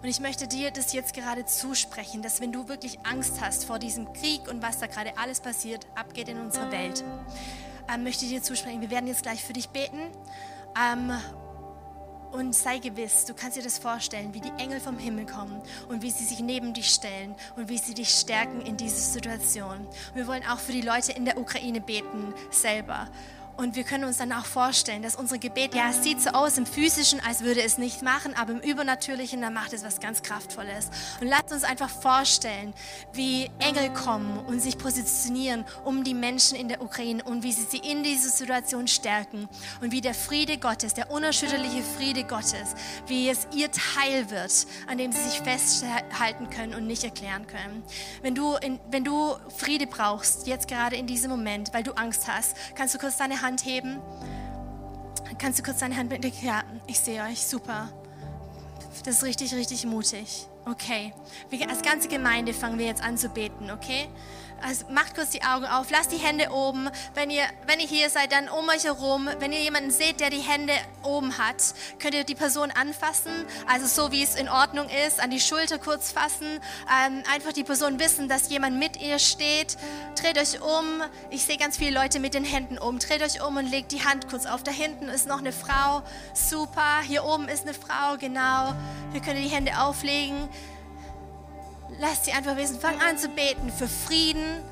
Und 0.01 0.09
ich 0.09 0.19
möchte 0.19 0.47
dir 0.47 0.71
das 0.71 0.93
jetzt 0.93 1.13
gerade 1.13 1.45
zusprechen, 1.45 2.21
dass 2.21 2.41
wenn 2.41 2.51
du 2.51 2.67
wirklich 2.67 2.99
Angst 3.05 3.41
hast 3.41 3.65
vor 3.65 3.79
diesem 3.79 4.11
Krieg 4.13 4.47
und 4.49 4.61
was 4.61 4.79
da 4.79 4.87
gerade 4.87 5.17
alles 5.17 5.39
passiert, 5.39 5.87
abgeht 5.95 6.29
in 6.29 6.39
unserer 6.39 6.71
Welt, 6.71 7.03
ähm, 7.93 8.03
möchte 8.03 8.25
ich 8.25 8.31
dir 8.31 8.41
zusprechen. 8.41 8.81
Wir 8.81 8.89
werden 8.89 9.07
jetzt 9.07 9.23
gleich 9.23 9.43
für 9.43 9.53
dich 9.53 9.69
beten. 9.69 9.99
Ähm, 10.79 11.11
und 12.31 12.55
sei 12.55 12.79
gewiss, 12.79 13.25
du 13.25 13.33
kannst 13.33 13.57
dir 13.57 13.63
das 13.63 13.77
vorstellen, 13.77 14.33
wie 14.33 14.39
die 14.39 14.53
Engel 14.57 14.79
vom 14.79 14.97
Himmel 14.97 15.25
kommen 15.25 15.61
und 15.89 16.01
wie 16.01 16.11
sie 16.11 16.23
sich 16.23 16.39
neben 16.39 16.73
dich 16.73 16.89
stellen 16.89 17.35
und 17.57 17.67
wie 17.67 17.77
sie 17.77 17.93
dich 17.93 18.09
stärken 18.09 18.61
in 18.61 18.77
dieser 18.77 18.95
Situation. 18.95 19.79
Und 19.79 20.15
wir 20.15 20.27
wollen 20.27 20.43
auch 20.49 20.59
für 20.59 20.71
die 20.71 20.81
Leute 20.81 21.11
in 21.11 21.25
der 21.25 21.37
Ukraine 21.37 21.81
beten 21.81 22.33
selber. 22.49 23.09
Und 23.61 23.75
wir 23.75 23.83
können 23.83 24.05
uns 24.05 24.17
dann 24.17 24.31
auch 24.31 24.45
vorstellen, 24.45 25.03
dass 25.03 25.15
unsere 25.15 25.37
Gebet, 25.37 25.75
ja, 25.75 25.91
es 25.91 26.01
sieht 26.01 26.19
so 26.19 26.31
aus 26.31 26.57
im 26.57 26.65
Physischen, 26.65 27.19
als 27.19 27.43
würde 27.43 27.61
es 27.61 27.77
nicht 27.77 28.01
machen, 28.01 28.33
aber 28.33 28.53
im 28.53 28.59
Übernatürlichen, 28.59 29.39
da 29.39 29.51
macht 29.51 29.71
es 29.73 29.83
was 29.83 29.99
ganz 29.99 30.23
Kraftvolles. 30.23 30.89
Und 31.21 31.27
lasst 31.27 31.51
uns 31.51 31.63
einfach 31.63 31.91
vorstellen, 31.91 32.73
wie 33.13 33.51
Engel 33.59 33.93
kommen 33.93 34.39
und 34.47 34.63
sich 34.63 34.79
positionieren 34.79 35.63
um 35.85 36.03
die 36.03 36.15
Menschen 36.15 36.57
in 36.57 36.69
der 36.69 36.81
Ukraine 36.81 37.23
und 37.23 37.43
wie 37.43 37.51
sie 37.51 37.67
sie 37.69 37.77
in 37.77 38.01
dieser 38.01 38.29
Situation 38.29 38.87
stärken 38.87 39.47
und 39.79 39.91
wie 39.91 40.01
der 40.01 40.15
Friede 40.15 40.57
Gottes, 40.57 40.95
der 40.95 41.11
unerschütterliche 41.11 41.83
Friede 41.83 42.23
Gottes, 42.23 42.73
wie 43.05 43.29
es 43.29 43.47
ihr 43.53 43.69
Teil 43.71 44.31
wird, 44.31 44.65
an 44.87 44.97
dem 44.97 45.11
sie 45.11 45.21
sich 45.21 45.39
festhalten 45.41 46.49
können 46.49 46.73
und 46.73 46.87
nicht 46.87 47.03
erklären 47.03 47.45
können. 47.45 47.83
Wenn 48.23 48.33
du, 48.33 48.55
in, 48.55 48.79
wenn 48.89 49.03
du 49.03 49.35
Friede 49.55 49.85
brauchst, 49.85 50.47
jetzt 50.47 50.67
gerade 50.67 50.95
in 50.95 51.05
diesem 51.05 51.29
Moment, 51.29 51.75
weil 51.75 51.83
du 51.83 51.91
Angst 51.91 52.27
hast, 52.27 52.55
kannst 52.73 52.95
du 52.95 52.97
kurz 52.97 53.17
deine 53.17 53.43
Hand 53.43 53.50
heben? 53.57 53.99
Kannst 55.37 55.59
du 55.59 55.63
kurz 55.63 55.79
deine 55.79 55.97
Hand 55.97 56.09
binden? 56.09 56.31
Ja, 56.41 56.63
ich 56.87 56.99
sehe 56.99 57.23
euch. 57.23 57.45
Super. 57.45 57.89
Das 59.05 59.15
ist 59.17 59.23
richtig, 59.23 59.53
richtig 59.53 59.85
mutig. 59.85 60.47
Okay. 60.65 61.13
Wir, 61.49 61.69
als 61.69 61.81
ganze 61.81 62.07
Gemeinde 62.07 62.53
fangen 62.53 62.77
wir 62.77 62.85
jetzt 62.85 63.03
an 63.03 63.17
zu 63.17 63.29
beten, 63.29 63.71
okay? 63.71 64.07
Also 64.61 64.85
macht 64.89 65.15
kurz 65.15 65.31
die 65.31 65.43
Augen 65.43 65.65
auf, 65.65 65.89
lasst 65.89 66.11
die 66.11 66.17
Hände 66.17 66.51
oben. 66.51 66.89
Wenn 67.13 67.29
ihr, 67.29 67.43
wenn 67.67 67.79
ihr 67.79 67.87
hier 67.87 68.09
seid, 68.09 68.31
dann 68.31 68.49
um 68.49 68.67
euch 68.69 68.83
herum. 68.83 69.29
Wenn 69.39 69.51
ihr 69.51 69.61
jemanden 69.61 69.91
seht, 69.91 70.19
der 70.19 70.29
die 70.29 70.41
Hände 70.41 70.73
oben 71.03 71.37
hat, 71.37 71.73
könnt 71.99 72.13
ihr 72.13 72.23
die 72.23 72.35
Person 72.35 72.71
anfassen. 72.71 73.31
Also 73.67 73.87
so 73.87 74.11
wie 74.11 74.23
es 74.23 74.35
in 74.35 74.49
Ordnung 74.49 74.87
ist, 75.07 75.19
an 75.19 75.31
die 75.31 75.39
Schulter 75.39 75.79
kurz 75.79 76.11
fassen. 76.11 76.59
Ähm, 77.05 77.23
einfach 77.31 77.53
die 77.53 77.63
Person 77.63 77.99
wissen, 77.99 78.29
dass 78.29 78.49
jemand 78.49 78.77
mit 78.77 79.01
ihr 79.01 79.19
steht. 79.19 79.77
Dreht 80.15 80.37
euch 80.37 80.61
um. 80.61 80.85
Ich 81.29 81.43
sehe 81.43 81.57
ganz 81.57 81.77
viele 81.77 81.99
Leute 81.99 82.19
mit 82.19 82.33
den 82.33 82.45
Händen 82.45 82.77
oben. 82.77 82.99
Dreht 82.99 83.23
euch 83.23 83.41
um 83.41 83.57
und 83.57 83.69
legt 83.69 83.91
die 83.91 84.03
Hand 84.03 84.29
kurz 84.29 84.45
auf. 84.45 84.63
Da 84.63 84.71
hinten 84.71 85.09
ist 85.09 85.27
noch 85.27 85.39
eine 85.39 85.51
Frau. 85.51 86.03
Super. 86.33 87.01
Hier 87.07 87.23
oben 87.23 87.47
ist 87.47 87.63
eine 87.63 87.73
Frau. 87.73 88.17
Genau. 88.19 88.73
Hier 89.11 89.21
könnt 89.21 89.37
die 89.37 89.49
Hände 89.49 89.79
auflegen. 89.79 90.49
Lass 92.01 92.25
sie 92.25 92.33
einfach 92.33 92.57
wissen. 92.57 92.79
Fang 92.79 92.99
an 92.99 93.15
zu 93.19 93.29
beten 93.29 93.71
für 93.71 93.87
Frieden. 93.87 94.63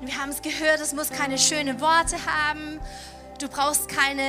Wir 0.00 0.16
haben 0.16 0.30
es 0.30 0.40
gehört, 0.40 0.78
es 0.80 0.94
muss 0.94 1.10
keine 1.10 1.36
schönen 1.36 1.80
Worte 1.80 2.16
haben. 2.26 2.78
Du 3.40 3.48
brauchst 3.48 3.88
keine 3.88 4.22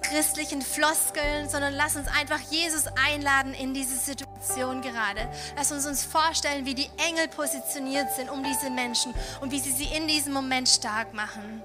christlichen 0.00 0.62
Floskeln, 0.62 1.48
sondern 1.48 1.74
lass 1.74 1.96
uns 1.96 2.06
einfach 2.06 2.38
Jesus 2.50 2.84
einladen 3.04 3.52
in 3.54 3.74
diese 3.74 3.96
Situation 3.96 4.80
gerade. 4.80 5.28
Lass 5.56 5.72
uns 5.72 5.84
uns 5.84 6.04
vorstellen, 6.04 6.66
wie 6.66 6.74
die 6.74 6.88
Engel 6.98 7.26
positioniert 7.26 8.14
sind 8.14 8.30
um 8.30 8.44
diese 8.44 8.70
Menschen 8.70 9.12
und 9.40 9.50
wie 9.50 9.58
sie 9.58 9.72
sie 9.72 9.88
in 9.96 10.06
diesem 10.06 10.32
Moment 10.32 10.68
stark 10.68 11.12
machen. 11.12 11.64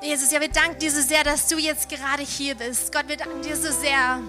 Jesus, 0.00 0.32
ja, 0.32 0.40
wir 0.40 0.48
danken 0.48 0.78
dir 0.78 0.90
so 0.90 1.02
sehr, 1.02 1.22
dass 1.22 1.48
du 1.48 1.58
jetzt 1.58 1.90
gerade 1.90 2.22
hier 2.22 2.54
bist. 2.54 2.92
Gott, 2.92 3.08
wir 3.08 3.18
danken 3.18 3.42
dir 3.42 3.56
so 3.56 3.70
sehr 3.70 4.22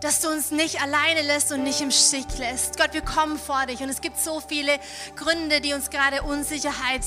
dass 0.00 0.20
du 0.20 0.28
uns 0.28 0.50
nicht 0.50 0.80
alleine 0.82 1.22
lässt 1.22 1.52
und 1.52 1.62
nicht 1.62 1.80
im 1.80 1.90
Stich 1.90 2.38
lässt. 2.38 2.78
Gott, 2.78 2.92
wir 2.92 3.02
kommen 3.02 3.38
vor 3.38 3.66
dich 3.66 3.80
und 3.82 3.90
es 3.90 4.00
gibt 4.00 4.18
so 4.18 4.40
viele 4.40 4.78
Gründe, 5.14 5.60
die 5.60 5.74
uns 5.74 5.90
gerade 5.90 6.22
Unsicherheit 6.22 7.02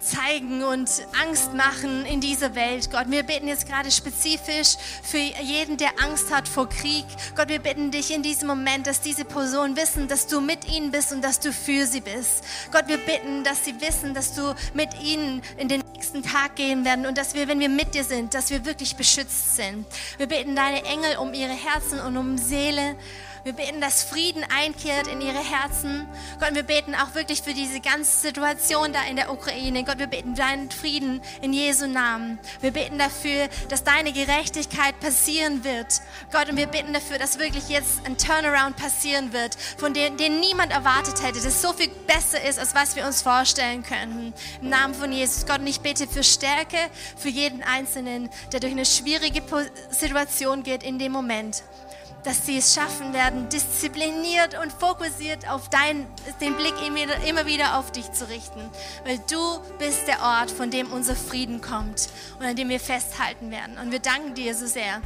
zeigen 0.00 0.64
und 0.64 0.90
Angst 1.22 1.54
machen 1.54 2.04
in 2.06 2.20
dieser 2.20 2.54
Welt. 2.54 2.90
Gott, 2.90 3.06
wir 3.08 3.22
beten 3.22 3.48
jetzt 3.48 3.68
gerade 3.68 3.90
spezifisch 3.90 4.76
für 5.02 5.18
jeden, 5.18 5.76
der 5.76 5.90
Angst 6.02 6.32
hat 6.32 6.48
vor 6.48 6.68
Krieg. 6.68 7.04
Gott, 7.36 7.48
wir 7.48 7.60
bitten 7.60 7.90
dich 7.90 8.12
in 8.12 8.22
diesem 8.22 8.48
Moment, 8.48 8.86
dass 8.86 9.00
diese 9.00 9.24
Personen 9.24 9.76
wissen, 9.76 10.08
dass 10.08 10.26
du 10.26 10.40
mit 10.40 10.66
ihnen 10.68 10.90
bist 10.90 11.12
und 11.12 11.22
dass 11.22 11.40
du 11.40 11.52
für 11.52 11.86
sie 11.86 12.00
bist. 12.00 12.44
Gott, 12.72 12.88
wir 12.88 12.98
bitten, 12.98 13.44
dass 13.44 13.64
sie 13.64 13.80
wissen, 13.80 14.14
dass 14.14 14.34
du 14.34 14.54
mit 14.74 14.88
ihnen 15.02 15.42
in 15.58 15.68
den 15.68 15.82
nächsten 15.94 16.22
Tag 16.22 16.56
gehen 16.56 16.84
werden 16.84 17.06
und 17.06 17.18
dass 17.18 17.34
wir, 17.34 17.46
wenn 17.48 17.60
wir 17.60 17.68
mit 17.68 17.94
dir 17.94 18.04
sind, 18.04 18.34
dass 18.34 18.50
wir 18.50 18.64
wirklich 18.64 18.96
beschützt 18.96 19.56
sind. 19.56 19.86
Wir 20.16 20.26
beten 20.26 20.56
deine 20.56 20.84
Engel 20.84 21.18
um 21.18 21.34
ihre 21.34 21.52
Herzen 21.52 22.00
und 22.00 22.16
um 22.16 22.38
Seele. 22.38 22.96
Wir 23.42 23.54
beten, 23.54 23.80
dass 23.80 24.02
Frieden 24.02 24.44
einkehrt 24.54 25.06
in 25.06 25.22
ihre 25.22 25.38
Herzen. 25.38 26.06
Gott, 26.40 26.54
wir 26.54 26.62
beten 26.62 26.94
auch 26.94 27.14
wirklich 27.14 27.40
für 27.40 27.54
diese 27.54 27.80
ganze 27.80 28.20
Situation 28.20 28.92
da 28.92 29.02
in 29.08 29.16
der 29.16 29.32
Ukraine. 29.32 29.82
Gott, 29.82 29.98
wir 29.98 30.08
beten 30.08 30.34
deinen 30.34 30.70
Frieden 30.70 31.22
in 31.40 31.54
Jesu 31.54 31.86
Namen. 31.86 32.38
Wir 32.60 32.70
beten 32.70 32.98
dafür, 32.98 33.48
dass 33.70 33.82
deine 33.82 34.12
Gerechtigkeit 34.12 35.00
passieren 35.00 35.64
wird. 35.64 36.02
Gott, 36.30 36.50
und 36.50 36.58
wir 36.58 36.66
beten 36.66 36.92
dafür, 36.92 37.18
dass 37.18 37.38
wirklich 37.38 37.70
jetzt 37.70 38.04
ein 38.04 38.18
Turnaround 38.18 38.76
passieren 38.76 39.32
wird, 39.32 39.54
von 39.78 39.94
dem, 39.94 40.18
den 40.18 40.40
niemand 40.40 40.70
erwartet 40.70 41.22
hätte, 41.22 41.40
das 41.40 41.62
so 41.62 41.72
viel 41.72 41.88
besser 42.06 42.42
ist, 42.46 42.58
als 42.58 42.74
was 42.74 42.94
wir 42.94 43.06
uns 43.06 43.22
vorstellen 43.22 43.82
könnten. 43.82 44.34
Im 44.60 44.68
Namen 44.68 44.94
von 44.94 45.10
Jesus, 45.12 45.46
Gott, 45.46 45.60
und 45.60 45.66
ich 45.66 45.80
bete 45.80 46.06
für 46.06 46.22
Stärke 46.22 46.76
für 47.16 47.30
jeden 47.30 47.62
Einzelnen, 47.62 48.28
der 48.52 48.60
durch 48.60 48.72
eine 48.72 48.84
schwierige 48.84 49.42
Situation 49.90 50.62
geht 50.62 50.82
in 50.82 50.98
dem 50.98 51.12
Moment 51.12 51.62
dass 52.24 52.44
sie 52.44 52.58
es 52.58 52.74
schaffen 52.74 53.12
werden, 53.12 53.48
diszipliniert 53.48 54.58
und 54.60 54.72
fokussiert 54.72 55.48
auf 55.48 55.70
dein, 55.70 56.06
den 56.40 56.54
Blick 56.56 56.74
immer 57.26 57.46
wieder 57.46 57.78
auf 57.78 57.92
dich 57.92 58.12
zu 58.12 58.28
richten. 58.28 58.68
Weil 59.04 59.18
du 59.30 59.60
bist 59.78 60.06
der 60.06 60.20
Ort, 60.22 60.50
von 60.50 60.70
dem 60.70 60.92
unser 60.92 61.16
Frieden 61.16 61.60
kommt 61.60 62.08
und 62.38 62.46
an 62.46 62.56
dem 62.56 62.68
wir 62.68 62.80
festhalten 62.80 63.50
werden. 63.50 63.78
Und 63.78 63.90
wir 63.90 64.00
danken 64.00 64.34
dir 64.34 64.54
so 64.54 64.66
sehr, 64.66 65.00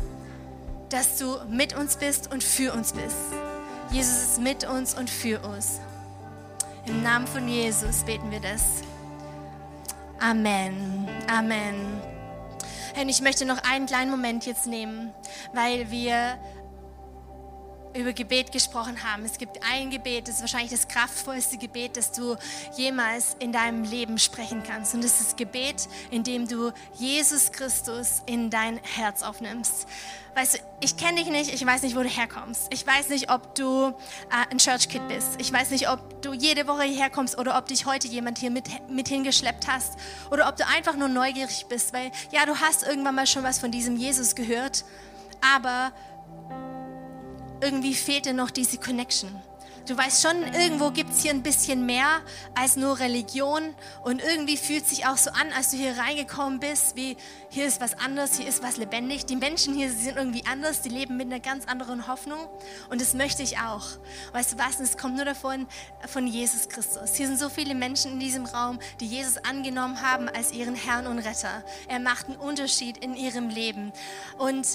dass 0.88 1.18
du 1.18 1.36
mit 1.48 1.76
uns 1.76 1.96
bist 1.96 2.32
und 2.32 2.42
für 2.42 2.72
uns 2.72 2.92
bist. 2.92 3.16
Jesus 3.90 4.22
ist 4.22 4.40
mit 4.40 4.64
uns 4.64 4.94
und 4.94 5.08
für 5.08 5.40
uns. 5.40 5.80
Im 6.86 7.02
Namen 7.02 7.26
von 7.26 7.48
Jesus 7.48 8.04
beten 8.04 8.30
wir 8.30 8.40
das. 8.40 8.62
Amen. 10.20 11.08
Amen. 11.30 12.00
Und 13.00 13.08
ich 13.08 13.20
möchte 13.22 13.44
noch 13.44 13.58
einen 13.64 13.86
kleinen 13.86 14.10
Moment 14.10 14.46
jetzt 14.46 14.66
nehmen, 14.66 15.12
weil 15.52 15.90
wir 15.90 16.38
über 17.94 18.12
Gebet 18.12 18.52
gesprochen 18.52 19.02
haben. 19.04 19.24
Es 19.24 19.38
gibt 19.38 19.60
ein 19.70 19.90
Gebet, 19.90 20.28
das 20.28 20.36
ist 20.36 20.40
wahrscheinlich 20.40 20.70
das 20.70 20.88
kraftvollste 20.88 21.58
Gebet, 21.58 21.96
das 21.96 22.12
du 22.12 22.36
jemals 22.76 23.36
in 23.38 23.52
deinem 23.52 23.84
Leben 23.84 24.18
sprechen 24.18 24.62
kannst. 24.62 24.94
Und 24.94 25.04
das 25.04 25.20
ist 25.20 25.28
das 25.28 25.36
Gebet, 25.36 25.88
in 26.10 26.24
dem 26.24 26.48
du 26.48 26.72
Jesus 26.94 27.52
Christus 27.52 28.22
in 28.26 28.50
dein 28.50 28.78
Herz 28.82 29.22
aufnimmst. 29.22 29.86
Weißt 30.34 30.54
du, 30.54 30.58
ich 30.80 30.96
kenne 30.96 31.20
dich 31.20 31.30
nicht, 31.30 31.54
ich 31.54 31.64
weiß 31.64 31.82
nicht, 31.82 31.94
wo 31.94 32.02
du 32.02 32.08
herkommst. 32.08 32.66
Ich 32.70 32.84
weiß 32.84 33.08
nicht, 33.10 33.30
ob 33.30 33.54
du 33.54 33.88
äh, 33.88 33.92
ein 34.50 34.58
Church 34.58 34.88
Kid 34.88 35.06
bist. 35.06 35.36
Ich 35.38 35.52
weiß 35.52 35.70
nicht, 35.70 35.88
ob 35.88 36.22
du 36.22 36.32
jede 36.32 36.66
Woche 36.66 36.82
hierher 36.82 37.08
kommst 37.08 37.38
oder 37.38 37.56
ob 37.56 37.66
dich 37.66 37.86
heute 37.86 38.08
jemand 38.08 38.38
hier 38.38 38.50
mit, 38.50 38.68
mit 38.90 39.06
hingeschleppt 39.06 39.68
hast 39.68 39.96
oder 40.32 40.48
ob 40.48 40.56
du 40.56 40.66
einfach 40.66 40.96
nur 40.96 41.08
neugierig 41.08 41.66
bist, 41.68 41.92
weil 41.92 42.10
ja, 42.32 42.46
du 42.46 42.56
hast 42.56 42.84
irgendwann 42.84 43.14
mal 43.14 43.28
schon 43.28 43.44
was 43.44 43.60
von 43.60 43.70
diesem 43.70 43.96
Jesus 43.96 44.34
gehört, 44.34 44.84
aber 45.54 45.92
irgendwie 47.64 47.94
fehlt 47.94 48.26
dir 48.26 48.34
noch 48.34 48.50
diese 48.50 48.76
Connection. 48.76 49.30
Du 49.86 49.98
weißt 49.98 50.22
schon, 50.22 50.42
irgendwo 50.54 50.90
gibt 50.90 51.10
es 51.10 51.20
hier 51.20 51.30
ein 51.30 51.42
bisschen 51.42 51.84
mehr 51.84 52.22
als 52.54 52.76
nur 52.76 52.98
Religion 53.00 53.62
und 54.02 54.22
irgendwie 54.22 54.56
fühlt 54.56 54.86
sich 54.86 55.06
auch 55.06 55.18
so 55.18 55.30
an, 55.30 55.52
als 55.54 55.72
du 55.72 55.76
hier 55.76 55.98
reingekommen 55.98 56.58
bist, 56.58 56.96
wie 56.96 57.18
hier 57.50 57.66
ist 57.66 57.82
was 57.82 57.98
anderes, 57.98 58.38
hier 58.38 58.48
ist 58.48 58.62
was 58.62 58.78
lebendig. 58.78 59.26
Die 59.26 59.36
Menschen 59.36 59.74
hier 59.74 59.92
sind 59.92 60.16
irgendwie 60.16 60.42
anders, 60.46 60.80
die 60.80 60.88
leben 60.88 61.18
mit 61.18 61.26
einer 61.26 61.40
ganz 61.40 61.66
anderen 61.66 62.08
Hoffnung 62.08 62.38
und 62.88 63.02
das 63.02 63.12
möchte 63.12 63.42
ich 63.42 63.58
auch. 63.58 63.84
Weißt 64.32 64.54
du 64.54 64.58
was, 64.58 64.80
es 64.80 64.96
kommt 64.96 65.16
nur 65.16 65.26
davon, 65.26 65.66
von 66.08 66.26
Jesus 66.26 66.70
Christus. 66.70 67.14
Hier 67.16 67.26
sind 67.26 67.38
so 67.38 67.50
viele 67.50 67.74
Menschen 67.74 68.12
in 68.12 68.20
diesem 68.20 68.46
Raum, 68.46 68.78
die 69.00 69.06
Jesus 69.06 69.36
angenommen 69.36 70.00
haben 70.00 70.30
als 70.30 70.52
ihren 70.52 70.76
Herrn 70.76 71.06
und 71.06 71.18
Retter. 71.18 71.62
Er 71.88 72.00
macht 72.00 72.28
einen 72.28 72.36
Unterschied 72.36 72.96
in 73.04 73.14
ihrem 73.14 73.50
Leben 73.50 73.92
und 74.38 74.66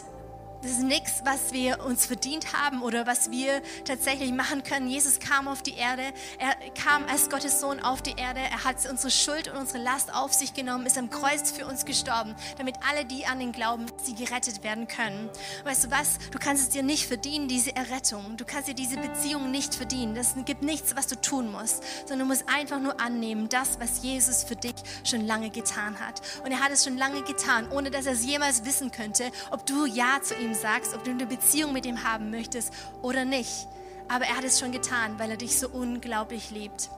das 0.62 0.72
ist 0.72 0.84
nichts, 0.84 1.22
was 1.24 1.54
wir 1.54 1.86
uns 1.86 2.06
verdient 2.06 2.54
haben 2.54 2.82
oder 2.82 3.08
was 3.08 3.32
wir 3.32 3.62
tatsächlich 3.86 4.32
machen 4.32 4.64
können. 4.64 4.88
Jesus 4.88 5.20
kam 5.20 5.48
auf 5.48 5.62
die 5.62 5.76
Erde. 5.76 6.04
Er 6.38 6.56
kam 6.72 7.06
als 7.06 7.30
Gottes 7.30 7.62
Sohn 7.62 7.80
auf 7.80 8.02
die 8.02 8.16
Erde. 8.18 8.40
Er 8.40 8.66
hat 8.66 8.76
unsere 8.90 9.10
Schuld 9.10 9.48
und 9.48 9.58
unsere 9.58 9.82
Last 9.82 10.14
auf 10.14 10.34
sich 10.34 10.54
genommen, 10.54 10.86
ist 10.86 10.98
am 10.98 11.10
Kreuz 11.10 11.52
für 11.52 11.66
uns 11.66 11.86
gestorben, 11.86 12.36
damit 12.58 12.76
alle, 12.90 13.06
die 13.06 13.26
an 13.26 13.40
ihn 13.40 13.54
glauben, 13.54 13.86
sie 14.04 14.16
gerettet 14.16 14.64
werden 14.64 14.88
können. 14.88 15.30
Weißt 15.64 15.86
du 15.86 15.92
was? 15.92 16.18
Du 16.32 16.40
kannst 16.40 16.64
es 16.64 16.70
dir 16.70 16.84
nicht 16.84 17.08
verdienen, 17.08 17.48
diese 17.48 17.76
Errettung. 17.76 18.36
Du 18.36 18.44
kannst 18.44 18.68
dir 18.68 18.76
diese 18.76 18.98
Beziehung 18.98 19.52
nicht 19.52 19.76
verdienen. 19.76 20.18
Es 20.18 20.36
gibt 20.46 20.64
nichts, 20.64 20.96
was 20.96 21.08
du 21.08 21.16
tun 21.20 21.52
musst, 21.52 21.84
sondern 22.06 22.28
du 22.28 22.34
musst 22.34 22.50
einfach 22.50 22.80
nur 22.80 23.00
annehmen, 23.00 23.48
das, 23.48 23.80
was 23.80 24.04
Jesus 24.04 24.44
für 24.44 24.56
dich 24.56 24.76
schon 25.06 25.26
lange 25.26 25.50
getan 25.50 26.00
hat. 26.00 26.22
Und 26.44 26.52
er 26.52 26.60
hat 26.60 26.72
es 26.72 26.84
schon 26.84 26.98
lange 26.98 27.22
getan, 27.24 27.72
ohne 27.72 27.92
dass 27.92 28.06
er 28.06 28.14
es 28.14 28.26
jemals 28.26 28.66
wissen 28.66 28.92
könnte, 28.92 29.32
ob 29.52 29.66
du 29.66 29.86
Ja 29.86 30.20
zu 30.22 30.36
ihm 30.36 30.49
ihm 30.50 30.56
sagst, 30.56 30.96
ob 30.96 31.04
du 31.04 31.12
eine 31.12 31.26
Beziehung 31.26 31.74
mit 31.74 31.86
ihm 31.86 32.04
haben 32.04 32.32
möchtest 32.32 32.74
oder 33.02 33.26
nicht. 33.26 33.68
Aber 34.08 34.26
er 34.26 34.36
hat 34.36 34.44
es 34.44 34.60
schon 34.60 34.72
getan, 34.72 35.20
weil 35.20 35.30
er 35.30 35.38
dich 35.38 35.60
so 35.60 35.70
unglaublich 35.70 36.50
liebt. 36.50 36.90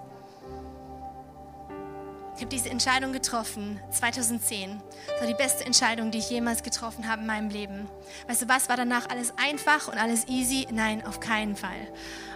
Ich 2.35 2.41
habe 2.41 2.55
diese 2.55 2.69
Entscheidung 2.69 3.11
getroffen 3.11 3.79
2010. 3.91 4.81
Das 5.07 5.19
war 5.19 5.27
die 5.27 5.35
beste 5.35 5.65
Entscheidung, 5.65 6.09
die 6.09 6.19
ich 6.19 6.29
jemals 6.29 6.63
getroffen 6.63 7.07
habe 7.07 7.21
in 7.21 7.27
meinem 7.27 7.49
Leben. 7.49 7.87
Weißt 8.27 8.41
du 8.41 8.49
was, 8.49 8.69
war 8.69 8.77
danach 8.77 9.09
alles 9.09 9.33
einfach 9.37 9.89
und 9.89 9.97
alles 9.99 10.27
easy? 10.27 10.65
Nein, 10.71 11.05
auf 11.05 11.19
keinen 11.19 11.55
Fall. 11.55 11.87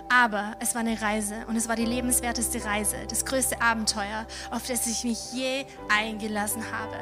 Aber 0.10 0.56
es 0.60 0.76
war 0.76 0.82
eine 0.82 1.02
Reise 1.02 1.36
und 1.48 1.56
es 1.56 1.68
war 1.68 1.76
die 1.76 1.86
lebenswerteste 1.86 2.64
Reise, 2.64 2.96
das 3.10 3.26
größte 3.26 3.62
Abenteuer, 3.62 4.26
auf 4.52 4.68
das 4.68 4.86
ich 4.86 5.04
mich 5.04 5.34
je 5.34 5.66
eingelassen 5.90 6.64
habe. 6.72 6.98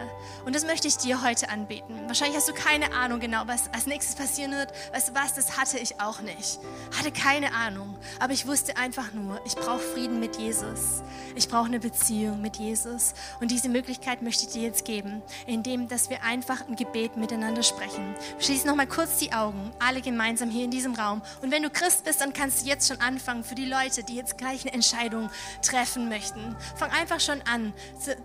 Und 0.45 0.55
das 0.55 0.65
möchte 0.65 0.87
ich 0.87 0.97
dir 0.97 1.21
heute 1.21 1.49
anbieten. 1.49 1.99
Wahrscheinlich 2.07 2.37
hast 2.37 2.47
du 2.47 2.53
keine 2.53 2.93
Ahnung 2.93 3.19
genau, 3.19 3.43
was 3.45 3.71
als 3.73 3.87
nächstes 3.87 4.15
passieren 4.15 4.51
wird. 4.51 4.71
Weißt 4.93 5.09
du 5.09 5.15
was, 5.15 5.33
das 5.33 5.57
hatte 5.57 5.77
ich 5.79 5.99
auch 5.99 6.21
nicht. 6.21 6.59
Hatte 6.97 7.11
keine 7.11 7.53
Ahnung. 7.53 7.95
Aber 8.19 8.33
ich 8.33 8.47
wusste 8.47 8.77
einfach 8.77 9.13
nur, 9.13 9.39
ich 9.45 9.55
brauche 9.55 9.79
Frieden 9.79 10.19
mit 10.19 10.37
Jesus. 10.37 11.03
Ich 11.35 11.49
brauche 11.49 11.65
eine 11.65 11.79
Beziehung 11.79 12.41
mit 12.41 12.57
Jesus. 12.57 13.13
Und 13.41 13.51
diese 13.51 13.69
Möglichkeit 13.69 14.21
möchte 14.21 14.45
ich 14.45 14.53
dir 14.53 14.63
jetzt 14.63 14.85
geben, 14.85 15.21
indem, 15.45 15.87
dass 15.87 16.09
wir 16.09 16.23
einfach 16.23 16.67
ein 16.67 16.75
Gebet 16.75 17.17
miteinander 17.17 17.63
sprechen. 17.63 18.15
Schließ 18.39 18.65
noch 18.65 18.75
mal 18.75 18.87
kurz 18.87 19.17
die 19.17 19.33
Augen, 19.33 19.71
alle 19.79 20.01
gemeinsam 20.01 20.49
hier 20.49 20.63
in 20.63 20.71
diesem 20.71 20.95
Raum. 20.95 21.21
Und 21.41 21.51
wenn 21.51 21.63
du 21.63 21.69
Christ 21.69 22.05
bist, 22.05 22.21
dann 22.21 22.33
kannst 22.33 22.63
du 22.63 22.69
jetzt 22.69 22.87
schon 22.87 22.92
schon 22.93 23.01
anfangen 23.01 23.43
für 23.43 23.55
die 23.55 23.65
Leute, 23.65 24.03
die 24.03 24.15
jetzt 24.15 24.37
gleich 24.37 24.61
eine 24.61 24.73
Entscheidung 24.73 25.29
treffen 25.61 26.09
möchten. 26.09 26.55
Fang 26.75 26.91
einfach 26.91 27.19
schon 27.19 27.41
an, 27.43 27.73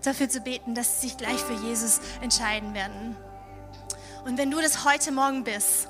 dafür 0.03 0.29
zu 0.29 0.41
beten, 0.41 0.75
dass 0.75 1.01
sie 1.01 1.07
sich 1.07 1.17
gleich 1.17 1.39
für 1.39 1.53
Jesus 1.53 1.99
entscheiden 2.21 2.73
werden. 2.73 3.15
Und 4.25 4.37
wenn 4.37 4.51
du 4.51 4.61
das 4.61 4.85
heute 4.85 5.11
Morgen 5.11 5.43
bist, 5.43 5.87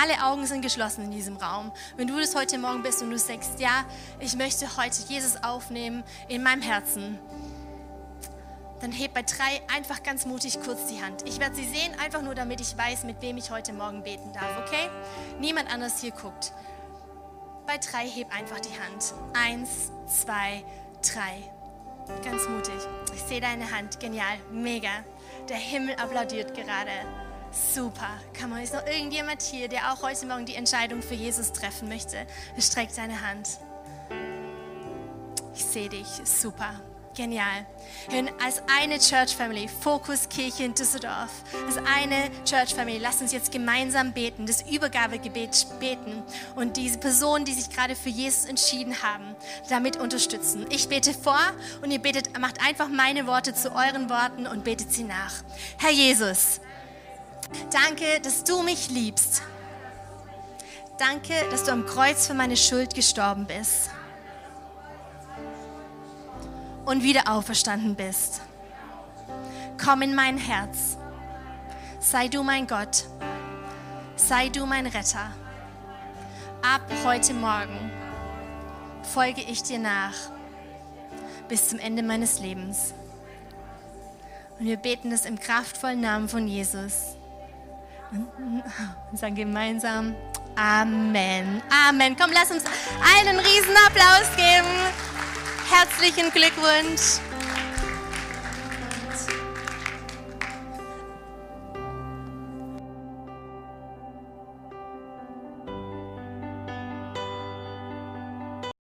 alle 0.00 0.22
Augen 0.24 0.46
sind 0.46 0.62
geschlossen 0.62 1.04
in 1.04 1.10
diesem 1.10 1.36
Raum. 1.36 1.72
Wenn 1.96 2.06
du 2.06 2.18
das 2.18 2.34
heute 2.34 2.58
Morgen 2.58 2.82
bist 2.82 3.02
und 3.02 3.10
du 3.10 3.18
sagst, 3.18 3.58
ja, 3.58 3.84
ich 4.20 4.36
möchte 4.36 4.76
heute 4.76 5.02
Jesus 5.08 5.42
aufnehmen 5.42 6.04
in 6.28 6.42
meinem 6.42 6.62
Herzen, 6.62 7.18
dann 8.80 8.92
heb 8.92 9.14
bei 9.14 9.22
drei 9.22 9.60
einfach 9.74 10.02
ganz 10.02 10.24
mutig 10.26 10.58
kurz 10.62 10.86
die 10.86 11.02
Hand. 11.02 11.22
Ich 11.26 11.38
werde 11.38 11.54
sie 11.54 11.66
sehen, 11.66 11.92
einfach 12.02 12.22
nur 12.22 12.34
damit 12.34 12.60
ich 12.60 12.76
weiß, 12.76 13.04
mit 13.04 13.20
wem 13.20 13.36
ich 13.36 13.50
heute 13.50 13.72
Morgen 13.72 14.02
beten 14.02 14.32
darf, 14.32 14.58
okay? 14.66 14.88
Niemand 15.38 15.72
anders 15.72 16.00
hier 16.00 16.12
guckt. 16.12 16.52
Bei 17.70 17.78
drei 17.78 18.08
heb 18.08 18.34
einfach 18.34 18.58
die 18.58 18.76
Hand. 18.80 19.14
Eins, 19.32 19.92
zwei, 20.08 20.64
drei. 21.02 21.40
Ganz 22.24 22.48
mutig. 22.48 22.74
Ich 23.14 23.22
sehe 23.22 23.40
deine 23.40 23.70
Hand. 23.70 24.00
Genial. 24.00 24.38
Mega. 24.50 25.04
Der 25.48 25.56
Himmel 25.56 25.94
applaudiert 25.94 26.52
gerade. 26.52 26.90
Super. 27.52 28.08
Man, 28.48 28.64
ist 28.64 28.74
noch 28.74 28.84
irgendjemand 28.84 29.40
hier, 29.40 29.68
der 29.68 29.92
auch 29.92 30.02
heute 30.02 30.26
Morgen 30.26 30.46
die 30.46 30.56
Entscheidung 30.56 31.00
für 31.00 31.14
Jesus 31.14 31.52
treffen 31.52 31.88
möchte? 31.88 32.26
Streck 32.58 32.92
deine 32.96 33.24
Hand. 33.24 33.60
Ich 35.54 35.64
sehe 35.64 35.88
dich. 35.88 36.08
Super. 36.24 36.80
Genial. 37.20 37.66
Als 38.42 38.62
eine 38.80 38.98
Church 38.98 39.36
Family, 39.36 39.68
Fokus 39.68 40.26
Kirche 40.26 40.64
in 40.64 40.72
Düsseldorf, 40.72 41.28
als 41.66 41.76
eine 41.76 42.30
Church 42.46 42.74
Family, 42.74 42.96
lasst 42.96 43.20
uns 43.20 43.30
jetzt 43.30 43.52
gemeinsam 43.52 44.14
beten, 44.14 44.46
das 44.46 44.62
Übergabegebet 44.62 45.66
beten 45.80 46.22
und 46.56 46.78
diese 46.78 46.96
Personen, 46.96 47.44
die 47.44 47.52
sich 47.52 47.68
gerade 47.68 47.94
für 47.94 48.08
Jesus 48.08 48.46
entschieden 48.46 49.02
haben, 49.02 49.36
damit 49.68 49.98
unterstützen. 49.98 50.64
Ich 50.70 50.88
bete 50.88 51.12
vor 51.12 51.38
und 51.82 51.90
ihr 51.90 51.98
betet, 51.98 52.38
macht 52.40 52.66
einfach 52.66 52.88
meine 52.88 53.26
Worte 53.26 53.52
zu 53.52 53.70
euren 53.72 54.08
Worten 54.08 54.46
und 54.46 54.64
betet 54.64 54.90
sie 54.90 55.04
nach. 55.04 55.34
Herr 55.76 55.92
Jesus, 55.92 56.62
danke, 57.70 58.22
dass 58.22 58.44
du 58.44 58.62
mich 58.62 58.88
liebst. 58.88 59.42
Danke, 60.98 61.34
dass 61.50 61.64
du 61.64 61.72
am 61.72 61.84
Kreuz 61.84 62.26
für 62.26 62.34
meine 62.34 62.56
Schuld 62.56 62.94
gestorben 62.94 63.46
bist 63.46 63.90
und 66.84 67.02
wieder 67.02 67.28
auferstanden 67.28 67.94
bist. 67.94 68.40
Komm 69.82 70.02
in 70.02 70.14
mein 70.14 70.36
Herz. 70.36 70.96
Sei 71.98 72.28
du 72.28 72.42
mein 72.42 72.66
Gott. 72.66 73.04
Sei 74.16 74.48
du 74.48 74.66
mein 74.66 74.86
Retter. 74.86 75.30
Ab 76.62 76.82
heute 77.04 77.32
Morgen 77.34 77.90
folge 79.02 79.40
ich 79.40 79.62
dir 79.62 79.78
nach 79.78 80.14
bis 81.48 81.68
zum 81.68 81.78
Ende 81.78 82.02
meines 82.02 82.40
Lebens. 82.40 82.94
Und 84.58 84.66
wir 84.66 84.76
beten 84.76 85.10
das 85.10 85.24
im 85.24 85.38
kraftvollen 85.38 86.00
Namen 86.00 86.28
von 86.28 86.46
Jesus. 86.46 87.16
Und 88.12 89.18
sagen 89.18 89.34
gemeinsam 89.34 90.14
Amen. 90.56 91.62
Amen. 91.88 92.16
Komm, 92.20 92.30
lass 92.32 92.50
uns 92.50 92.64
einen 93.16 93.38
riesen 93.38 93.76
Applaus 93.86 94.28
geben. 94.36 95.19
Herzlichen 95.70 96.32
Glückwunsch. 96.32 97.20